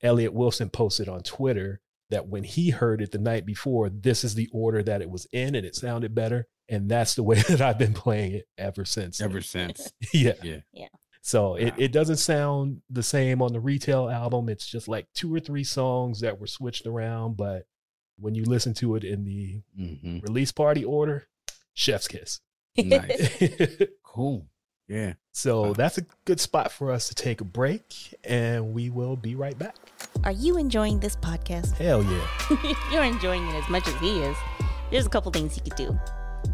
Elliott 0.03 0.33
Wilson 0.33 0.69
posted 0.69 1.07
on 1.07 1.23
Twitter 1.23 1.79
that 2.09 2.27
when 2.27 2.43
he 2.43 2.69
heard 2.69 3.01
it 3.01 3.11
the 3.11 3.17
night 3.17 3.45
before, 3.45 3.89
this 3.89 4.23
is 4.23 4.35
the 4.35 4.49
order 4.51 4.83
that 4.83 5.01
it 5.01 5.09
was 5.09 5.25
in 5.31 5.55
and 5.55 5.65
it 5.65 5.75
sounded 5.75 6.13
better 6.13 6.47
and 6.67 6.89
that's 6.89 7.15
the 7.15 7.23
way 7.29 7.41
that 7.41 7.61
I've 7.61 7.77
been 7.77 7.93
playing 7.93 8.33
it 8.33 8.47
ever 8.57 8.85
since. 8.85 9.21
Ever 9.21 9.41
since. 9.41 9.91
yeah. 10.13 10.33
Yeah. 10.43 10.59
Yeah. 10.73 10.87
So 11.25 11.49
wow. 11.49 11.55
it, 11.55 11.73
it 11.77 11.91
doesn't 11.91 12.17
sound 12.17 12.81
the 12.87 13.01
same 13.01 13.41
on 13.41 13.51
the 13.51 13.59
retail 13.59 14.07
album. 14.11 14.47
It's 14.47 14.67
just 14.67 14.87
like 14.87 15.07
two 15.15 15.33
or 15.33 15.39
three 15.39 15.63
songs 15.63 16.19
that 16.19 16.39
were 16.39 16.45
switched 16.45 16.85
around, 16.85 17.35
but 17.35 17.65
when 18.19 18.35
you 18.35 18.45
listen 18.45 18.75
to 18.75 18.95
it 18.95 19.03
in 19.03 19.25
the 19.25 19.59
mm-hmm. 19.75 20.19
release 20.19 20.51
party 20.51 20.85
order, 20.85 21.25
chef's 21.73 22.07
kiss. 22.07 22.41
Nice. 22.77 23.39
cool. 24.03 24.45
Yeah. 24.87 25.13
So 25.31 25.63
wow. 25.63 25.73
that's 25.73 25.97
a 25.97 26.05
good 26.25 26.39
spot 26.39 26.71
for 26.71 26.91
us 26.91 27.09
to 27.09 27.15
take 27.15 27.41
a 27.41 27.43
break 27.43 28.13
and 28.23 28.75
we 28.75 28.91
will 28.91 29.15
be 29.15 29.33
right 29.33 29.57
back. 29.57 29.77
Are 30.25 30.31
you 30.31 30.59
enjoying 30.59 30.99
this 30.99 31.15
podcast? 31.15 31.71
Hell 31.77 32.03
yeah. 32.03 32.75
You're 32.91 33.03
enjoying 33.03 33.47
it 33.47 33.55
as 33.55 33.67
much 33.67 33.87
as 33.87 33.95
he 33.95 34.19
is. 34.19 34.37
There's 34.91 35.07
a 35.07 35.09
couple 35.09 35.31
things 35.31 35.57
you 35.57 35.63
could 35.63 35.75
do 35.75 35.99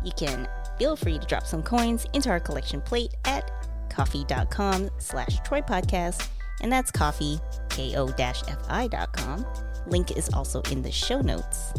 you 0.04 0.12
can 0.16 0.48
feel 0.78 0.96
free 0.96 1.20
to 1.20 1.28
drop 1.28 1.46
some 1.46 1.62
coins 1.62 2.06
into 2.14 2.30
our 2.30 2.40
collection 2.40 2.82
plate 2.82 3.14
at 3.26 3.52
ko-fi.com 3.92 4.90
slash 4.98 5.40
Troy 5.44 5.62
Podcast, 5.62 6.28
and 6.62 6.72
that's 6.72 6.92
coffee, 6.92 7.40
ko-fi.com. 7.70 9.46
Link 9.88 10.18
is 10.18 10.30
also 10.34 10.62
in 10.72 10.82
the 10.82 10.92
show 10.92 11.22
notes. 11.22 11.74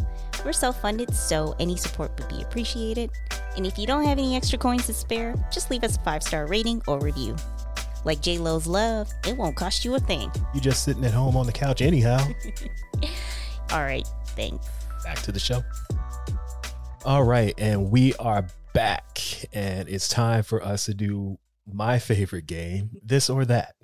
We're 0.45 0.53
self-funded, 0.53 1.15
so 1.15 1.55
any 1.61 1.77
support 1.77 2.19
would 2.19 2.29
be 2.29 2.43
appreciated. 2.43 3.11
And 3.57 3.65
if 3.65 3.79
you 3.79 3.87
don't 3.87 4.05
have 4.05 4.19
any 4.19 4.35
extra 4.35 4.59
coins 4.59 4.87
to 4.87 4.95
spare, 4.95 5.35
just 5.53 5.71
leave 5.71 5.85
us 5.85 5.97
a 5.97 6.01
five-star 6.01 6.47
rating 6.47 6.83
or 6.89 6.99
review. 6.99 7.37
Like 8.05 8.21
J 8.21 8.39
Lo's 8.39 8.67
love, 8.67 9.09
it 9.27 9.37
won't 9.37 9.55
cost 9.57 9.85
you 9.85 9.95
a 9.95 10.01
thing. 10.01 10.33
You're 10.53 10.63
just 10.63 10.83
sitting 10.83 11.05
at 11.05 11.13
home 11.13 11.37
on 11.37 11.47
the 11.47 11.53
couch 11.53 11.81
anyhow. 11.81 12.19
All 13.73 13.83
right, 13.83 14.07
thanks. 14.29 14.69
Back 15.05 15.23
to 15.23 15.33
the 15.33 15.39
show. 15.39 15.63
All 17.05 17.23
right, 17.23 17.55
and 17.59 17.91
we 17.91 18.15
are 18.15 18.47
back, 18.73 19.21
and 19.53 19.89
it's 19.89 20.09
time 20.09 20.43
for 20.43 20.63
us 20.65 20.87
to 20.87 20.95
do 20.95 21.39
my 21.67 21.99
favorite 21.99 22.47
game, 22.47 22.91
this 23.03 23.31
or 23.31 23.45
that. 23.45 23.75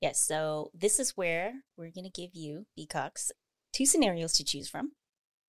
Yes, 0.00 0.22
so 0.22 0.70
this 0.74 0.98
is 0.98 1.16
where 1.16 1.52
we're 1.76 1.90
going 1.90 2.10
to 2.10 2.10
give 2.10 2.30
you, 2.34 2.66
B. 2.74 2.86
Cox, 2.86 3.32
two 3.72 3.84
scenarios 3.84 4.32
to 4.34 4.44
choose 4.44 4.68
from. 4.68 4.92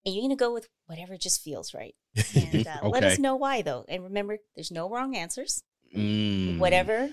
And 0.06 0.16
you're 0.16 0.22
going 0.22 0.36
to 0.36 0.36
go 0.36 0.54
with 0.54 0.68
whatever 0.88 1.16
just 1.16 1.41
feels 1.41 1.74
right. 1.74 1.95
And 2.36 2.68
uh, 2.68 2.78
okay. 2.80 2.88
let 2.88 3.04
us 3.04 3.20
know 3.20 3.36
why, 3.36 3.62
though. 3.62 3.86
And 3.88 4.04
remember, 4.04 4.39
there's 4.56 4.72
no 4.72 4.89
wrong 4.89 5.16
answers. 5.16 5.64
Mm. 5.95 6.58
Whatever 6.58 7.12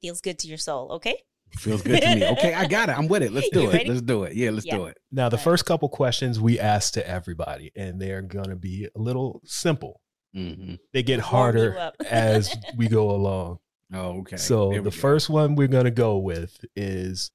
feels 0.00 0.20
good 0.20 0.38
to 0.40 0.48
your 0.48 0.58
soul, 0.58 0.92
okay? 0.92 1.16
Feels 1.58 1.82
good 1.82 2.00
to 2.00 2.14
me. 2.14 2.26
Okay, 2.30 2.54
I 2.54 2.66
got 2.66 2.88
it. 2.88 2.98
I'm 2.98 3.08
with 3.08 3.22
it. 3.22 3.32
Let's 3.32 3.48
do 3.52 3.68
it. 3.68 3.74
Ready? 3.74 3.88
Let's 3.88 4.02
do 4.02 4.24
it. 4.24 4.34
Yeah, 4.34 4.50
let's 4.50 4.66
yeah. 4.66 4.76
do 4.76 4.86
it. 4.86 4.96
Now, 5.10 5.28
the 5.28 5.38
first 5.38 5.66
couple 5.66 5.88
questions 5.88 6.40
we 6.40 6.58
ask 6.58 6.94
to 6.94 7.06
everybody, 7.06 7.72
and 7.76 8.00
they're 8.00 8.22
going 8.22 8.48
to 8.48 8.56
be 8.56 8.88
a 8.94 8.98
little 8.98 9.40
simple. 9.44 10.00
Mm-hmm. 10.34 10.74
They 10.92 11.02
get 11.02 11.20
harder 11.20 11.92
as 12.10 12.54
we 12.76 12.88
go 12.88 13.10
along. 13.10 13.58
Oh, 13.92 14.20
okay. 14.20 14.36
So 14.36 14.80
the 14.80 14.90
first 14.90 15.28
one 15.28 15.54
we're 15.54 15.68
going 15.68 15.84
to 15.84 15.90
go 15.90 16.16
with 16.18 16.64
is 16.74 17.30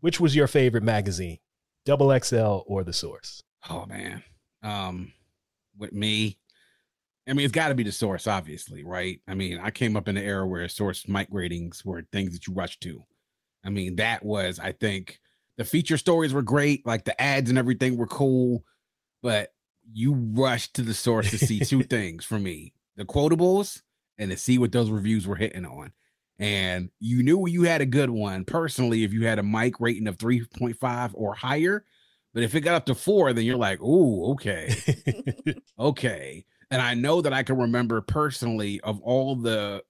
which 0.00 0.20
was 0.20 0.36
your 0.36 0.46
favorite 0.46 0.84
magazine, 0.84 1.38
Double 1.84 2.16
XL 2.16 2.60
or 2.66 2.84
The 2.84 2.92
Source? 2.92 3.42
Oh 3.68 3.84
man, 3.86 4.22
um, 4.62 5.12
with 5.76 5.92
me, 5.92 6.38
I 7.28 7.34
mean, 7.34 7.44
it's 7.44 7.52
got 7.52 7.68
to 7.68 7.74
be 7.74 7.82
the 7.82 7.92
source, 7.92 8.26
obviously, 8.26 8.84
right? 8.84 9.20
I 9.28 9.34
mean, 9.34 9.58
I 9.58 9.70
came 9.70 9.96
up 9.96 10.08
in 10.08 10.14
the 10.14 10.22
era 10.22 10.46
where 10.46 10.66
source 10.68 11.06
mic 11.06 11.28
ratings 11.30 11.84
were 11.84 12.06
things 12.10 12.32
that 12.32 12.46
you 12.46 12.54
rushed 12.54 12.80
to. 12.82 13.04
I 13.64 13.70
mean, 13.70 13.96
that 13.96 14.24
was, 14.24 14.58
I 14.58 14.72
think, 14.72 15.20
the 15.58 15.64
feature 15.64 15.98
stories 15.98 16.32
were 16.32 16.42
great, 16.42 16.86
like 16.86 17.04
the 17.04 17.20
ads 17.20 17.50
and 17.50 17.58
everything 17.58 17.96
were 17.96 18.06
cool, 18.06 18.64
but 19.22 19.50
you 19.92 20.14
rushed 20.14 20.74
to 20.74 20.82
the 20.82 20.94
source 20.94 21.30
to 21.30 21.38
see 21.38 21.60
two 21.60 21.82
things 21.84 22.24
for 22.24 22.38
me 22.38 22.72
the 22.96 23.04
quotables 23.04 23.82
and 24.18 24.30
to 24.30 24.36
see 24.36 24.58
what 24.58 24.72
those 24.72 24.90
reviews 24.90 25.26
were 25.26 25.36
hitting 25.36 25.64
on. 25.64 25.92
And 26.40 26.90
you 27.00 27.22
knew 27.22 27.48
you 27.48 27.62
had 27.62 27.80
a 27.80 27.86
good 27.86 28.10
one 28.10 28.44
personally 28.44 29.04
if 29.04 29.12
you 29.12 29.26
had 29.26 29.38
a 29.38 29.42
mic 29.42 29.80
rating 29.80 30.08
of 30.08 30.18
3.5 30.18 31.10
or 31.14 31.34
higher. 31.34 31.84
But 32.34 32.42
if 32.42 32.54
it 32.54 32.60
got 32.60 32.74
up 32.74 32.86
to 32.86 32.94
four, 32.94 33.32
then 33.32 33.44
you're 33.44 33.56
like, 33.56 33.78
oh, 33.82 34.32
okay. 34.32 34.74
okay. 35.78 36.44
And 36.70 36.82
I 36.82 36.94
know 36.94 37.20
that 37.20 37.32
I 37.32 37.42
can 37.42 37.56
remember 37.56 38.00
personally 38.00 38.80
of 38.80 39.00
all 39.00 39.34
the 39.36 39.82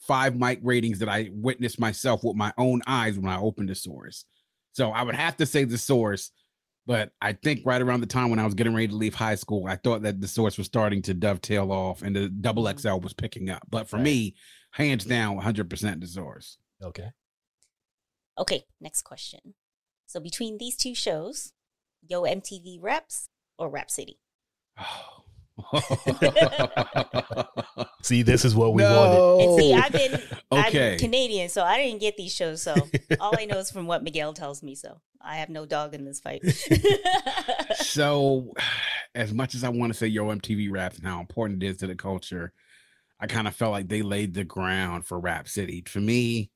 five 0.00 0.36
mic 0.36 0.60
ratings 0.62 0.98
that 0.98 1.08
I 1.08 1.30
witnessed 1.32 1.80
myself 1.80 2.24
with 2.24 2.36
my 2.36 2.52
own 2.58 2.82
eyes 2.86 3.18
when 3.18 3.30
I 3.30 3.38
opened 3.38 3.68
the 3.68 3.74
source. 3.74 4.24
So 4.72 4.90
I 4.90 5.02
would 5.02 5.14
have 5.14 5.36
to 5.38 5.46
say 5.46 5.64
the 5.64 5.78
source, 5.78 6.30
but 6.86 7.12
I 7.20 7.32
think 7.32 7.62
right 7.64 7.80
around 7.82 8.00
the 8.00 8.06
time 8.06 8.30
when 8.30 8.38
I 8.38 8.44
was 8.44 8.54
getting 8.54 8.74
ready 8.74 8.88
to 8.88 8.94
leave 8.94 9.14
high 9.14 9.34
school, 9.34 9.66
I 9.66 9.76
thought 9.76 10.02
that 10.02 10.20
the 10.20 10.28
source 10.28 10.56
was 10.58 10.66
starting 10.66 11.02
to 11.02 11.14
dovetail 11.14 11.72
off 11.72 12.02
and 12.02 12.14
the 12.14 12.28
double 12.28 12.64
Mm-hmm. 12.64 12.78
XL 12.78 13.00
was 13.02 13.12
picking 13.12 13.50
up. 13.50 13.62
But 13.70 13.88
for 13.88 13.96
Right. 13.96 14.04
me, 14.04 14.34
hands 14.72 15.04
down, 15.04 15.36
100% 15.36 16.00
the 16.00 16.06
source. 16.06 16.58
okay. 16.82 17.10
Okay, 18.38 18.64
next 18.80 19.02
question. 19.02 19.54
So 20.06 20.20
between 20.20 20.58
these 20.58 20.76
two 20.76 20.94
shows, 20.94 21.52
Yo 22.06 22.22
MTV 22.22 22.78
Raps 22.82 23.28
or 23.58 23.70
Rap 23.70 23.90
City? 23.90 24.18
See, 28.02 28.22
this 28.22 28.44
is 28.44 28.54
what 28.54 28.74
we 28.74 28.82
wanted. 28.82 29.44
And 29.44 29.58
see, 29.58 29.72
No. 29.72 29.78
I've 29.80 29.92
been 29.92 30.22
Oh, 30.50 30.60
Okay. 30.68 30.92
I'm 30.92 30.98
Canadian, 30.98 31.48
so 31.48 31.64
I 31.64 31.78
didn't 31.78 32.00
get 32.00 32.16
these 32.16 32.34
shows. 32.34 32.62
So 32.62 32.74
all 33.20 33.34
I 33.38 33.46
know 33.46 33.58
is 33.58 33.70
from 33.70 33.86
what 33.86 34.04
Miguel 34.04 34.32
tells 34.32 34.62
me. 34.62 34.74
So 34.74 35.00
I 35.20 35.36
have 35.36 35.48
no 35.48 35.66
dog 35.66 35.94
in 35.94 36.04
this 36.04 36.20
fight. 36.20 36.42
so 37.76 38.52
as 39.14 39.32
much 39.32 39.54
as 39.54 39.64
I 39.64 39.70
want 39.70 39.92
to 39.92 39.98
say 39.98 40.06
Yo 40.06 40.26
MTV 40.26 40.70
Raps 40.70 40.98
and 40.98 41.06
how 41.06 41.20
important 41.20 41.62
it 41.62 41.66
is 41.66 41.78
to 41.78 41.86
the 41.86 41.96
culture, 41.96 42.52
I 43.18 43.26
kind 43.26 43.48
of 43.48 43.56
felt 43.56 43.72
like 43.72 43.88
they 43.88 44.02
laid 44.02 44.34
the 44.34 44.44
ground 44.44 45.06
for 45.06 45.18
Rap 45.18 45.48
City. 45.48 45.82
For 45.86 46.00
me, 46.00 46.50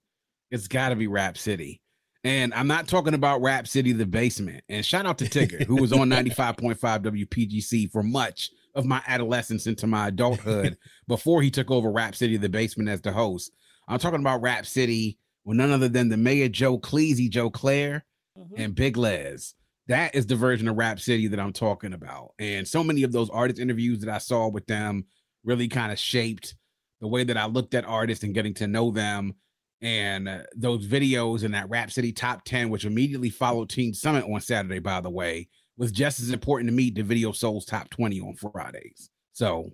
it's 0.51 0.68
got 0.68 0.90
to 0.90 0.96
be 0.96 1.07
Rap 1.07 1.38
City. 1.38 1.80
And 2.22 2.53
I'm 2.53 2.66
not 2.66 2.86
talking 2.86 3.14
about 3.14 3.40
Rap 3.40 3.66
City, 3.66 3.92
the 3.92 4.05
basement. 4.05 4.62
And 4.68 4.84
shout 4.84 5.07
out 5.07 5.16
to 5.18 5.24
Tigger, 5.24 5.64
who 5.64 5.80
was 5.80 5.90
on 5.92 6.11
95.5 6.11 6.76
WPGC 6.78 7.90
for 7.90 8.03
much 8.03 8.51
of 8.75 8.85
my 8.87 9.03
adolescence 9.07 9.66
into 9.66 9.87
my 9.87 10.09
adulthood 10.09 10.77
before 11.09 11.43
he 11.43 11.51
took 11.51 11.71
over 11.71 11.91
Rap 11.91 12.14
City, 12.14 12.37
the 12.37 12.49
basement 12.49 12.89
as 12.89 13.01
the 13.01 13.12
host. 13.12 13.53
I'm 13.89 13.99
talking 13.99 14.21
about 14.21 14.43
Rap 14.43 14.66
City 14.66 15.18
with 15.45 15.57
none 15.57 15.71
other 15.71 15.89
than 15.89 16.09
the 16.09 16.16
mayor 16.16 16.49
Joe 16.49 16.79
Cleasy, 16.79 17.29
Joe 17.29 17.51
Clair, 17.51 18.05
Mhm. 18.39 18.53
and 18.57 18.75
Big 18.75 18.97
Les. 18.97 19.55
That 19.89 20.14
is 20.14 20.27
the 20.27 20.37
version 20.37 20.68
of 20.68 20.77
Rap 20.77 21.01
City 21.01 21.27
that 21.29 21.41
I'm 21.41 21.53
talking 21.53 21.93
about. 21.93 22.35
And 22.39 22.66
so 22.68 22.85
many 22.85 23.03
of 23.03 23.11
those 23.11 23.29
artist 23.31 23.59
interviews 23.61 23.99
that 24.01 24.09
I 24.09 24.18
saw 24.18 24.49
with 24.49 24.66
them 24.66 25.07
really 25.43 25.66
kind 25.66 25.91
of 25.91 25.99
shaped 25.99 26.55
the 27.01 27.09
way 27.09 27.25
that 27.25 27.37
I 27.37 27.47
looked 27.47 27.75
at 27.75 27.85
artists 27.85 28.23
and 28.23 28.33
getting 28.35 28.55
to 28.55 28.68
know 28.68 28.93
them. 28.93 29.35
And 29.83 30.29
uh, 30.29 30.43
those 30.55 30.87
videos 30.87 31.43
in 31.43 31.53
that 31.53 31.68
Rap 31.71 31.91
City 31.91 32.12
top 32.12 32.45
10, 32.45 32.68
which 32.71 32.85
immediately 32.85 33.31
followed 33.31 33.71
Teen 33.71 33.95
Summit 33.95 34.25
on 34.31 34.41
Saturday, 34.43 34.79
by 34.79 35.01
the 35.01 35.11
way, 35.11 35.49
was 35.81 35.91
just 35.91 36.20
as 36.20 36.31
important 36.31 36.68
to 36.68 36.74
me 36.74 36.91
to 36.93 37.03
Video 37.03 37.33
Soul's 37.33 37.64
top 37.64 37.89
20 37.91 38.20
on 38.20 38.35
Fridays. 38.35 39.09
So 39.33 39.70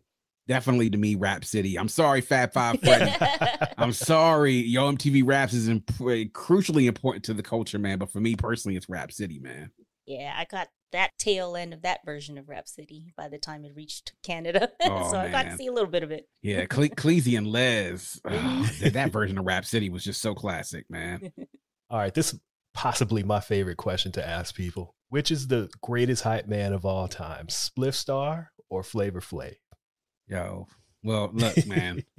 definitely 0.47 0.89
to 0.91 0.97
me, 0.97 1.17
Rap 1.17 1.45
City. 1.45 1.77
I'm 1.79 1.89
sorry, 1.89 2.21
Fab 2.21 2.53
Five 2.53 2.81
Freddy. 2.85 3.13
I'm 3.77 3.93
sorry, 3.93 4.55
Yo 4.55 4.91
MTV 4.93 5.23
Raps 5.27 5.53
is 5.53 5.69
imp- 5.69 5.87
crucially 6.33 6.87
important 6.87 7.25
to 7.25 7.35
the 7.35 7.43
culture, 7.43 7.79
man. 7.79 7.99
But 7.99 8.13
for 8.13 8.21
me 8.21 8.37
personally, 8.37 8.77
it's 8.77 8.89
Rap 8.89 9.11
City, 9.13 9.39
man. 9.41 9.73
yeah, 10.07 10.33
I 10.39 10.45
got 10.45 10.69
that 10.93 11.11
tail 11.19 11.57
end 11.57 11.75
of 11.75 11.83
that 11.83 11.99
version 12.07 12.39
of 12.39 12.49
Rap 12.49 12.69
City 12.69 13.13
by 13.17 13.29
the 13.29 13.39
time 13.39 13.65
it 13.65 13.73
reached 13.75 14.13
Canada. 14.23 14.71
Oh, 14.85 15.11
so 15.11 15.19
I 15.19 15.29
got 15.29 15.43
to 15.51 15.57
see 15.57 15.67
a 15.67 15.73
little 15.73 15.91
bit 15.91 16.05
of 16.05 16.13
it. 16.13 16.29
Yeah, 16.43 16.67
Cle- 16.67 16.91
Cleasy 16.91 17.37
and 17.37 17.49
Les. 17.49 18.21
oh, 18.31 18.71
that, 18.81 18.93
that 18.93 19.13
version 19.13 19.37
of 19.39 19.45
Rap 19.45 19.65
City 19.65 19.91
was 19.91 20.05
just 20.05 20.23
so 20.23 20.33
classic, 20.35 20.87
man. 20.89 21.33
All 21.91 21.99
right, 21.99 22.15
this 22.15 22.33
is 22.33 22.41
possibly 22.73 23.25
my 23.25 23.41
favorite 23.41 23.77
question 23.79 24.13
to 24.13 24.27
ask 24.27 24.55
people. 24.55 24.95
Which 25.09 25.31
is 25.31 25.49
the 25.49 25.71
greatest 25.83 26.25
hype 26.25 26.49
man 26.49 26.73
of 26.73 26.85
all 26.85 27.09
time, 27.09 27.47
Spliff 27.47 27.95
Star 27.95 28.53
or 28.69 28.83
Flavor 28.83 29.21
Flav? 29.21 29.55
Yo, 30.29 30.67
well, 31.03 31.31
look, 31.33 31.67
man. 31.67 32.03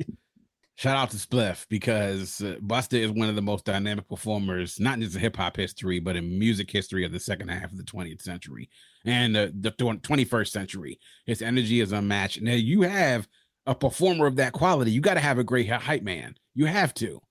Shout 0.76 0.96
out 0.96 1.10
to 1.10 1.18
Spliff 1.18 1.66
because 1.70 2.40
uh, 2.40 2.58
Busta 2.62 3.00
is 3.00 3.10
one 3.10 3.30
of 3.30 3.36
the 3.36 3.42
most 3.42 3.66
dynamic 3.66 4.08
performers, 4.08 4.80
not 4.80 5.00
just 5.00 5.16
in 5.16 5.22
hip 5.22 5.36
hop 5.36 5.58
history, 5.58 6.00
but 6.00 6.16
in 6.16 6.38
music 6.38 6.70
history 6.70 7.04
of 7.04 7.12
the 7.12 7.20
second 7.20 7.50
half 7.50 7.72
of 7.72 7.78
the 7.78 7.84
20th 7.84 8.22
century 8.22 8.70
and 9.04 9.36
uh, 9.36 9.48
the 9.60 9.72
21st 9.72 10.50
century. 10.50 11.00
His 11.26 11.42
energy 11.42 11.82
is 11.82 11.92
unmatched. 11.94 12.44
Now, 12.44 12.54
you 12.54 12.84
have 12.84 13.28
a 13.66 13.74
performer 13.74 14.28
of 14.28 14.36
that 14.36 14.54
quality, 14.54 14.92
you 14.92 15.02
got 15.02 15.16
to 15.16 15.20
have 15.20 15.40
a 15.40 15.44
great 15.44 15.68
hype 15.68 16.04
man. 16.04 16.36
You 16.54 16.68
have 16.68 16.94
to. 16.96 17.22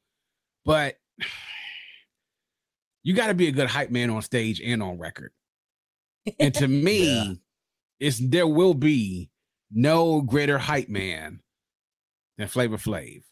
But 0.65 0.97
you 3.05 3.15
got 3.15 3.29
to 3.29 3.35
be 3.35 3.47
a 3.47 3.53
good 3.53 3.69
hype 3.69 3.91
man 3.91 4.11
on 4.11 4.23
stage 4.23 4.61
and 4.61 4.83
on 4.83 4.99
record. 4.99 5.31
And 6.41 6.55
to 6.55 6.69
me, 6.69 7.07
Yeah. 7.07 7.33
it's 8.01 8.19
there 8.19 8.47
will 8.47 8.75
be 8.75 9.31
no 9.71 10.21
greater 10.23 10.59
hype 10.59 10.89
man 10.89 11.41
than 12.39 12.49
Flavor 12.49 12.77
Flav. 12.77 13.23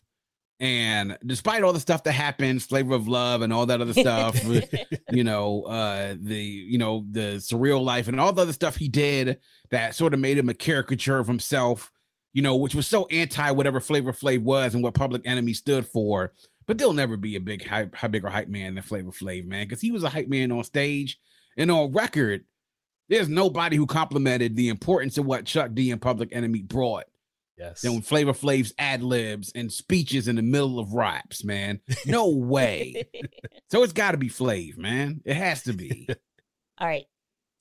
And 0.60 1.18
despite 1.26 1.62
all 1.62 1.72
the 1.72 1.80
stuff 1.80 2.04
that 2.04 2.12
happens, 2.12 2.64
Flavor 2.64 2.94
of 2.94 3.08
Love 3.08 3.42
and 3.42 3.52
all 3.52 3.66
that 3.66 3.80
other 3.80 3.92
stuff, 3.92 4.40
you 5.12 5.24
know, 5.24 5.62
uh 5.64 6.14
the 6.20 6.36
you 6.40 6.78
know, 6.78 7.04
the 7.10 7.36
surreal 7.38 7.82
life 7.84 8.08
and 8.08 8.20
all 8.20 8.32
the 8.32 8.42
other 8.42 8.52
stuff 8.52 8.76
he 8.76 8.88
did 8.88 9.38
that 9.70 9.94
sort 9.94 10.14
of 10.14 10.20
made 10.20 10.38
him 10.38 10.48
a 10.48 10.54
caricature 10.54 11.18
of 11.18 11.26
himself, 11.26 11.90
you 12.32 12.40
know, 12.42 12.54
which 12.56 12.74
was 12.74 12.86
so 12.86 13.06
anti 13.06 13.50
whatever 13.50 13.80
Flavor 13.80 14.12
Flav 14.12 14.42
was 14.42 14.74
and 14.74 14.82
what 14.82 14.94
Public 14.94 15.22
Enemy 15.26 15.54
stood 15.54 15.86
for. 15.86 16.32
But 16.66 16.78
there'll 16.78 16.94
never 16.94 17.16
be 17.18 17.36
a 17.36 17.40
big 17.40 17.66
hype, 17.66 17.94
a 18.02 18.08
bigger 18.08 18.30
hype 18.30 18.48
man 18.48 18.74
than 18.74 18.84
Flavor 18.84 19.10
Flav, 19.10 19.44
man, 19.46 19.66
because 19.66 19.82
he 19.82 19.90
was 19.90 20.02
a 20.04 20.08
hype 20.08 20.28
man 20.28 20.50
on 20.52 20.64
stage 20.64 21.18
and 21.58 21.70
on 21.70 21.92
record. 21.92 22.44
There's 23.08 23.28
nobody 23.28 23.76
who 23.76 23.86
complimented 23.86 24.56
the 24.56 24.68
importance 24.68 25.18
of 25.18 25.26
what 25.26 25.44
Chuck 25.44 25.70
D 25.74 25.90
and 25.90 26.00
Public 26.00 26.30
Enemy 26.32 26.62
brought 26.62 27.04
Yes. 27.56 27.82
than 27.82 28.02
Flavor 28.02 28.32
Flav's 28.32 28.74
ad 28.78 29.02
libs 29.02 29.52
and 29.54 29.72
speeches 29.72 30.26
in 30.26 30.36
the 30.36 30.42
middle 30.42 30.78
of 30.80 30.92
raps, 30.94 31.44
man. 31.44 31.80
No 32.06 32.28
way. 32.34 33.04
so 33.70 33.82
it's 33.84 33.92
got 33.92 34.10
to 34.12 34.16
be 34.18 34.28
Flav, 34.28 34.76
man. 34.76 35.20
It 35.24 35.34
has 35.36 35.62
to 35.64 35.72
be. 35.72 36.08
All 36.78 36.88
right. 36.88 37.04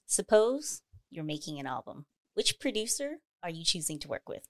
Suppose 0.07 0.81
you're 1.11 1.23
making 1.23 1.59
an 1.59 1.67
album. 1.67 2.05
Which 2.33 2.59
producer 2.59 3.17
are 3.43 3.49
you 3.51 3.63
choosing 3.63 3.99
to 3.99 4.07
work 4.07 4.27
with? 4.27 4.41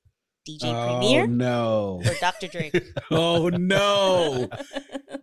DJ 0.47 0.61
Premier 0.71 1.23
Oh, 1.23 1.25
no. 1.25 2.01
or 2.05 2.13
Dr. 2.21 2.47
Dre? 2.47 2.71
Oh 3.11 3.49
no. 3.49 4.47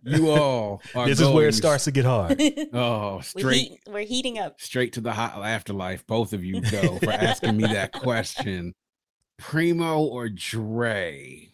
You 0.03 0.29
all 0.31 0.81
are 0.95 1.07
this 1.07 1.19
is 1.19 1.27
where 1.29 1.47
it 1.47 1.53
starts 1.53 1.83
to 1.85 1.91
get 1.91 2.05
hard. 2.05 2.41
Oh, 2.73 3.15
we're, 3.17 3.21
straight 3.21 3.55
heat, 3.55 3.79
we're 3.87 3.99
heating 4.05 4.39
up. 4.39 4.59
straight 4.59 4.93
to 4.93 5.01
the 5.01 5.11
hot 5.13 5.41
afterlife. 5.45 6.05
Both 6.07 6.33
of 6.33 6.43
you 6.43 6.61
go 6.61 6.97
for 6.99 7.11
asking 7.11 7.57
me 7.57 7.63
that 7.63 7.91
question. 7.93 8.73
Primo 9.37 9.99
or 9.99 10.29
Dre? 10.29 11.49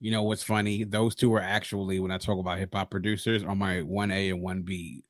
You 0.00 0.10
know 0.10 0.22
what's 0.24 0.42
funny? 0.42 0.84
Those 0.84 1.14
two 1.14 1.32
are 1.34 1.40
actually, 1.40 2.00
when 2.00 2.10
I 2.10 2.18
talk 2.18 2.38
about 2.38 2.58
hip 2.58 2.74
hop 2.74 2.90
producers, 2.90 3.44
are 3.44 3.54
my 3.54 3.82
one 3.82 4.10
A 4.10 4.30
and 4.30 4.42
one 4.42 4.62
B 4.62 5.04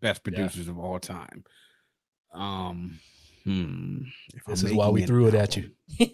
best 0.00 0.20
Yeah. 0.24 0.30
producers 0.32 0.68
of 0.68 0.78
all 0.78 0.98
time. 1.00 1.44
Um, 2.34 2.98
hmm. 3.44 4.00
if 4.34 4.44
This 4.44 4.62
I'm 4.62 4.68
is 4.68 4.74
why 4.74 4.88
we 4.90 5.02
an 5.02 5.06
threw 5.08 5.26
it 5.28 5.34
at 5.34 5.56
album- 5.56 5.72
you. 5.98 6.12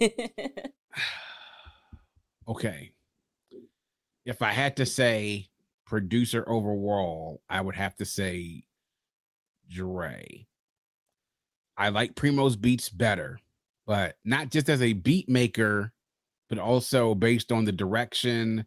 okay. 2.48 2.92
If 4.24 4.42
I 4.42 4.52
had 4.52 4.76
to 4.76 4.86
say 4.86 5.48
producer 5.86 6.44
overall, 6.48 7.42
I 7.48 7.60
would 7.60 7.76
have 7.76 7.94
to 7.96 8.04
say 8.04 8.64
Dre. 9.68 10.46
I 11.76 11.88
like 11.88 12.14
Primo's 12.14 12.56
beats 12.56 12.88
better, 12.88 13.38
but 13.86 14.16
not 14.24 14.50
just 14.50 14.68
as 14.68 14.80
a 14.80 14.92
beat 14.92 15.28
maker, 15.28 15.92
but 16.48 16.58
also 16.58 17.14
based 17.14 17.52
on 17.52 17.64
the 17.64 17.72
direction, 17.72 18.66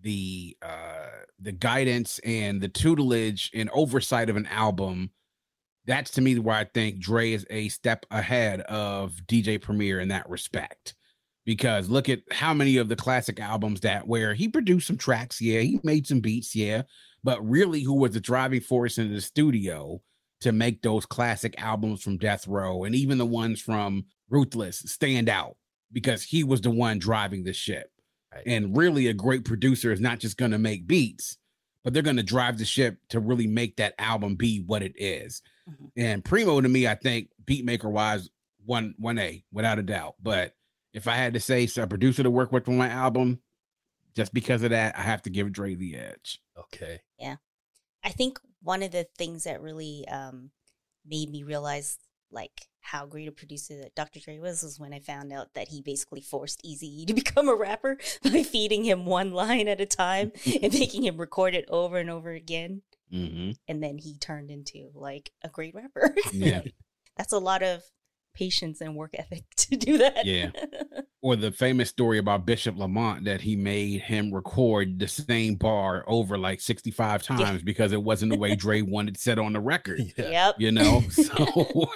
the 0.00 0.56
uh 0.62 1.08
the 1.38 1.52
guidance 1.52 2.20
and 2.24 2.60
the 2.60 2.68
tutelage 2.68 3.50
and 3.54 3.70
oversight 3.72 4.30
of 4.30 4.36
an 4.36 4.46
album. 4.46 5.10
That's 5.86 6.10
to 6.12 6.22
me 6.22 6.38
where 6.38 6.56
I 6.56 6.64
think 6.64 6.98
Dre 6.98 7.32
is 7.32 7.46
a 7.50 7.68
step 7.68 8.06
ahead 8.10 8.62
of 8.62 9.12
DJ 9.26 9.60
Premier 9.60 10.00
in 10.00 10.08
that 10.08 10.28
respect 10.28 10.94
because 11.44 11.88
look 11.88 12.08
at 12.08 12.20
how 12.30 12.54
many 12.54 12.76
of 12.76 12.88
the 12.88 12.96
classic 12.96 13.40
albums 13.40 13.80
that 13.80 14.06
where 14.06 14.34
he 14.34 14.48
produced 14.48 14.86
some 14.86 14.96
tracks, 14.96 15.40
yeah, 15.40 15.60
he 15.60 15.80
made 15.82 16.06
some 16.06 16.20
beats, 16.20 16.54
yeah, 16.54 16.82
but 17.22 17.46
really 17.46 17.82
who 17.82 17.94
was 17.94 18.12
the 18.12 18.20
driving 18.20 18.60
force 18.60 18.98
in 18.98 19.12
the 19.12 19.20
studio 19.20 20.00
to 20.40 20.52
make 20.52 20.82
those 20.82 21.06
classic 21.06 21.54
albums 21.58 22.02
from 22.02 22.18
Death 22.18 22.46
Row 22.46 22.84
and 22.84 22.94
even 22.94 23.18
the 23.18 23.26
ones 23.26 23.60
from 23.60 24.04
Ruthless 24.28 24.80
stand 24.86 25.28
out 25.28 25.56
because 25.92 26.22
he 26.22 26.44
was 26.44 26.60
the 26.60 26.70
one 26.70 26.98
driving 26.98 27.44
the 27.44 27.52
ship. 27.52 27.90
Right. 28.34 28.42
And 28.46 28.76
really 28.76 29.06
a 29.08 29.14
great 29.14 29.44
producer 29.44 29.92
is 29.92 30.00
not 30.00 30.18
just 30.18 30.36
going 30.36 30.50
to 30.50 30.58
make 30.58 30.86
beats, 30.86 31.38
but 31.82 31.92
they're 31.92 32.02
going 32.02 32.16
to 32.16 32.22
drive 32.22 32.58
the 32.58 32.64
ship 32.64 32.98
to 33.10 33.20
really 33.20 33.46
make 33.46 33.76
that 33.76 33.94
album 33.98 34.34
be 34.34 34.60
what 34.60 34.82
it 34.82 34.94
is. 34.96 35.40
Mhm. 35.68 35.90
And 35.96 36.24
Primo 36.24 36.60
to 36.60 36.68
me, 36.68 36.88
I 36.88 36.94
think 36.94 37.28
beat 37.46 37.64
maker 37.64 37.88
wise, 37.88 38.28
one 38.66 38.94
one 38.98 39.18
A 39.18 39.44
without 39.52 39.78
a 39.78 39.82
doubt. 39.82 40.16
But 40.22 40.54
if 40.94 41.08
I 41.08 41.16
had 41.16 41.34
to 41.34 41.40
say 41.40 41.66
so 41.66 41.82
a 41.82 41.86
producer 41.86 42.22
to 42.22 42.30
work 42.30 42.52
with 42.52 42.68
on 42.68 42.78
my 42.78 42.88
album, 42.88 43.40
just 44.14 44.32
because 44.32 44.62
of 44.62 44.70
that, 44.70 44.96
I 44.96 45.02
have 45.02 45.22
to 45.22 45.30
give 45.30 45.52
Dre 45.52 45.74
the 45.74 45.96
edge. 45.96 46.40
Okay. 46.56 47.00
Yeah. 47.18 47.36
I 48.04 48.10
think 48.10 48.38
one 48.62 48.82
of 48.82 48.92
the 48.92 49.06
things 49.18 49.44
that 49.44 49.60
really 49.60 50.06
um, 50.08 50.50
made 51.04 51.30
me 51.30 51.42
realize 51.42 51.98
like 52.30 52.68
how 52.80 53.06
great 53.06 53.28
a 53.28 53.32
producer 53.32 53.76
that 53.80 53.94
Dr. 53.94 54.20
Dre 54.20 54.38
was 54.38 54.62
was 54.62 54.78
when 54.78 54.92
I 54.92 55.00
found 55.00 55.32
out 55.32 55.54
that 55.54 55.68
he 55.68 55.82
basically 55.82 56.20
forced 56.20 56.62
Eazy 56.64 57.06
to 57.06 57.14
become 57.14 57.48
a 57.48 57.54
rapper 57.54 57.98
by 58.22 58.42
feeding 58.42 58.84
him 58.84 59.04
one 59.04 59.32
line 59.32 59.66
at 59.66 59.80
a 59.80 59.86
time 59.86 60.32
and 60.62 60.72
making 60.72 61.04
him 61.04 61.16
record 61.16 61.54
it 61.54 61.64
over 61.68 61.98
and 61.98 62.10
over 62.10 62.30
again. 62.30 62.82
Mm-hmm. 63.12 63.52
And 63.66 63.82
then 63.82 63.98
he 63.98 64.16
turned 64.18 64.50
into 64.50 64.90
like 64.94 65.32
a 65.42 65.48
great 65.48 65.74
rapper. 65.74 66.14
Yeah. 66.32 66.62
That's 67.16 67.32
a 67.32 67.38
lot 67.38 67.62
of 67.62 67.82
patience 68.34 68.80
and 68.80 68.94
work 68.96 69.14
ethic 69.18 69.44
to 69.56 69.76
do 69.76 69.98
that. 69.98 70.24
Yeah. 70.26 70.50
Or 71.24 71.36
the 71.36 71.52
famous 71.52 71.88
story 71.88 72.18
about 72.18 72.44
Bishop 72.44 72.76
Lamont 72.76 73.24
that 73.24 73.40
he 73.40 73.56
made 73.56 74.02
him 74.02 74.30
record 74.30 74.98
the 74.98 75.08
same 75.08 75.54
bar 75.54 76.04
over 76.06 76.36
like 76.36 76.60
65 76.60 77.22
times 77.22 77.62
because 77.62 77.92
it 77.92 78.02
wasn't 78.02 78.30
the 78.32 78.36
way 78.38 78.54
Dre 78.56 78.82
wanted 78.82 79.16
set 79.16 79.38
on 79.38 79.54
the 79.54 79.60
record. 79.60 80.00
Yeah. 80.18 80.28
Yep. 80.48 80.56
You 80.58 80.72
know, 80.72 81.00
so 81.08 81.86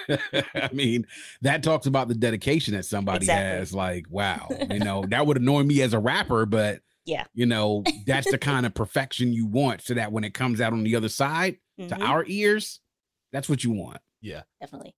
I 0.55 0.69
mean, 0.73 1.05
that 1.43 1.61
talks 1.61 1.85
about 1.85 2.07
the 2.07 2.15
dedication 2.15 2.73
that 2.73 2.85
somebody 2.85 3.17
Exactly. 3.25 3.59
has. 3.59 3.71
Like, 3.71 4.07
wow, 4.09 4.47
you 4.71 4.79
know, 4.79 5.05
that 5.09 5.27
would 5.27 5.37
annoy 5.37 5.61
me 5.61 5.83
as 5.83 5.93
a 5.93 5.99
rapper, 5.99 6.47
but 6.47 6.79
Yeah. 7.05 7.25
you 7.35 7.45
know, 7.45 7.83
that's 8.07 8.31
the 8.31 8.39
kind 8.39 8.65
of 8.65 8.73
perfection 8.73 9.31
you 9.31 9.45
want 9.45 9.83
so 9.83 9.93
that 9.93 10.11
when 10.11 10.23
it 10.23 10.33
comes 10.33 10.59
out 10.59 10.73
on 10.73 10.83
the 10.83 10.95
other 10.95 11.07
side 11.09 11.57
to 11.77 11.85
Mhm, 11.95 12.01
our 12.01 12.25
ears, 12.25 12.79
that's 13.31 13.47
what 13.47 13.63
you 13.63 13.73
want. 13.73 13.99
Yeah. 14.21 14.41
definitely. 14.59 14.95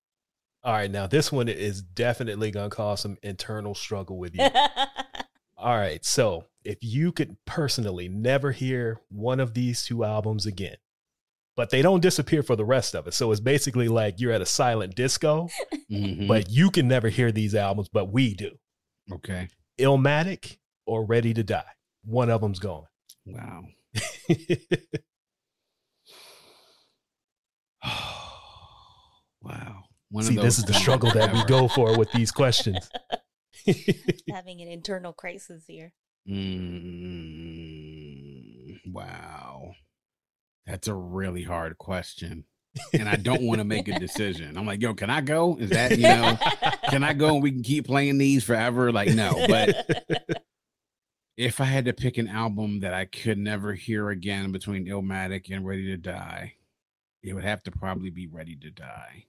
All 0.63 0.73
right. 0.73 0.91
Now, 0.91 1.07
this 1.07 1.31
one 1.31 1.49
is 1.49 1.81
definitely 1.81 2.51
going 2.51 2.69
to 2.69 2.75
cause 2.75 3.01
some 3.01 3.17
internal 3.23 3.73
struggle 3.75 4.17
with 4.17 4.35
you. 4.35 4.47
All 5.57 5.75
right. 5.77 6.03
So, 6.05 6.45
if 6.63 6.77
you 6.81 7.11
could 7.11 7.37
personally 7.45 8.07
never 8.07 8.51
hear 8.51 9.01
one 9.09 9.39
of 9.39 9.53
these 9.55 9.83
two 9.83 10.03
albums 10.03 10.45
again, 10.45 10.75
but 11.55 11.71
they 11.71 11.81
don't 11.81 12.01
disappear 12.01 12.43
for 12.43 12.55
the 12.55 12.65
rest 12.65 12.93
of 12.95 13.07
it. 13.07 13.13
So, 13.15 13.31
it's 13.31 13.39
basically 13.41 13.87
like 13.87 14.19
you're 14.19 14.31
at 14.31 14.41
a 14.41 14.45
silent 14.45 14.95
disco, 14.95 15.49
Mhm. 15.91 16.27
but 16.27 16.49
you 16.51 16.69
can 16.69 16.87
never 16.87 17.09
hear 17.09 17.31
these 17.31 17.55
albums, 17.55 17.89
but 17.89 18.11
we 18.11 18.33
do. 18.35 18.51
okay. 19.11 19.47
Illmatic 19.79 20.57
or 20.85 21.03
Ready 21.05 21.33
to 21.33 21.43
Die. 21.43 21.63
One 22.05 22.29
of 22.29 22.41
them's 22.41 22.59
gone. 22.59 22.85
Wow. 23.25 23.63
wow. 29.41 29.80
One 30.11 30.25
See, 30.25 30.35
of 30.35 30.43
this 30.43 30.59
is 30.59 30.65
the 30.65 30.73
struggle 30.73 31.09
that 31.11 31.33
we 31.33 31.41
go 31.45 31.69
for 31.69 31.97
with 31.97 32.11
these 32.11 32.31
questions. 32.31 32.89
Having 34.29 34.61
an 34.61 34.67
internal 34.67 35.13
crisis 35.13 35.63
here. 35.67 35.93
Mm, 36.29 36.81
wow. 38.87 39.71
That's 40.67 40.89
a 40.89 40.93
really 40.93 41.43
hard 41.43 41.77
question. 41.77 42.43
And 42.93 43.07
I 43.07 43.15
don't 43.15 43.43
want 43.43 43.59
to 43.59 43.65
make 43.65 43.87
a 43.87 43.97
decision. 43.99 44.57
I'm 44.57 44.65
like, 44.65 44.81
yo, 44.81 44.93
can 44.93 45.09
I 45.09 45.21
go? 45.21 45.57
Is 45.57 45.69
that, 45.71 45.97
you 45.97 46.03
know, 46.03 46.37
can 46.89 47.03
I 47.03 47.13
go 47.13 47.33
and 47.35 47.43
we 47.43 47.51
can 47.51 47.63
keep 47.63 47.87
playing 47.87 48.17
these 48.17 48.43
forever? 48.43 48.91
Like, 48.91 49.09
no. 49.09 49.33
But 49.47 50.05
if 51.37 51.61
I 51.61 51.65
had 51.65 51.85
to 51.85 51.93
pick 51.93 52.17
an 52.17 52.27
album 52.27 52.81
that 52.81 52.93
I 52.93 53.05
could 53.05 53.37
never 53.37 53.73
hear 53.73 54.09
again 54.09 54.51
between 54.51 54.87
Illmatic 54.87 55.53
and 55.53 55.65
Ready 55.65 55.87
to 55.87 55.97
Die, 55.97 56.55
it 57.23 57.33
would 57.33 57.45
have 57.45 57.63
to 57.63 57.71
probably 57.71 58.09
be 58.09 58.27
Ready 58.27 58.57
to 58.57 58.69
Die. 58.69 59.25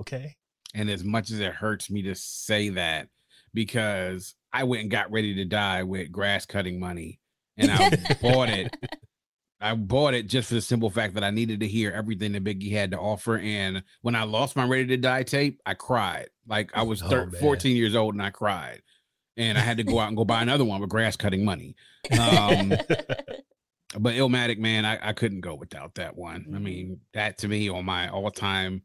Okay. 0.00 0.36
And 0.74 0.90
as 0.90 1.04
much 1.04 1.30
as 1.30 1.40
it 1.40 1.52
hurts 1.54 1.90
me 1.90 2.02
to 2.02 2.14
say 2.14 2.70
that, 2.70 3.08
because 3.52 4.34
I 4.52 4.64
went 4.64 4.82
and 4.82 4.90
got 4.90 5.12
ready 5.12 5.34
to 5.36 5.44
die 5.44 5.82
with 5.84 6.10
grass 6.10 6.46
cutting 6.46 6.80
money 6.80 7.20
and 7.56 7.70
I 7.70 7.90
bought 8.20 8.48
it. 8.50 8.74
I 9.60 9.74
bought 9.74 10.12
it 10.14 10.26
just 10.26 10.48
for 10.48 10.54
the 10.54 10.60
simple 10.60 10.90
fact 10.90 11.14
that 11.14 11.24
I 11.24 11.30
needed 11.30 11.60
to 11.60 11.66
hear 11.68 11.90
everything 11.92 12.32
that 12.32 12.44
Biggie 12.44 12.72
had 12.72 12.90
to 12.90 12.98
offer. 12.98 13.38
And 13.38 13.82
when 14.02 14.14
I 14.14 14.24
lost 14.24 14.56
my 14.56 14.66
Ready 14.66 14.86
to 14.88 14.96
Die 14.98 15.22
tape, 15.22 15.60
I 15.64 15.72
cried. 15.74 16.26
Like 16.46 16.70
I 16.74 16.82
was 16.82 17.02
Oh, 17.02 17.08
thir- 17.08 17.26
man. 17.26 17.40
14 17.40 17.76
years 17.76 17.94
old 17.94 18.14
and 18.14 18.22
I 18.22 18.30
cried. 18.30 18.82
And 19.36 19.56
I 19.56 19.62
had 19.62 19.78
to 19.78 19.84
go 19.84 19.98
out 20.00 20.08
and 20.08 20.16
go 20.16 20.24
buy 20.24 20.42
another 20.42 20.64
one 20.64 20.80
with 20.80 20.90
grass 20.90 21.16
cutting 21.16 21.44
money. 21.44 21.76
Um, 22.20 22.68
but 23.98 24.14
Illmatic, 24.14 24.58
man, 24.58 24.84
I, 24.84 25.08
I 25.08 25.12
couldn't 25.12 25.40
go 25.40 25.54
without 25.54 25.94
that 25.94 26.16
one. 26.16 26.46
I 26.52 26.58
Mhm. 26.58 26.62
mean, 26.62 27.00
that 27.14 27.38
to 27.38 27.48
me 27.48 27.68
on 27.68 27.84
my 27.84 28.08
all 28.08 28.30
time 28.30 28.82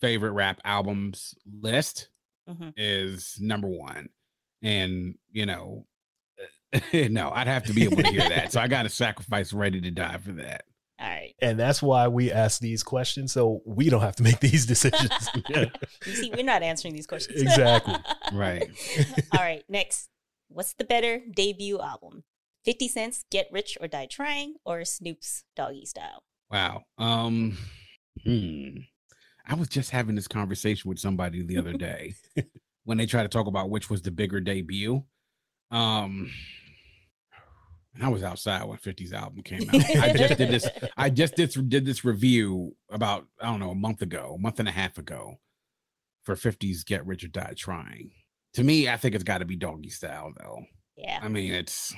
favorite 0.00 0.32
rap 0.32 0.60
albums 0.64 1.34
list 1.60 2.08
Mhm. 2.48 2.72
is 2.76 3.36
number 3.40 3.68
one. 3.68 4.08
And, 4.62 5.16
you 5.30 5.46
know, 5.46 5.86
no, 6.92 7.30
I'd 7.30 7.46
have 7.46 7.64
to 7.64 7.72
be 7.72 7.84
able 7.84 7.96
to 7.98 8.08
hear 8.08 8.28
that. 8.28 8.52
So 8.52 8.60
I 8.60 8.68
got 8.68 8.82
to 8.84 8.88
sacrifice 8.90 9.52
Ready 9.52 9.80
to 9.80 9.90
Die 9.90 10.18
for 10.18 10.32
that. 10.32 10.64
All 11.00 11.06
right. 11.08 11.32
and 11.40 11.56
that's 11.60 11.80
why 11.80 12.08
we 12.08 12.32
ask 12.32 12.60
these 12.60 12.82
questions 12.82 13.32
so 13.32 13.62
we 13.64 13.88
don't 13.88 14.00
have 14.00 14.16
to 14.16 14.24
make 14.24 14.40
these 14.40 14.66
decisions. 14.74 15.12
You 15.46 16.12
see, 16.12 16.32
we're 16.34 16.42
not 16.42 16.62
answering 16.64 16.92
these 16.94 17.06
questions. 17.06 17.40
Exactly. 17.40 17.94
Right. 18.32 18.68
All 19.32 19.40
right. 19.40 19.62
Next. 19.68 20.08
What's 20.48 20.72
the 20.74 20.84
better 20.84 21.20
debut 21.32 21.78
album? 21.80 22.24
50 22.64 22.88
Cent's 22.88 23.24
Get 23.30 23.46
Rich 23.52 23.78
or 23.80 23.86
Die 23.86 24.06
Trying 24.06 24.54
or 24.64 24.84
Snoop's 24.84 25.44
Doggy 25.54 25.84
Style? 25.84 26.22
Wow. 26.50 26.82
Um, 26.98 27.56
hmm. 28.24 28.78
I 29.48 29.54
was 29.54 29.68
just 29.68 29.90
having 29.90 30.14
this 30.14 30.28
conversation 30.28 30.88
with 30.88 30.98
somebody 30.98 31.42
the 31.42 31.58
other 31.58 31.72
day 31.76 32.14
when 32.84 32.98
they 32.98 33.06
try 33.06 33.22
to 33.22 33.28
talk 33.28 33.46
about 33.46 33.70
which 33.70 33.90
was 33.90 34.02
the 34.02 34.10
bigger 34.10 34.40
debut. 34.40 35.02
Um, 35.70 36.30
and 37.94 38.04
I 38.04 38.08
was 38.08 38.22
outside 38.22 38.64
when 38.64 38.78
50's 38.78 39.12
album 39.12 39.42
came 39.42 39.68
out. 39.68 39.74
I 39.96 40.12
just 40.12 40.38
did 40.38 40.50
this. 40.50 40.68
I 40.96 41.10
just 41.10 41.34
did, 41.34 41.68
did 41.68 41.84
this 41.84 42.04
review 42.04 42.76
about 42.90 43.26
I 43.40 43.46
don't 43.46 43.60
know 43.60 43.70
a 43.70 43.74
month 43.74 44.02
ago, 44.02 44.34
a 44.36 44.40
month 44.40 44.60
and 44.60 44.68
a 44.68 44.72
half 44.72 44.98
ago, 44.98 45.38
for 46.24 46.36
50's 46.36 46.84
Get 46.84 47.06
Rich 47.06 47.24
or 47.24 47.28
Die 47.28 47.54
Trying. 47.56 48.12
To 48.54 48.64
me, 48.64 48.88
I 48.88 48.96
think 48.96 49.14
it's 49.14 49.24
got 49.24 49.38
to 49.38 49.44
be 49.44 49.56
Doggy 49.56 49.90
Style 49.90 50.32
though. 50.38 50.64
Yeah. 50.96 51.20
I 51.22 51.28
mean, 51.28 51.52
it's 51.52 51.94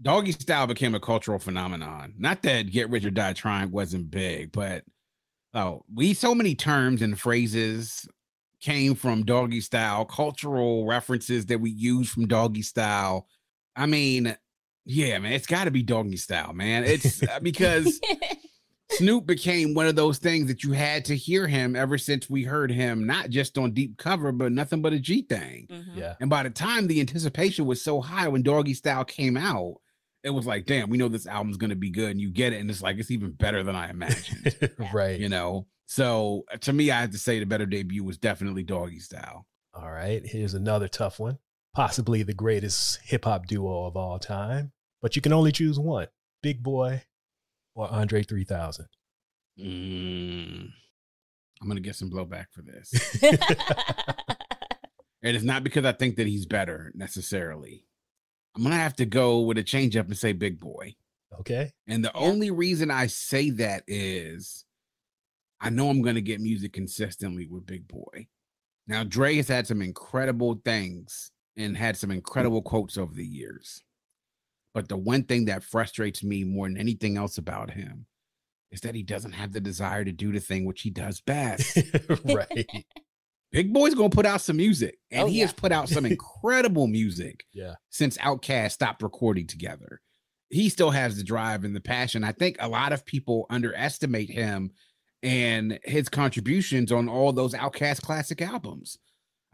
doggy 0.00 0.32
style 0.32 0.66
became 0.66 0.94
a 0.94 1.00
cultural 1.00 1.38
phenomenon. 1.38 2.14
Not 2.18 2.42
that 2.42 2.70
get 2.70 2.90
rich 2.90 3.04
or 3.04 3.10
die 3.10 3.32
trying 3.32 3.70
wasn't 3.70 4.10
big, 4.10 4.52
but 4.52 4.84
oh, 5.54 5.84
we 5.94 6.14
so 6.14 6.34
many 6.34 6.54
terms 6.54 7.02
and 7.02 7.18
phrases 7.18 8.06
came 8.60 8.94
from 8.94 9.24
doggy 9.24 9.60
style, 9.60 10.04
cultural 10.04 10.86
references 10.86 11.46
that 11.46 11.60
we 11.60 11.70
use 11.70 12.08
from 12.08 12.26
doggy 12.26 12.62
style. 12.62 13.26
I 13.74 13.86
mean, 13.86 14.36
yeah, 14.84 15.18
man, 15.18 15.32
it's 15.32 15.46
got 15.46 15.64
to 15.64 15.70
be 15.70 15.82
doggy 15.82 16.16
style, 16.16 16.52
man. 16.52 16.84
It's 16.84 17.22
uh, 17.22 17.38
because 17.40 18.00
Snoop 18.92 19.26
became 19.26 19.74
one 19.74 19.86
of 19.86 19.96
those 19.96 20.18
things 20.18 20.46
that 20.46 20.62
you 20.62 20.72
had 20.72 21.04
to 21.06 21.16
hear 21.16 21.46
him 21.46 21.74
ever 21.76 21.98
since 21.98 22.30
we 22.30 22.44
heard 22.44 22.70
him, 22.70 23.04
not 23.06 23.30
just 23.30 23.58
on 23.58 23.72
deep 23.72 23.98
cover, 23.98 24.32
but 24.32 24.52
nothing 24.52 24.80
but 24.80 24.92
a 24.92 24.98
G 24.98 25.22
thing. 25.22 25.66
Mhm. 25.70 25.96
yeah. 25.96 26.14
And 26.20 26.30
by 26.30 26.42
the 26.44 26.50
time 26.50 26.86
the 26.86 27.00
anticipation 27.00 27.66
was 27.66 27.82
so 27.82 28.00
high 28.00 28.28
when 28.28 28.42
Doggy 28.42 28.74
Style 28.74 29.04
came 29.04 29.36
out, 29.36 29.80
it 30.26 30.30
was 30.34 30.44
like, 30.44 30.66
damn, 30.66 30.90
we 30.90 30.98
know 30.98 31.06
this 31.06 31.28
album's 31.28 31.56
gonna 31.56 31.76
be 31.76 31.88
good. 31.88 32.10
And 32.10 32.20
you 32.20 32.30
get 32.30 32.52
it, 32.52 32.60
and 32.60 32.68
it's 32.68 32.82
like 32.82 32.98
it's 32.98 33.12
even 33.12 33.30
better 33.30 33.62
than 33.62 33.76
I 33.76 33.90
imagined. 33.90 34.70
right. 34.92 35.18
you 35.18 35.28
know. 35.28 35.68
So 35.86 36.44
uh, 36.52 36.56
to 36.58 36.72
me, 36.72 36.90
I 36.90 37.00
have 37.00 37.12
to 37.12 37.18
say 37.18 37.38
the 37.38 37.46
better 37.46 37.64
debut 37.64 38.02
was 38.02 38.18
definitely 38.18 38.64
Doggy 38.64 38.98
Style. 38.98 39.46
All 39.72 39.88
right. 39.88 40.26
Here's 40.26 40.54
another 40.54 40.88
tough 40.88 41.20
one. 41.20 41.38
Possibly 41.74 42.24
the 42.24 42.34
greatest 42.34 42.98
hip 43.04 43.24
hop 43.24 43.46
duo 43.46 43.84
of 43.84 43.96
all 43.96 44.18
time, 44.18 44.72
but 45.00 45.14
you 45.14 45.22
can 45.22 45.32
only 45.32 45.52
choose 45.52 45.78
one 45.78 46.08
Big 46.42 46.60
Boi 46.62 47.04
or 47.76 47.88
Andre 47.88 48.24
3000. 48.24 48.86
Mm, 49.60 50.68
I'm 51.62 51.68
gonna 51.68 51.80
get 51.80 51.94
some 51.94 52.10
blowback 52.10 52.46
for 52.50 52.62
this, 52.62 53.22
and 55.22 55.36
it's 55.36 55.44
not 55.44 55.64
because 55.64 55.84
I 55.84 55.92
think 55.92 56.16
that 56.16 56.26
he's 56.26 56.46
better 56.46 56.92
necessarily. 56.94 57.86
I'm 58.56 58.62
gonna 58.62 58.76
have 58.76 58.96
to 58.96 59.06
go 59.06 59.40
with 59.40 59.58
a 59.58 59.62
change 59.62 59.96
up 59.96 60.06
and 60.06 60.16
say 60.16 60.32
Big 60.32 60.58
Boi. 60.58 60.94
Okay. 61.40 61.70
And 61.86 62.04
the 62.04 62.10
Yeah. 62.14 62.20
only 62.20 62.50
reason 62.50 62.90
I 62.90 63.06
say 63.06 63.50
that 63.50 63.84
is 63.86 64.64
I 65.60 65.70
know 65.70 65.88
I'm 65.88 66.02
going 66.02 66.16
to 66.16 66.20
get 66.22 66.40
music 66.40 66.74
consistently 66.74 67.46
with 67.46 67.64
Big 67.64 67.88
Boi. 67.88 68.28
Now, 68.86 69.04
Dre 69.04 69.36
has 69.36 69.48
had 69.48 69.66
some 69.66 69.80
incredible 69.80 70.60
things 70.64 71.30
and 71.56 71.74
had 71.76 71.96
some 71.96 72.10
incredible 72.10 72.60
quotes 72.60 72.98
over 72.98 73.14
the 73.14 73.24
years. 73.26 73.82
But 74.74 74.88
the 74.88 74.98
one 74.98 75.24
thing 75.24 75.46
that 75.46 75.64
frustrates 75.64 76.22
me 76.22 76.44
more 76.44 76.68
than 76.68 76.76
anything 76.76 77.16
else 77.16 77.38
about 77.38 77.70
him 77.70 78.04
is 78.70 78.82
that 78.82 78.94
he 78.94 79.02
doesn't 79.02 79.32
have 79.32 79.52
the 79.52 79.60
desire 79.60 80.04
to 80.04 80.12
do 80.12 80.30
the 80.30 80.40
thing 80.40 80.66
which 80.66 80.82
he 80.82 80.90
does 80.90 81.22
best. 81.22 81.78
right. 82.24 82.68
Big 83.52 83.72
Boi's 83.72 83.94
going 83.94 84.10
to 84.10 84.14
put 84.14 84.26
out 84.26 84.40
some 84.40 84.56
music, 84.56 84.98
and 85.10 85.22
Oh, 85.22 85.26
he 85.26 85.38
yeah. 85.38 85.44
has 85.46 85.52
put 85.52 85.72
out 85.72 85.88
some 85.88 86.04
incredible 86.06 86.86
music 86.86 87.44
Yeah. 87.52 87.74
since 87.90 88.18
Outkast 88.18 88.72
stopped 88.72 89.02
recording 89.02 89.46
together. 89.46 90.00
He 90.50 90.68
still 90.68 90.90
has 90.90 91.16
the 91.16 91.24
drive 91.24 91.64
and 91.64 91.74
the 91.74 91.80
passion. 91.80 92.22
I 92.24 92.32
think 92.32 92.56
a 92.60 92.68
lot 92.68 92.92
of 92.92 93.04
people 93.06 93.46
underestimate 93.50 94.30
him 94.30 94.70
and 95.22 95.78
his 95.84 96.08
contributions 96.08 96.92
on 96.92 97.08
all 97.08 97.32
those 97.32 97.54
Outkast 97.54 98.02
classic 98.02 98.40
albums. 98.42 98.98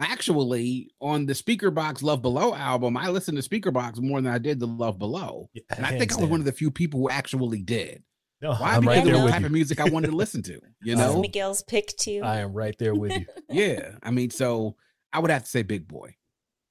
actually 0.01 0.91
on 1.01 1.27
the 1.27 1.33
Speakerboxxx 1.33 2.03
Love 2.03 2.23
Below 2.23 2.55
album, 2.55 2.97
I 2.97 3.09
listened 3.11 3.41
to 3.41 3.49
Speakerboxxx 3.49 4.01
more 4.01 4.21
than 4.21 4.33
I 4.33 4.39
did 4.39 4.59
the 4.59 4.67
Love 4.67 4.99
Below. 4.99 5.49
Yeah, 5.55 5.63
And 5.77 5.87
I 5.87 5.91
think 5.99 6.13
I 6.13 6.17
was 6.17 6.23
down. 6.25 6.31
one 6.31 6.41
of 6.41 6.47
the 6.47 6.53
few 6.53 6.71
people 6.71 7.01
who 7.01 7.09
actually 7.09 7.63
did. 7.63 8.03
No, 8.43 8.55
Why? 8.55 8.75
I'm 8.75 8.81
because 8.81 8.97
right 8.97 9.05
there 9.05 9.15
was 9.15 9.21
the 9.21 9.25
with 9.25 9.33
type 9.33 9.41
you. 9.41 9.47
of 9.47 9.53
music 9.53 9.81
I 9.81 9.89
wanted 9.89 10.09
to 10.09 10.17
listen 10.17 10.43
to. 10.43 10.61
You 10.85 10.97
That's 10.97 11.15
know? 11.15 11.21
Miguel's 11.21 11.63
pick 11.63 11.97
too. 11.97 12.23
I 12.25 12.39
am 12.39 12.53
right 12.53 12.75
there 12.77 12.93
with 12.93 13.13
you. 13.13 13.27
yeah. 13.49 13.93
I 14.03 14.11
mean, 14.11 14.31
so 14.31 14.75
I 15.13 15.21
would 15.21 15.31
have 15.31 15.45
to 15.45 15.49
say 15.49 15.63
Big 15.63 15.87
Boi. 15.87 16.17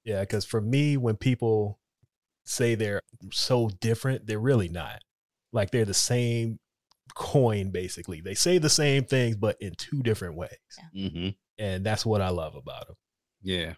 Yeah, 0.03 0.19
because 0.19 0.43
for 0.43 0.59
me, 0.59 0.97
when 0.97 1.15
people 1.15 1.79
say 2.43 2.75
they're 2.75 3.01
so 3.31 3.69
different, 3.79 4.27
they're 4.27 4.37
really 4.37 4.67
not. 4.67 5.01
Like 5.53 5.71
they're 5.71 5.85
the 5.85 5.93
same 5.93 6.59
coin, 7.15 7.71
basically. 7.71 8.19
They 8.19 8.33
say 8.33 8.57
the 8.57 8.69
same 8.69 9.05
things, 9.05 9.37
but 9.37 9.55
in 9.61 9.75
two 9.77 10.03
different 10.03 10.35
ways. 10.35 10.49
Mm-hmm. 10.93 11.29
And 11.57 11.85
that's 11.85 12.05
what 12.05 12.19
I 12.19 12.29
love 12.29 12.55
about 12.55 12.87
them. 12.87 12.95
Yeah. 13.41 13.73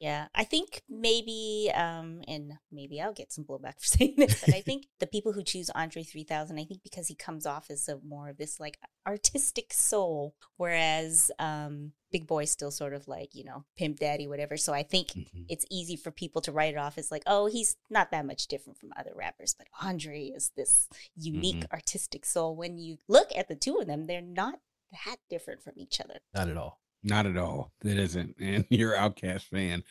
Yeah, 0.00 0.26
I 0.34 0.44
think 0.44 0.82
maybe, 0.88 1.70
um, 1.74 2.22
and 2.28 2.54
maybe 2.70 3.00
I'll 3.00 3.12
get 3.12 3.32
some 3.32 3.44
blowback 3.44 3.74
for 3.80 3.86
saying 3.86 4.14
this, 4.16 4.40
but 4.44 4.54
I 4.54 4.60
think 4.68 4.86
the 5.00 5.06
people 5.06 5.32
who 5.32 5.42
choose 5.42 5.70
Andre 5.70 6.02
3000, 6.02 6.58
I 6.58 6.64
think 6.64 6.82
because 6.82 7.06
he 7.08 7.14
comes 7.14 7.46
off 7.46 7.70
as 7.70 7.88
a 7.88 7.98
more 8.04 8.28
of 8.28 8.36
this 8.36 8.58
like 8.58 8.78
artistic 9.06 9.72
soul, 9.72 10.34
whereas 10.56 11.30
um, 11.38 11.92
Big 12.10 12.26
Boi's 12.26 12.50
still 12.50 12.70
sort 12.70 12.92
of 12.92 13.06
like, 13.08 13.34
you 13.34 13.44
know, 13.44 13.64
pimp 13.76 14.00
daddy, 14.00 14.26
whatever. 14.26 14.56
So 14.56 14.72
I 14.72 14.82
think 14.82 15.08
Mhm. 15.12 15.46
it's 15.48 15.64
easy 15.70 15.96
for 15.96 16.10
people 16.10 16.42
to 16.42 16.52
write 16.52 16.74
it 16.74 16.78
off 16.78 16.98
as 16.98 17.10
like, 17.10 17.22
oh, 17.26 17.46
he's 17.46 17.76
not 17.88 18.10
that 18.10 18.26
much 18.26 18.46
different 18.48 18.78
from 18.78 18.92
other 18.96 19.12
rappers, 19.14 19.54
but 19.56 19.68
Andre 19.80 20.24
is 20.26 20.50
this 20.56 20.88
unique 21.14 21.64
artistic 21.72 22.24
soul. 22.26 22.56
When 22.56 22.78
you 22.78 22.98
look 23.08 23.28
at 23.36 23.48
the 23.48 23.56
two 23.56 23.78
of 23.78 23.86
them, 23.86 24.06
they're 24.06 24.20
not 24.20 24.58
that 25.06 25.16
different 25.30 25.62
from 25.62 25.74
each 25.76 26.00
other. 26.00 26.20
Not 26.34 26.48
at 26.48 26.56
all. 26.56 26.80
Not 27.04 27.26
at 27.26 27.36
all. 27.36 27.70
It 27.84 27.98
isn't. 27.98 28.34
And 28.40 28.64
you're 28.70 28.94
an 28.94 29.12
Outkast 29.12 29.42
fan. 29.42 29.84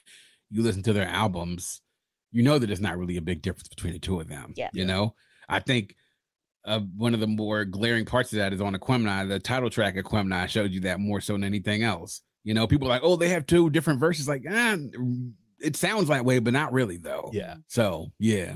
You 0.50 0.62
listen 0.64 0.84
to 0.84 0.94
their 0.94 1.08
albums, 1.08 1.82
you 2.32 2.42
know 2.44 2.58
that 2.60 2.70
it's 2.72 2.82
not 2.82 2.98
really 2.98 3.18
a 3.18 3.22
big 3.22 3.42
difference 3.42 3.68
between 3.68 3.94
the 3.94 4.00
two 4.00 4.20
of 4.20 4.28
them. 4.28 4.54
Yeah. 4.58 4.70
You 4.74 4.86
know, 4.86 5.14
I 5.48 5.60
think 5.60 5.96
uh, 6.66 6.80
one 6.98 7.14
of 7.14 7.20
the 7.20 7.28
more 7.28 7.66
glaring 7.66 8.06
parts 8.06 8.32
of 8.34 8.40
that 8.40 8.54
is 8.54 8.62
on 8.62 8.76
Aquemini. 8.76 9.28
The 9.30 9.40
title 9.40 9.70
track 9.70 9.96
of 9.98 10.06
Aquemini 10.06 10.48
showed 10.50 10.72
you 10.72 10.82
that 10.82 11.00
more 11.00 11.22
so 11.22 11.34
than 11.34 11.44
anything 11.44 11.84
else. 11.84 12.22
You 12.44 12.54
know, 12.54 12.68
people 12.68 12.88
are 12.88 12.90
like, 12.90 13.04
oh, 13.04 13.16
they 13.16 13.30
have 13.30 13.46
two 13.46 13.70
different 13.70 14.00
verses. 14.00 14.28
Like, 14.28 14.44
ah, 14.50 14.78
it 15.60 15.76
sounds 15.76 16.08
that 16.10 16.26
way, 16.26 16.40
but 16.40 16.54
not 16.54 16.74
really, 16.74 16.98
though. 16.98 17.30
Yeah. 17.34 17.56
So, 17.68 18.12
yeah, 18.20 18.56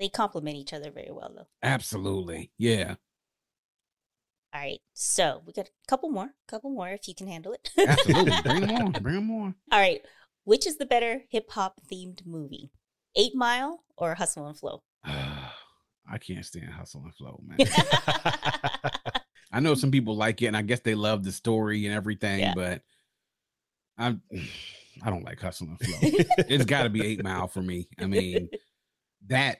They 0.00 0.08
complement 0.08 0.56
each 0.56 0.72
other 0.72 0.90
very 0.90 1.10
well, 1.10 1.32
though. 1.34 1.46
absolutely. 1.62 2.50
Yeah, 2.58 2.96
All 4.56 4.62
right, 4.62 4.80
so 4.94 5.42
we 5.46 5.52
got 5.52 5.66
a 5.66 5.70
couple 5.86 6.08
more, 6.08 6.30
couple 6.48 6.70
more 6.70 6.88
if 6.88 7.06
you 7.08 7.14
can 7.14 7.26
handle 7.26 7.52
it. 7.52 7.70
absolutely. 7.76 8.32
Bring 8.42 8.60
them 8.66 8.70
on. 8.70 8.92
Bring 9.02 9.14
them 9.16 9.30
on. 9.30 9.54
All 9.70 9.78
right, 9.78 10.00
which 10.44 10.66
is 10.66 10.78
the 10.78 10.86
better 10.86 11.24
hip 11.28 11.50
hop 11.50 11.78
themed 11.92 12.24
movie, 12.24 12.70
Eight 13.16 13.34
Mile 13.34 13.84
or 13.98 14.14
Hustle 14.14 14.46
and 14.46 14.56
Flow? 14.56 14.82
I 15.04 16.16
can't 16.18 16.42
stand 16.46 16.70
Hustle 16.72 17.02
and 17.04 17.14
Flow, 17.14 17.38
man. 17.44 17.58
I 19.52 19.60
know 19.60 19.74
some 19.74 19.90
people 19.90 20.16
like 20.16 20.40
it, 20.40 20.46
and 20.46 20.56
I 20.56 20.62
guess 20.62 20.80
they 20.80 20.94
love 20.94 21.22
the 21.22 21.32
story 21.32 21.84
and 21.84 21.94
everything, 21.94 22.40
Yeah. 22.40 22.54
but 22.54 22.80
I'm 23.98 24.22
I 25.02 25.10
don't 25.10 25.24
like 25.24 25.38
Hustle 25.38 25.66
and 25.68 25.78
Flow. 25.78 25.98
it's 26.48 26.64
got 26.64 26.84
to 26.84 26.88
be 26.88 27.04
Eight 27.04 27.22
Mile 27.22 27.46
for 27.48 27.60
me. 27.60 27.88
I 28.00 28.06
mean, 28.06 28.48
that 29.26 29.58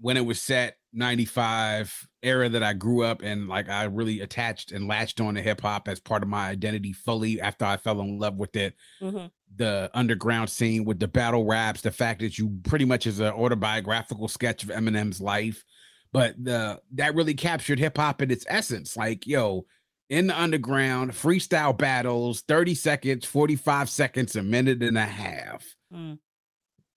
when 0.00 0.16
it 0.16 0.26
was 0.26 0.40
set 0.40 0.76
95 0.92 2.08
era 2.22 2.48
that 2.48 2.62
I 2.62 2.72
grew 2.72 3.02
up 3.04 3.22
and 3.22 3.48
like 3.48 3.68
I 3.68 3.84
really 3.84 4.20
attached 4.20 4.72
and 4.72 4.88
latched 4.88 5.20
on 5.20 5.34
to 5.34 5.42
hip 5.42 5.60
hop 5.60 5.88
as 5.88 6.00
part 6.00 6.22
of 6.22 6.28
my 6.28 6.48
identity 6.48 6.92
fully 6.92 7.40
after 7.40 7.64
I 7.64 7.76
fell 7.76 8.00
in 8.00 8.18
love 8.18 8.36
with 8.36 8.56
it 8.56 8.74
Mhm. 9.00 9.30
the 9.56 9.90
underground 9.94 10.50
scene 10.50 10.84
with 10.84 10.98
the 10.98 11.08
battle 11.08 11.44
raps, 11.44 11.80
the 11.82 11.90
fact 11.90 12.20
that 12.20 12.38
you 12.38 12.58
pretty 12.64 12.84
much 12.84 13.06
is 13.06 13.20
an 13.20 13.32
autobiographical 13.32 14.28
sketch 14.28 14.62
of 14.64 14.70
Eminem's 14.70 15.20
life, 15.20 15.64
but 16.12 16.34
the 16.42 16.80
that 16.92 17.14
really 17.14 17.34
captured 17.34 17.78
hip 17.78 17.96
hop 17.96 18.20
in 18.22 18.30
its 18.30 18.44
essence. 18.48 18.96
Like, 18.96 19.26
yo, 19.26 19.66
in 20.10 20.26
the 20.26 20.38
underground, 20.40 21.12
freestyle 21.12 21.76
battles, 21.76 22.42
30 22.42 22.74
seconds, 22.74 23.24
45 23.24 23.88
seconds, 23.88 24.34
a 24.36 24.42
minute 24.42 24.82
and 24.82 24.98
a 24.98 25.06
half. 25.06 25.76
Mm. 25.92 26.18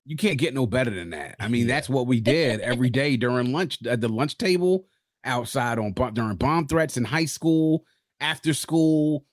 You 0.07 0.15
can't 0.15 0.37
get 0.37 0.53
no 0.53 0.65
better 0.65 0.89
than 0.89 1.09
that. 1.09 1.35
I 1.37 1.49
mean, 1.49 1.67
Yeah. 1.67 1.75
that's 1.75 1.89
what 1.89 2.07
we 2.07 2.21
did 2.21 2.61
every 2.61 2.89
day 2.89 3.17
during 3.17 3.51
lunch 3.51 3.85
at 3.85 3.99
the 3.99 4.07
lunch 4.07 4.37
table, 4.37 4.85
outside 5.25 5.79
on 5.79 5.91
during 6.13 6.37
bomb 6.37 6.67
threats 6.67 6.95
in 6.95 7.03
high 7.03 7.25
school, 7.25 7.83
after 8.21 8.53
school. 8.53 9.25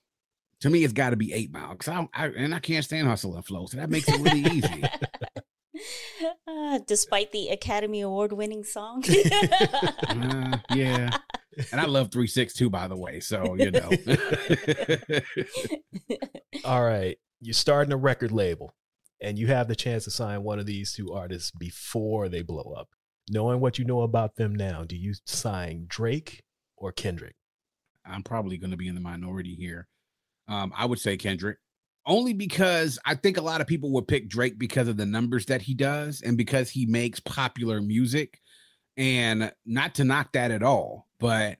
To 0.59 0.69
me, 0.69 0.83
it's 0.83 0.93
got 0.93 1.11
to 1.11 1.15
be 1.15 1.31
eight 1.31 1.53
mile 1.53 1.71
because 1.71 1.87
I, 1.87 2.07
I 2.13 2.27
and 2.27 2.53
I 2.53 2.59
can't 2.59 2.83
stand 2.83 3.07
hustle 3.07 3.35
and 3.35 3.45
flow, 3.45 3.67
so 3.67 3.77
that 3.77 3.89
makes 3.89 4.09
it 4.09 4.19
really 4.19 4.41
easy. 4.41 4.83
Uh, 6.47 6.79
despite 6.87 7.31
the 7.31 7.49
Academy 7.49 8.01
Award 8.01 8.33
winning 8.33 8.63
song. 8.63 9.03
Uh, 10.07 10.57
yeah, 10.73 11.15
and 11.71 11.81
I 11.81 11.85
love 11.85 12.11
three 12.11 12.27
six 12.27 12.53
two, 12.53 12.69
by 12.69 12.87
the 12.87 12.95
way. 12.97 13.19
So 13.19 13.55
you 13.55 13.71
know, 13.71 13.89
All 16.65 16.83
right. 16.83 17.17
You're 17.41 17.53
starting 17.53 17.93
a 17.93 17.97
record 17.97 18.31
label 18.31 18.73
and 19.25 19.39
you 19.39 19.47
have 19.47 19.67
the 19.67 19.75
chance 19.75 20.03
to 20.03 20.11
sign 20.11 20.43
one 20.43 20.59
of 20.59 20.67
these 20.67 20.93
two 20.93 21.11
artists 21.11 21.49
before 21.49 22.29
they 22.29 22.43
blow 22.43 22.75
up. 22.77 22.89
Knowing 23.31 23.59
what 23.59 23.79
you 23.79 23.83
know 23.83 24.01
about 24.01 24.35
them 24.35 24.53
now, 24.53 24.83
do 24.83 24.95
you 24.95 25.15
sign 25.25 25.85
Drake 25.87 26.43
or 26.77 26.91
Kendrick? 26.91 27.35
I'm 28.05 28.21
probably 28.21 28.57
going 28.57 28.69
to 28.69 28.77
be 28.77 28.87
in 28.87 28.93
the 28.93 29.01
minority 29.01 29.55
here. 29.55 29.87
Um, 30.47 30.71
I 30.77 30.85
would 30.85 30.99
say 30.99 31.17
Kendrick, 31.17 31.57
only 32.05 32.33
because 32.33 32.99
I 33.03 33.15
think 33.15 33.37
a 33.37 33.41
lot 33.41 33.61
of 33.61 33.67
people 33.67 33.91
would 33.93 34.07
pick 34.07 34.29
Drake 34.29 34.59
because 34.59 34.87
of 34.87 34.97
the 34.97 35.07
numbers 35.07 35.47
that 35.47 35.63
he 35.63 35.73
does 35.73 36.21
and 36.21 36.37
because 36.37 36.69
he 36.69 36.85
makes 36.85 37.19
popular 37.19 37.81
music. 37.81 38.39
And 38.95 39.51
not 39.65 39.95
to 39.95 40.03
knock 40.03 40.33
that 40.33 40.51
at 40.51 40.61
all, 40.61 41.07
but 41.19 41.57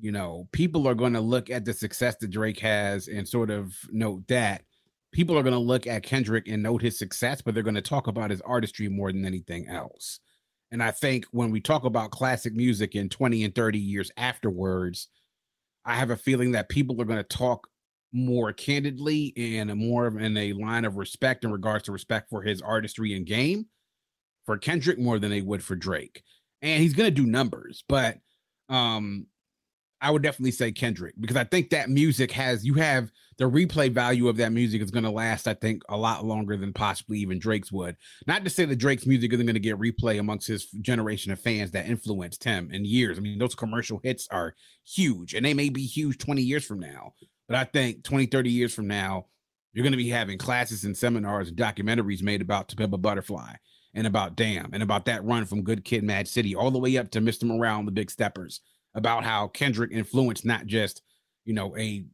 you 0.00 0.10
know, 0.10 0.48
people 0.50 0.88
are 0.88 0.96
going 0.96 1.12
to 1.12 1.20
look 1.20 1.48
at 1.48 1.64
the 1.64 1.74
success 1.74 2.16
that 2.16 2.30
Drake 2.30 2.58
has 2.58 3.06
and 3.06 3.28
sort 3.28 3.50
of 3.50 3.72
note 3.92 4.26
that. 4.26 4.64
People 5.12 5.36
are 5.36 5.42
going 5.42 5.52
to 5.52 5.58
look 5.58 5.86
at 5.86 6.02
Kendrick 6.02 6.46
and 6.48 6.62
note 6.62 6.82
his 6.82 6.98
success, 6.98 7.42
but 7.42 7.54
they're 7.54 7.62
going 7.62 7.74
to 7.74 7.82
talk 7.82 8.06
about 8.06 8.30
his 8.30 8.40
artistry 8.42 8.88
more 8.88 9.12
than 9.12 9.24
anything 9.24 9.68
else. 9.68 10.20
And 10.70 10.82
I 10.82 10.92
think 10.92 11.26
when 11.32 11.50
we 11.50 11.60
talk 11.60 11.84
about 11.84 12.12
classic 12.12 12.54
music 12.54 12.94
in 12.94 13.08
20 13.08 13.44
and 13.44 13.54
30 13.54 13.78
years 13.78 14.10
afterwards, 14.16 15.08
I 15.84 15.96
have 15.96 16.10
a 16.10 16.16
feeling 16.16 16.52
that 16.52 16.68
people 16.68 17.00
are 17.00 17.06
going 17.06 17.16
to 17.16 17.36
talk 17.36 17.66
more 18.12 18.52
candidly 18.52 19.32
and 19.36 19.74
more 19.74 20.06
in 20.06 20.36
a 20.36 20.52
line 20.52 20.84
of 20.84 20.96
respect 20.96 21.44
in 21.44 21.52
regards 21.52 21.84
to 21.84 21.92
respect 21.92 22.28
for 22.28 22.42
his 22.42 22.60
artistry 22.62 23.14
and 23.14 23.26
game 23.26 23.66
for 24.46 24.58
Kendrick 24.58 24.98
more 24.98 25.18
than 25.18 25.30
they 25.30 25.42
would 25.42 25.62
for 25.62 25.76
Drake. 25.76 26.22
And 26.62 26.82
he's 26.82 26.94
going 26.94 27.06
to 27.06 27.22
do 27.22 27.26
numbers, 27.26 27.84
but 27.88 28.18
um 28.68 29.26
I 30.00 30.10
would 30.10 30.22
definitely 30.22 30.52
say 30.52 30.72
Kendrick 30.72 31.14
because 31.20 31.36
I 31.36 31.44
think 31.44 31.70
that 31.70 31.90
music 31.90 32.32
has 32.32 32.64
you 32.64 32.74
have 32.74 33.10
the 33.36 33.44
replay 33.44 33.90
value 33.90 34.28
of 34.28 34.36
that 34.38 34.52
music 34.52 34.80
is 34.82 34.90
going 34.90 35.04
to 35.04 35.10
last 35.10 35.46
I 35.46 35.54
think 35.54 35.82
a 35.88 35.96
lot 35.96 36.24
longer 36.24 36.56
than 36.56 36.72
possibly 36.72 37.18
even 37.18 37.38
Drake's 37.38 37.70
would. 37.70 37.96
Not 38.26 38.44
to 38.44 38.50
say 38.50 38.64
that 38.64 38.76
Drake's 38.76 39.06
music 39.06 39.32
isn't 39.32 39.46
going 39.46 39.54
to 39.54 39.60
get 39.60 39.78
replay 39.78 40.18
amongst 40.18 40.46
his 40.46 40.66
generation 40.80 41.32
of 41.32 41.40
fans 41.40 41.70
that 41.72 41.86
influenced 41.86 42.44
him 42.44 42.70
in 42.72 42.84
years. 42.84 43.18
I 43.18 43.20
mean, 43.20 43.38
those 43.38 43.54
commercial 43.54 44.00
hits 44.02 44.26
are 44.30 44.54
huge 44.84 45.34
and 45.34 45.44
they 45.44 45.54
may 45.54 45.68
be 45.68 45.84
huge 45.84 46.18
20 46.18 46.42
years 46.42 46.64
from 46.64 46.80
now. 46.80 47.14
But 47.46 47.56
I 47.56 47.64
think 47.64 48.04
20, 48.04 48.26
30 48.26 48.50
years 48.50 48.74
from 48.74 48.86
now, 48.86 49.26
you're 49.72 49.82
going 49.82 49.92
to 49.92 49.98
be 49.98 50.08
having 50.08 50.38
classes 50.38 50.84
and 50.84 50.96
seminars 50.96 51.48
and 51.48 51.56
documentaries 51.56 52.22
made 52.22 52.42
about 52.42 52.72
a 52.78 52.86
Butterfly 52.88 53.54
and 53.94 54.06
about 54.06 54.36
Damn 54.36 54.72
and 54.72 54.82
about 54.82 55.04
that 55.06 55.24
run 55.24 55.44
from 55.44 55.62
Good 55.62 55.84
Kid, 55.84 56.04
M.A.A.D 56.04 56.28
City 56.28 56.54
all 56.54 56.70
the 56.70 56.78
way 56.78 56.96
up 56.96 57.10
to 57.10 57.20
Mr. 57.20 57.44
Morale 57.44 57.80
and 57.80 57.88
the 57.88 57.92
Big 57.92 58.10
Steppers 58.10 58.60
about 58.94 59.24
how 59.24 59.48
Kendrick 59.48 59.92
influenced 59.92 60.44
not 60.44 60.66
just, 60.66 61.02
you 61.44 61.54
know, 61.54 61.76
a 61.76 62.04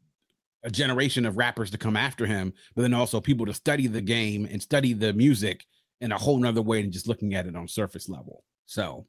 a 0.63 0.71
generation 0.71 1.25
of 1.25 1.37
rappers 1.37 1.71
to 1.71 1.79
come 1.79 1.97
after 1.97 2.27
him, 2.27 2.53
but 2.75 2.83
then 2.83 2.93
also 2.93 3.21
people 3.21 3.47
to 3.47 3.55
study 3.55 3.87
the 3.87 4.01
game 4.01 4.49
and 4.51 4.61
study 4.61 4.93
the 4.93 5.13
music 5.13 5.65
in 6.01 6.11
a 6.11 6.19
whole 6.19 6.39
nother 6.39 6.61
way 6.61 6.83
than 6.83 6.91
just 6.91 7.07
looking 7.07 7.35
at 7.35 7.47
it 7.47 7.55
on 7.55 7.69
surface 7.69 8.09
level. 8.09 8.43
So, 8.67 9.07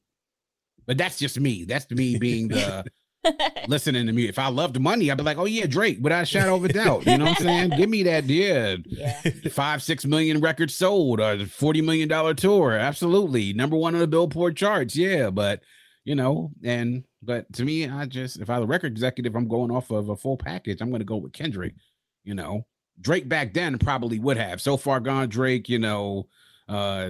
but 0.85 0.99
that's 0.99 1.17
just 1.17 1.39
me. 1.39 1.65
That's 1.65 1.89
me 1.89 2.17
being 2.19 2.47
the 2.49 2.85
listening 3.67 4.05
to 4.05 4.13
me. 4.13 4.27
If 4.27 4.37
I 4.37 4.49
loved 4.49 4.79
money, 4.79 5.09
I'd 5.09 5.17
be 5.17 5.23
like, 5.23 5.39
oh 5.39 5.45
yeah, 5.45 5.65
Drake, 5.65 5.97
without 5.99 6.23
a 6.23 6.25
shadow 6.25 6.55
of 6.55 6.65
a 6.65 6.69
doubt. 6.69 7.05
You 7.07 7.17
know 7.17 7.25
what 7.25 7.39
I'm 7.39 7.43
saying? 7.43 7.69
Give 7.71 7.89
me 7.89 8.03
that, 8.03 8.25
yeah. 8.25 8.77
yeah. 8.85 9.31
Five, 9.51 9.81
six 9.81 10.05
million 10.05 10.39
records 10.39 10.75
sold, 10.75 11.19
or 11.19 11.45
forty 11.47 11.81
million 11.81 12.07
dollar 12.07 12.33
tour. 12.33 12.73
Absolutely. 12.73 13.53
Number 13.53 13.75
one 13.75 13.95
on 13.95 13.99
the 13.99 14.07
billboard 14.07 14.55
charts. 14.55 14.95
Yeah. 14.95 15.29
But 15.29 15.61
you 16.07 16.15
know, 16.15 16.51
and 16.63 17.03
but 17.21 17.51
to 17.51 17.65
me, 17.65 17.85
I 17.85 18.05
just 18.05 18.39
if 18.39 18.49
I 18.49 18.59
was 18.59 18.63
a 18.63 18.67
record 18.67 18.93
executive, 18.93 19.35
I'm 19.35 19.49
going 19.49 19.71
off 19.71 19.91
of 19.91 20.07
a 20.07 20.15
full 20.15 20.37
package. 20.37 20.79
I'm 20.79 20.89
gonna 20.89 21.03
go 21.03 21.17
with 21.17 21.33
Kendrick, 21.33 21.75
you 22.23 22.33
know. 22.33 22.65
Drake 23.01 23.27
back 23.27 23.53
then 23.53 23.77
probably 23.77 24.17
would 24.17 24.37
have. 24.37 24.61
So 24.61 24.77
far 24.77 25.01
gone, 25.01 25.27
Drake, 25.27 25.67
you 25.67 25.79
know, 25.79 26.29
uh 26.69 27.09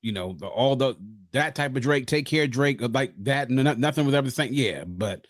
you 0.00 0.12
know, 0.12 0.32
the, 0.32 0.46
all 0.46 0.76
the 0.76 0.94
that 1.32 1.54
type 1.54 1.76
of 1.76 1.82
Drake, 1.82 2.06
take 2.06 2.24
care, 2.24 2.46
Drake, 2.46 2.80
like 2.80 3.12
that, 3.18 3.50
nothing 3.50 4.06
was 4.06 4.14
ever 4.14 4.28
the 4.28 4.30
same. 4.30 4.54
Yeah, 4.54 4.84
but 4.86 5.26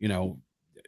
you 0.00 0.08
know, 0.08 0.40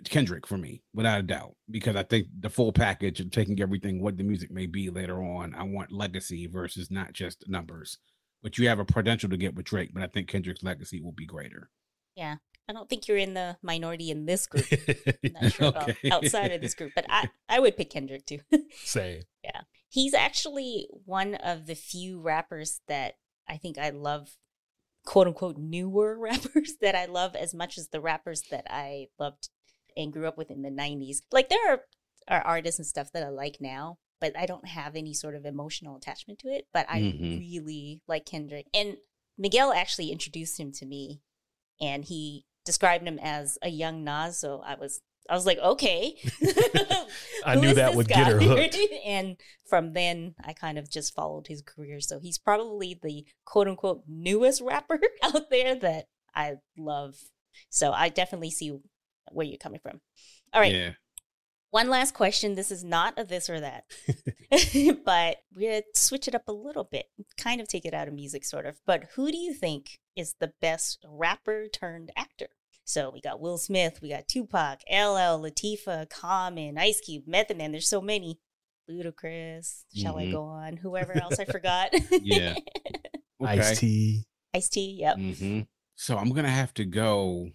Kendrick 0.05 0.49
for 0.49 0.59
me, 0.59 0.83
without 0.95 1.21
a 1.21 1.23
doubt, 1.23 1.55
because 1.71 1.95
I 1.95 2.03
think 2.03 2.27
the 2.41 2.51
full 2.51 2.73
package 2.73 3.21
of 3.21 3.31
taking 3.31 3.61
everything, 3.61 4.03
what 4.03 4.17
the 4.17 4.25
music 4.25 4.51
may 4.51 4.67
be 4.67 4.91
later 4.91 5.23
on, 5.23 5.55
I 5.55 5.63
want 5.63 5.93
legacy 5.93 6.49
versus 6.49 6.91
not 6.91 7.13
just 7.13 7.49
numbers. 7.49 7.99
But 8.43 8.59
you 8.59 8.69
have 8.69 8.79
a 8.79 8.85
potential 8.85 9.29
to 9.31 9.37
get 9.37 9.55
with 9.55 9.65
Drake, 9.67 9.91
but 9.93 10.03
I 10.03 10.07
think 10.07 10.29
Kendrick's 10.29 10.63
legacy 10.63 11.01
will 11.01 11.13
be 11.13 11.27
greater. 11.27 11.71
Yeah. 12.15 12.37
I 12.69 12.73
don't 12.73 12.89
think 12.89 13.07
you're 13.07 13.17
in 13.17 13.35
the 13.35 13.57
minority 13.63 14.11
in 14.11 14.27
this 14.27 14.47
group. 14.47 14.67
I'm 14.73 15.33
not 15.41 15.53
sure 15.53 15.69
about 15.69 15.91
Okay. 15.91 16.11
outside 16.11 16.51
of 16.51 16.61
this 16.61 16.75
group, 16.75 16.93
but 16.97 17.07
I, 17.09 17.29
I 17.49 17.61
would 17.61 17.77
pick 17.77 17.91
Kendrick 17.91 18.27
too. 18.27 18.41
Same. 18.73 19.23
Yeah, 19.45 19.61
he's 19.89 20.15
actually 20.15 20.89
one 21.05 21.37
of 21.37 21.67
the 21.67 21.77
few 21.77 22.21
rappers 22.21 22.81
that 22.89 23.15
I 23.49 23.57
think 23.57 23.79
I 23.79 23.91
love, 23.91 24.31
quote 25.05 25.29
unquote, 25.29 25.57
newer 25.59 26.19
rappers 26.19 26.75
that 26.81 26.97
I 26.97 27.05
love 27.05 27.37
as 27.37 27.55
much 27.55 27.79
as 27.79 27.89
the 27.89 28.01
rappers 28.01 28.43
that 28.51 28.67
I 28.69 29.09
loved 29.19 29.49
and 29.97 30.13
grew 30.13 30.27
up 30.27 30.37
with 30.37 30.51
in 30.51 30.63
the 30.63 30.71
90s. 30.71 31.19
Like, 31.31 31.49
there 31.49 31.73
are, 31.73 31.81
are 32.27 32.41
artists 32.41 32.81
and 32.81 32.87
stuff 32.87 33.13
that 33.13 33.23
I 33.23 33.29
like 33.29 33.59
now, 33.61 33.99
but 34.21 34.37
I 34.37 34.47
don't 34.47 34.67
have 34.67 34.97
any 34.97 35.15
sort 35.15 35.35
of 35.35 35.45
emotional 35.45 35.97
attachment 35.97 36.39
to 36.41 36.49
it. 36.49 36.67
But 36.73 36.87
I 36.89 37.01
Mhm. 37.01 37.39
really 37.39 38.01
like 38.07 38.25
Kendrick. 38.27 38.67
And 38.75 38.97
Miguel 39.39 39.73
actually 39.73 40.11
introduced 40.11 40.59
him 40.59 40.73
to 40.73 40.87
me, 40.87 41.21
and 41.81 42.05
he 42.05 42.47
described 42.65 43.07
him 43.07 43.19
as 43.21 43.59
a 43.63 43.69
young 43.69 44.05
Nas. 44.05 44.39
So 44.39 44.61
I 44.61 44.75
was. 44.75 45.01
I 45.29 45.35
was 45.35 45.45
like, 45.45 45.59
okay. 45.59 46.15
I 47.45 47.57
knew 47.57 47.75
that 47.75 47.95
would 47.97 48.07
get 48.07 48.29
her 48.29 48.39
hooked. 48.39 48.77
and 49.05 49.37
from 49.69 49.93
then, 49.93 50.37
I 50.45 50.53
kind 50.53 50.79
of 50.79 50.89
just 50.89 51.17
followed 51.17 51.49
his 51.49 51.63
career. 51.63 52.01
So 52.01 52.21
he's 52.21 52.39
probably 52.39 52.97
the 53.03 53.27
quote 53.45 53.67
unquote 53.67 54.05
newest 54.07 54.61
rapper 54.61 55.01
out 55.25 55.51
there 55.51 55.75
that 55.75 56.07
I 56.33 56.59
love. 56.79 57.17
So 57.71 57.91
I 57.91 58.09
definitely 58.09 58.53
see 58.53 58.79
where 59.33 59.45
you're 59.47 59.59
coming 59.59 59.81
from. 59.81 60.01
All 60.53 60.61
right. 60.61 60.73
Yeah. 60.73 60.93
One 61.77 61.91
last 61.91 62.15
question. 62.15 62.55
This 62.55 62.71
is 62.71 62.83
not 62.83 63.19
a 63.19 63.25
this 63.25 63.51
or 63.51 63.61
that, 63.61 63.85
but 65.05 65.37
we're 65.55 65.73
going 65.73 65.83
to 65.83 66.01
switch 66.01 66.27
it 66.27 66.35
up 66.35 66.49
a 66.49 66.53
little 66.53 66.85
bit, 66.85 67.05
kind 67.37 67.61
of 67.61 67.69
take 67.69 67.85
it 67.85 67.93
out 67.93 68.09
of 68.09 68.15
music, 68.15 68.47
sort 68.47 68.65
of. 68.65 68.81
But 68.87 69.05
who 69.15 69.31
do 69.31 69.37
you 69.37 69.53
think 69.53 69.99
is 70.17 70.37
the 70.41 70.55
best 70.63 71.05
rapper 71.07 71.67
turned 71.71 72.13
actor? 72.17 72.47
So 72.85 73.11
we 73.13 73.21
got 73.21 73.43
Will 73.43 73.59
Smith, 73.59 73.99
we 74.01 74.09
got 74.09 74.27
Tupac, 74.27 74.81
LL, 74.91 75.37
Latifah, 75.45 76.09
Common, 76.09 76.79
Ice 76.79 77.03
Cube, 77.03 77.25
Method 77.27 77.59
Man. 77.59 77.73
There's 77.73 77.91
so 77.91 78.01
many. 78.01 78.39
Ludacris. 78.91 79.85
Shall 79.95 80.17
I 80.17 80.25
Mhm. 80.29 80.33
go 80.33 80.45
on? 80.45 80.77
Whoever 80.79 81.13
else 81.13 81.39
I 81.39 81.45
forgot. 81.57 81.91
Yeah. 82.23 82.55
Okay. 83.43 83.59
Ice 83.59 83.79
T. 83.81 84.25
Ice 84.55 84.69
T. 84.71 84.97
Yep. 85.01 85.17
hmm 85.17 85.61
So 85.95 86.17
I'm 86.17 86.31
gonna 86.31 86.49
have 86.49 86.73
to 86.75 86.87
go. 86.87 87.51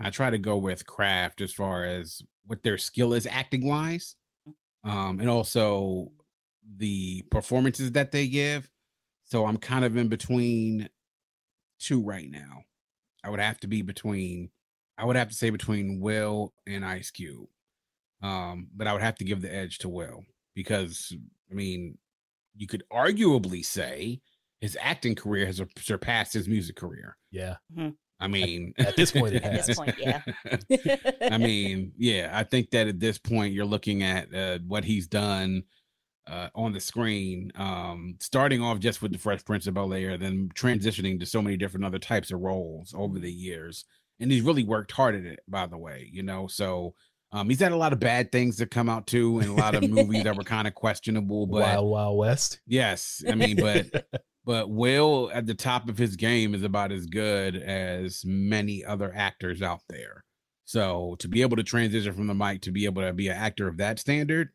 I 0.00 0.10
try 0.10 0.30
to 0.30 0.38
go 0.38 0.56
with 0.56 0.86
craft 0.86 1.40
as 1.40 1.52
far 1.52 1.84
as 1.84 2.22
what 2.46 2.62
their 2.62 2.78
skill 2.78 3.12
is 3.12 3.26
acting 3.26 3.66
wise, 3.66 4.16
um, 4.84 5.20
and 5.20 5.28
also 5.28 6.12
the 6.76 7.22
performances 7.30 7.92
that 7.92 8.12
they 8.12 8.26
give. 8.26 8.68
So 9.24 9.46
I'm 9.46 9.58
kind 9.58 9.84
of 9.84 9.96
in 9.96 10.08
between 10.08 10.88
two 11.78 12.02
right 12.02 12.30
now. 12.30 12.64
I 13.22 13.30
would 13.30 13.40
have 13.40 13.60
to 13.60 13.66
be 13.66 13.82
between. 13.82 14.50
I 14.98 15.04
would 15.04 15.16
have 15.16 15.28
to 15.28 15.34
say 15.34 15.50
between 15.50 16.00
Will 16.00 16.52
and 16.66 16.84
Ice 16.84 17.10
Cube, 17.10 17.46
um, 18.22 18.68
but 18.74 18.86
I 18.86 18.92
would 18.92 19.02
have 19.02 19.16
to 19.16 19.24
give 19.24 19.40
the 19.40 19.54
edge 19.54 19.78
to 19.78 19.88
Will 19.88 20.24
because 20.54 21.14
I 21.50 21.54
mean, 21.54 21.98
you 22.56 22.66
could 22.66 22.84
arguably 22.92 23.64
say 23.64 24.20
his 24.60 24.76
acting 24.80 25.14
career 25.14 25.46
has 25.46 25.60
surpassed 25.78 26.34
his 26.34 26.48
music 26.48 26.76
career. 26.76 27.16
Yeah. 27.30 27.56
I 28.20 28.28
mean, 28.28 28.74
At 28.78 28.96
this 28.96 29.12
point, 29.12 29.34
it 29.34 29.42
At 29.42 29.52
this 29.66 29.66
has. 29.68 29.76
point, 29.76 29.96
yeah. 29.98 30.22
I 31.30 31.38
mean, 31.38 31.92
yeah, 31.96 32.30
I 32.32 32.44
think 32.44 32.70
that 32.70 32.86
at 32.86 33.00
this 33.00 33.18
point 33.18 33.54
you're 33.54 33.64
looking 33.64 34.02
at 34.02 34.34
uh, 34.34 34.58
what 34.66 34.84
he's 34.84 35.06
done 35.06 35.62
uh, 36.28 36.48
on 36.54 36.72
the 36.72 36.80
screen, 36.80 37.50
um, 37.56 38.16
starting 38.20 38.62
off 38.62 38.78
just 38.78 39.02
with 39.02 39.12
the 39.12 39.18
Fresh 39.18 39.44
Prince 39.44 39.66
of 39.66 39.74
Bel 39.74 39.92
Air, 39.94 40.16
then 40.18 40.50
transitioning 40.54 41.18
to 41.18 41.26
so 41.26 41.40
many 41.42 41.56
different 41.56 41.86
other 41.86 41.98
types 41.98 42.30
of 42.30 42.40
roles 42.40 42.94
over 42.96 43.18
the 43.18 43.32
years, 43.32 43.84
and 44.20 44.30
he's 44.30 44.42
really 44.42 44.64
worked 44.64 44.92
hard 44.92 45.14
at 45.14 45.24
it. 45.24 45.40
By 45.48 45.66
the 45.66 45.78
way, 45.78 46.08
you 46.12 46.22
know, 46.22 46.46
so 46.46 46.94
um, 47.32 47.48
he's 47.48 47.60
had 47.60 47.72
a 47.72 47.76
lot 47.76 47.92
of 47.92 48.00
bad 48.00 48.30
things 48.30 48.58
that 48.58 48.70
come 48.70 48.88
out 48.88 49.06
too, 49.06 49.38
and 49.38 49.48
a 49.48 49.54
lot 49.54 49.74
of 49.74 49.82
movies 49.90 50.24
that 50.24 50.36
were 50.36 50.44
kind 50.44 50.68
of 50.68 50.74
questionable. 50.74 51.46
But 51.46 51.62
Wild 51.62 51.90
Wild 51.90 52.18
West. 52.18 52.60
yes, 52.66 53.24
I 53.28 53.34
mean, 53.34 53.56
but 53.56 54.06
but 54.44 54.70
Will 54.70 55.30
at 55.32 55.46
the 55.46 55.54
top 55.54 55.88
of 55.88 55.98
his 55.98 56.16
game 56.16 56.54
is 56.54 56.62
about 56.62 56.92
as 56.92 57.06
good 57.06 57.56
as 57.56 58.22
many 58.24 58.84
other 58.84 59.12
actors 59.14 59.62
out 59.62 59.80
there. 59.88 60.24
So 60.64 61.16
to 61.18 61.28
be 61.28 61.42
able 61.42 61.56
to 61.56 61.62
transition 61.62 62.12
from 62.12 62.26
the 62.26 62.34
mic 62.34 62.62
to 62.62 62.70
be 62.70 62.84
able 62.84 63.02
to 63.02 63.12
be 63.12 63.28
an 63.28 63.36
actor 63.36 63.68
of 63.68 63.78
that 63.78 63.98
standard, 63.98 64.50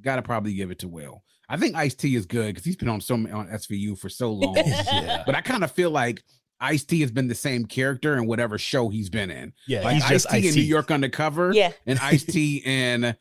gotta 0.00 0.22
probably 0.22 0.54
give 0.54 0.70
it 0.70 0.80
to 0.80 0.88
Will. 0.88 1.22
I 1.48 1.56
think 1.56 1.76
Ice 1.76 1.94
T 1.94 2.14
is 2.16 2.26
good 2.26 2.48
because 2.48 2.64
he's 2.64 2.76
been 2.76 2.88
on 2.88 3.00
so 3.00 3.16
many 3.16 3.32
on 3.32 3.46
SVU 3.48 3.98
for 3.98 4.08
so 4.08 4.30
long. 4.32 4.56
yeah. 4.56 5.22
but 5.24 5.34
I 5.34 5.40
kind 5.40 5.64
of 5.64 5.70
feel 5.70 5.90
like 5.90 6.22
Ice 6.60 6.84
T 6.84 7.00
has 7.00 7.10
been 7.10 7.28
the 7.28 7.34
same 7.34 7.66
character 7.66 8.16
in 8.16 8.26
whatever 8.26 8.56
show 8.56 8.88
he's 8.88 9.10
been 9.10 9.30
in. 9.30 9.52
Yeah. 9.66 9.82
Like 9.82 10.02
he's 10.02 10.26
Ice 10.26 10.26
T 10.26 10.48
in 10.48 10.54
New 10.54 10.62
York 10.62 10.90
Undercover 10.90 11.52
yeah. 11.52 11.72
and 11.86 11.98
Ice 11.98 12.24
T 12.24 12.62
and 12.64 13.16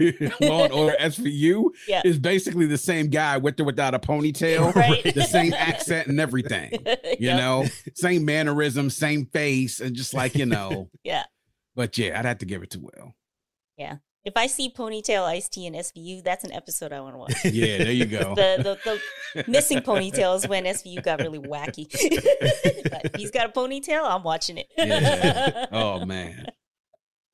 Law 0.40 0.64
and 0.64 0.72
Order 0.72 0.96
SVU 1.00 1.64
Yeah. 1.88 2.02
is 2.04 2.18
basically 2.18 2.66
the 2.66 2.78
same 2.78 3.08
guy 3.08 3.36
with 3.36 3.58
or 3.60 3.64
without 3.64 3.94
a 3.94 3.98
ponytail, 3.98 4.74
Right. 4.74 5.02
the 5.14 5.24
same 5.24 5.52
accent 5.54 6.08
and 6.08 6.20
everything. 6.20 6.72
You 7.18 7.28
Yep. 7.28 7.36
know, 7.38 7.66
same 7.94 8.24
mannerism, 8.24 8.88
same 8.90 9.26
face, 9.26 9.80
and 9.80 9.94
just 9.94 10.14
like 10.14 10.34
you 10.34 10.46
know. 10.46 10.88
Yeah. 11.04 11.24
But 11.74 11.96
yeah, 11.98 12.18
I'd 12.18 12.24
have 12.24 12.38
to 12.38 12.46
give 12.46 12.62
it 12.62 12.70
to 12.70 12.80
Will. 12.80 13.14
Yeah. 13.76 13.96
If 14.24 14.34
I 14.36 14.48
see 14.48 14.70
ponytail 14.70 15.22
Ice 15.24 15.48
T 15.48 15.66
and 15.66 15.74
SVU, 15.74 16.22
that's 16.22 16.44
an 16.44 16.52
episode 16.52 16.92
I 16.92 17.00
want 17.00 17.14
to 17.14 17.18
watch. 17.18 17.32
Yeah, 17.44 17.78
there 17.78 17.92
you 17.92 18.04
go. 18.06 18.34
the, 18.34 18.78
the 18.84 19.00
the 19.34 19.50
missing 19.50 19.78
ponytails 19.80 20.46
when 20.48 20.64
SVU 20.64 21.02
got 21.02 21.20
really 21.20 21.38
wacky. 21.38 21.86
but 22.90 23.16
he's 23.16 23.30
got 23.30 23.46
a 23.46 23.48
ponytail, 23.52 24.04
I'm 24.04 24.22
watching 24.22 24.58
it. 24.58 24.66
Yeah. 24.76 25.66
Oh 25.72 26.04
man. 26.04 26.46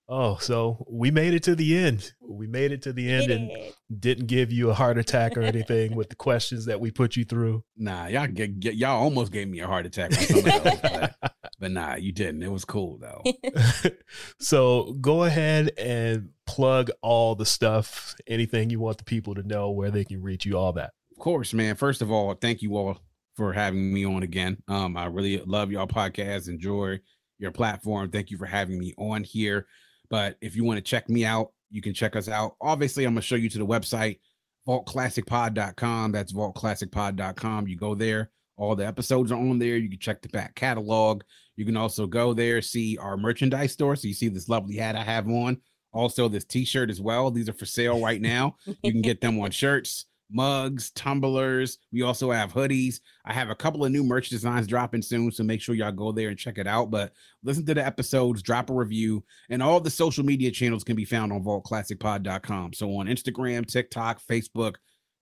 Oh, 0.09 0.37
so 0.37 0.87
we 0.89 1.11
made 1.11 1.35
it 1.35 1.43
to 1.45 1.57
the 1.57 1.77
end. 1.77 2.13
We 2.21 2.47
made 2.47 2.71
it 2.71 2.83
to 2.83 2.93
the 2.93 3.11
end 3.11 3.31
and 3.31 3.51
didn't 3.99 4.27
give 4.27 4.53
you 4.53 4.71
a 4.71 4.75
heart 4.75 4.99
attack 4.99 5.37
or 5.37 5.41
anything 5.43 5.97
with 5.97 6.11
the 6.11 6.17
questions 6.17 6.67
that 6.67 6.81
we 6.81 6.93
put 6.93 7.17
you 7.17 7.25
through. 7.25 7.65
Nah, 7.77 8.07
y'all 8.07 8.29
get, 8.29 8.61
get 8.61 8.77
y'all 8.77 9.03
almost 9.03 9.33
gave 9.33 9.49
me 9.49 9.61
a 9.61 9.67
heart 9.67 9.85
attack 9.85 10.13
some 10.13 10.39
of 10.39 10.45
those, 10.45 10.81
but, 10.81 11.15
but 11.59 11.71
nah, 11.73 11.97
you 11.97 12.13
didn't. 12.13 12.45
It 12.45 12.53
was 12.53 12.65
cool 12.65 12.99
though. 12.99 13.25
so 14.39 14.93
go 15.01 15.25
ahead 15.25 15.73
and 15.77 16.31
plug 16.47 16.91
all 17.03 17.35
the 17.35 17.47
stuff, 17.47 18.15
anything 18.29 18.71
you 18.71 18.79
want 18.79 18.99
the 18.99 19.05
people 19.05 19.35
to 19.35 19.43
know, 19.43 19.71
where 19.71 19.91
they 19.91 20.05
can 20.05 20.23
reach 20.23 20.47
you, 20.47 20.57
all 20.57 20.73
that. 20.75 20.93
Of 21.11 21.19
course, 21.19 21.53
man. 21.53 21.75
First 21.75 22.01
of 22.01 22.13
all, 22.13 22.35
thank 22.35 22.63
you 22.63 22.77
all 22.77 22.99
for 23.35 23.53
having 23.53 23.93
me 23.93 24.07
on 24.07 24.23
again. 24.23 24.59
Um, 24.69 24.97
I 24.97 25.07
really 25.07 25.39
love 25.39 25.73
y'all 25.73 25.89
podcast. 25.89 26.49
Enjoy 26.49 27.01
your 27.39 27.51
platform. 27.51 28.11
Thank 28.11 28.31
you 28.31 28.39
for 28.39 28.47
having 28.47 28.79
me 28.79 28.95
on 28.97 29.25
here. 29.25 29.67
But 30.09 30.37
if 30.41 30.57
you 30.57 30.65
want 30.65 30.79
to 30.79 30.83
check 30.83 31.09
me 31.09 31.25
out, 31.25 31.53
you 31.71 31.83
can 31.83 31.95
check 31.95 32.17
us 32.17 32.29
out. 32.29 32.57
Obviously, 32.61 33.05
I'm 33.05 33.15
gonna 33.15 33.23
show 33.23 33.37
you 33.37 33.49
to 33.51 33.59
the 33.59 33.67
website, 33.67 34.21
vaultclassicpod.com. 34.67 36.13
That's 36.13 36.33
vaultclassicpod.com. 36.33 37.69
You 37.69 37.77
go 37.77 37.95
there, 37.95 38.31
all 38.57 38.77
the 38.77 38.87
episodes 38.87 39.33
are 39.33 39.39
on 39.39 39.59
there. 39.59 39.77
You 39.77 39.89
can 39.91 39.99
check 39.99 40.23
the 40.23 40.29
back 40.29 40.55
catalog. 40.55 41.23
You 41.57 41.65
can 41.65 41.77
also 41.77 42.07
go 42.07 42.35
there, 42.35 42.63
see 42.63 42.97
our 42.99 43.17
merchandise 43.17 43.73
store. 43.73 43.97
So 43.97 44.09
you 44.09 44.15
see 44.15 44.29
this 44.29 44.49
lovely 44.49 44.77
hat 44.77 44.97
I 44.97 45.03
have 45.03 45.29
on. 45.29 45.59
Also, 45.93 46.29
this 46.29 46.45
t-shirt 46.45 46.91
as 46.91 47.01
well. 47.01 47.31
These 47.31 47.49
are 47.49 47.55
for 47.55 47.65
sale 47.65 48.03
right 48.03 48.21
now. 48.21 48.57
You 48.83 48.93
can 48.93 49.01
get 49.01 49.21
them 49.21 49.41
on 49.41 49.51
shirts, 49.51 50.07
mugs, 50.31 50.91
tumblers. 50.91 51.79
We 51.93 52.03
also 52.03 52.31
have 52.31 52.53
hoodies. 52.53 53.01
I 53.25 53.33
have 53.33 53.51
a 53.51 53.55
couple 53.55 53.85
of 53.85 53.93
new 53.93 54.05
merch 54.05 54.29
designs 54.29 54.67
dropping 54.67 55.03
soon, 55.03 55.31
so 55.31 55.45
make 55.45 55.61
sure 55.61 55.75
y'all 55.75 55.93
go 55.93 56.13
there 56.13 56.29
and 56.29 56.39
check 56.39 56.59
it 56.59 56.67
out. 56.67 56.91
But 56.91 57.13
listen 57.43 57.65
to 57.67 57.75
the 57.75 57.85
episodes, 57.85 58.43
drop 58.43 58.71
a 58.71 58.75
review, 58.75 59.25
and 59.51 59.63
all 59.63 59.81
the 59.81 59.91
social 59.91 60.25
media 60.25 60.51
channels 60.51 60.85
can 60.85 60.97
be 60.97 61.05
found 61.05 61.33
on 61.33 61.45
vaultclassicpod.com. 61.45 62.73
So 62.73 62.97
on 62.97 63.07
Instagram, 63.07 63.67
TikTok, 63.67 64.21
Facebook, 64.23 64.75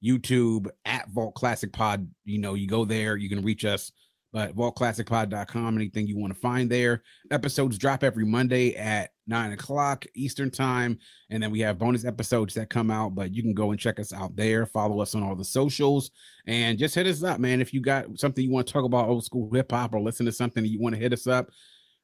YouTube, 0.05 0.69
at 0.85 1.09
Vault 1.11 1.35
Classic 1.35 1.73
Pod, 1.73 2.09
you 2.25 2.39
know, 2.39 2.55
you 2.55 2.67
go 2.67 2.85
there, 2.85 3.17
you 3.17 3.29
can 3.29 3.43
reach 3.43 3.65
us. 3.65 3.93
But 4.33 4.57
vaultclassicpod.com, 4.57 5.77
anything 5.77 6.09
you 6.09 6.19
want 6.19 6.35
to 6.35 6.41
find 6.41 6.69
there. 6.69 7.05
Episodes 7.31 7.79
drop 7.79 8.03
every 8.03 8.25
Monday 8.25 8.75
at 8.75 9.11
nine 9.27 9.53
o'clock 9.53 10.05
Eastern 10.15 10.51
time. 10.51 10.99
And 11.31 11.43
then 11.43 11.51
we 11.51 11.61
have 11.61 11.79
bonus 11.79 12.05
episodes 12.05 12.55
that 12.55 12.71
come 12.71 12.91
out, 12.91 13.15
but 13.15 13.35
you 13.35 13.43
can 13.43 13.55
go 13.55 13.71
and 13.71 13.81
check 13.81 13.99
us 13.99 14.13
out 14.13 14.37
there. 14.37 14.67
Follow 14.67 15.01
us 15.01 15.15
on 15.15 15.23
all 15.23 15.35
the 15.35 15.45
socials 15.45 16.11
and 16.47 16.79
just 16.79 16.95
hit 16.95 17.07
us 17.07 17.23
up, 17.23 17.41
man. 17.41 17.61
If 17.61 17.73
you 17.73 17.81
got 17.81 18.19
something 18.19 18.45
you 18.45 18.51
want 18.51 18.67
to 18.67 18.73
talk 18.73 18.85
about 18.85 19.09
old 19.09 19.25
school 19.25 19.51
hip 19.53 19.71
hop 19.73 19.95
or 19.95 20.01
listen 20.01 20.27
to 20.27 20.33
something 20.33 20.65
you 20.65 20.81
want 20.81 20.95
to 20.95 21.01
hit 21.01 21.13
us 21.13 21.27
up, 21.27 21.49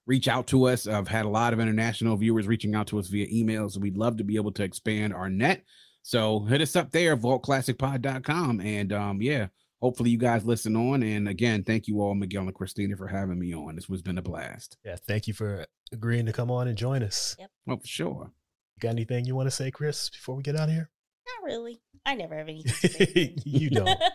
reach 0.07 0.29
out 0.29 0.47
to 0.49 0.65
us. 0.65 0.87
I've 0.87 1.09
had 1.09 1.27
a 1.27 1.31
lot 1.31 1.53
of 1.53 1.61
international 1.61 2.17
viewers 2.17 2.47
reaching 2.47 2.75
out 2.75 2.87
to 2.89 2.99
us 2.99 3.09
via 3.09 3.27
emails. 3.27 3.79
We'd 3.79 3.97
love 3.97 4.17
to 4.17 4.25
be 4.25 4.37
able 4.37 4.53
to 4.53 4.65
expand 4.65 5.15
our 5.15 5.29
net. 5.29 5.65
So 6.03 6.41
hit 6.41 6.61
us 6.61 6.77
up 6.77 6.91
there, 6.91 7.17
vaultclassicpod.com. 7.17 8.61
And 8.61 8.93
um, 8.93 9.23
yeah, 9.23 9.49
hopefully 9.81 10.11
you 10.11 10.19
guys 10.19 10.45
listen 10.45 10.77
on. 10.77 11.03
And 11.03 11.29
again, 11.29 11.63
thank 11.65 11.87
you 11.87 12.01
all, 12.01 12.15
Miguel 12.15 12.43
and 12.43 12.55
Christina, 12.55 12.97
for 12.97 13.07
having 13.07 13.39
me 13.39 13.55
on. 13.55 13.77
This 13.77 13.87
has 13.87 14.03
been 14.03 14.19
a 14.19 14.23
blast. 14.23 14.77
Yeah, 14.85 14.97
thank 15.07 15.27
you 15.27 15.35
for 15.35 15.67
agreeing 15.93 16.27
to 16.27 16.33
come 16.33 16.51
on 16.51 16.69
and 16.69 16.77
join 16.77 17.03
us. 17.03 17.37
Yep. 17.39 17.51
Oh, 17.69 17.77
for 17.77 17.87
sure. 17.87 18.31
You 18.77 18.81
got 18.81 18.91
anything 18.91 19.25
you 19.25 19.35
want 19.35 19.47
to 19.47 19.51
say, 19.51 19.71
Chris, 19.71 20.11
before 20.11 20.37
we 20.37 20.43
get 20.43 20.57
out 20.57 20.69
of 20.69 20.75
here? 20.75 20.91
Not 21.39 21.47
really. 21.47 21.81
I 22.07 22.15
never 22.15 22.35
have 22.37 22.49
anything 22.49 22.73
to 23.43 23.49
you 23.49 23.71
don't. 23.71 23.91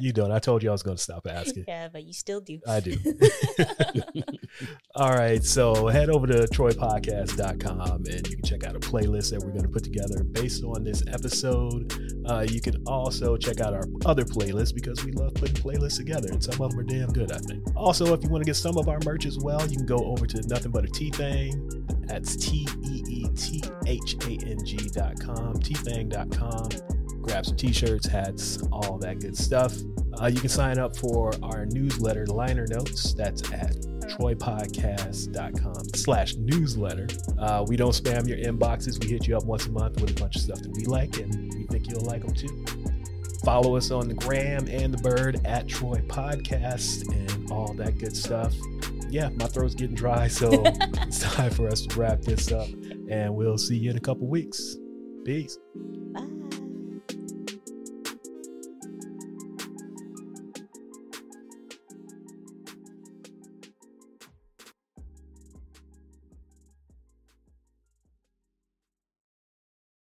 You 0.00 0.12
don't. 0.12 0.32
I 0.32 0.38
told 0.38 0.62
you 0.62 0.70
I 0.70 0.72
was 0.72 0.82
going 0.82 0.96
to 0.96 1.02
stop 1.02 1.26
asking. 1.28 1.64
yeah, 1.68 1.88
but 1.88 2.02
you 2.04 2.12
still 2.12 2.40
do. 2.40 2.60
I 2.66 2.80
do. 2.80 2.96
All 4.94 5.10
right. 5.10 5.42
So 5.44 5.86
head 5.86 6.08
over 6.10 6.26
to 6.26 6.46
troypodcast.com 6.48 8.04
and 8.06 8.28
you 8.28 8.36
can 8.36 8.44
check 8.44 8.64
out 8.64 8.74
a 8.74 8.80
playlist 8.80 9.30
that 9.30 9.40
we're 9.40 9.50
going 9.52 9.62
to 9.62 9.68
put 9.68 9.84
together 9.84 10.24
based 10.24 10.64
on 10.64 10.82
this 10.84 11.02
episode. 11.08 11.92
Uh, 12.26 12.44
you 12.48 12.60
can 12.60 12.82
also 12.86 13.36
check 13.36 13.60
out 13.60 13.74
our 13.74 13.84
other 14.06 14.24
playlists 14.24 14.74
because 14.74 15.04
we 15.04 15.12
love 15.12 15.34
putting 15.34 15.56
playlists 15.56 15.96
together 15.98 16.28
and 16.30 16.42
some 16.42 16.60
of 16.60 16.70
them 16.70 16.80
are 16.80 16.84
damn 16.84 17.08
good, 17.12 17.30
I 17.32 17.38
think. 17.38 17.62
Also, 17.76 18.12
if 18.14 18.22
you 18.24 18.30
want 18.30 18.42
to 18.42 18.46
get 18.46 18.56
some 18.56 18.76
of 18.78 18.88
our 18.88 18.98
merch 19.04 19.26
as 19.26 19.38
well, 19.38 19.66
you 19.66 19.76
can 19.76 19.86
go 19.86 19.98
over 19.98 20.26
to 20.26 20.42
nothing 20.48 20.72
but 20.72 20.84
a 20.84 20.88
T 20.88 21.10
thing. 21.10 21.86
That's 22.06 22.34
T 22.36 22.66
E 22.82 23.02
E 23.08 23.11
T 23.36 23.62
H 23.86 24.16
A 24.26 24.30
N 24.46 24.64
G 24.64 24.76
dot 24.90 25.20
com, 25.20 25.54
tthang.com. 25.54 26.68
Grab 27.22 27.46
some 27.46 27.56
t 27.56 27.72
shirts, 27.72 28.06
hats, 28.06 28.62
all 28.72 28.98
that 28.98 29.20
good 29.20 29.36
stuff. 29.36 29.74
Uh, 30.20 30.26
you 30.26 30.40
can 30.40 30.48
sign 30.48 30.78
up 30.78 30.96
for 30.96 31.32
our 31.42 31.66
newsletter 31.66 32.26
liner 32.26 32.66
notes. 32.68 33.14
That's 33.14 33.42
at 33.52 33.76
troypodcast.com 34.02 35.84
slash 35.94 36.34
newsletter. 36.36 37.06
Uh, 37.38 37.64
we 37.66 37.76
don't 37.76 37.92
spam 37.92 38.28
your 38.28 38.38
inboxes. 38.38 39.02
We 39.02 39.10
hit 39.10 39.26
you 39.26 39.36
up 39.36 39.44
once 39.44 39.66
a 39.66 39.70
month 39.70 40.00
with 40.00 40.10
a 40.10 40.20
bunch 40.20 40.36
of 40.36 40.42
stuff 40.42 40.60
that 40.60 40.72
we 40.72 40.84
like, 40.84 41.18
and 41.18 41.54
we 41.54 41.64
think 41.64 41.88
you'll 41.88 42.04
like 42.04 42.22
them 42.24 42.34
too. 42.34 42.64
Follow 43.44 43.76
us 43.76 43.90
on 43.90 44.08
the 44.08 44.14
gram 44.14 44.68
and 44.68 44.94
the 44.94 44.98
bird 44.98 45.40
at 45.44 45.66
Troy 45.66 46.02
Podcast 46.06 47.08
and 47.12 47.50
all 47.50 47.72
that 47.74 47.98
good 47.98 48.16
stuff. 48.16 48.54
Yeah, 49.12 49.28
my 49.28 49.44
throat's 49.44 49.74
getting 49.74 49.94
dry, 49.94 50.26
so 50.26 50.48
it's 50.64 51.18
time 51.18 51.50
for 51.50 51.68
us 51.68 51.82
to 51.82 52.00
wrap 52.00 52.22
this 52.22 52.50
up, 52.50 52.66
and 53.10 53.34
we'll 53.34 53.58
see 53.58 53.76
you 53.76 53.90
in 53.90 53.98
a 53.98 54.00
couple 54.00 54.26
weeks. 54.26 54.78
Peace. 55.26 55.58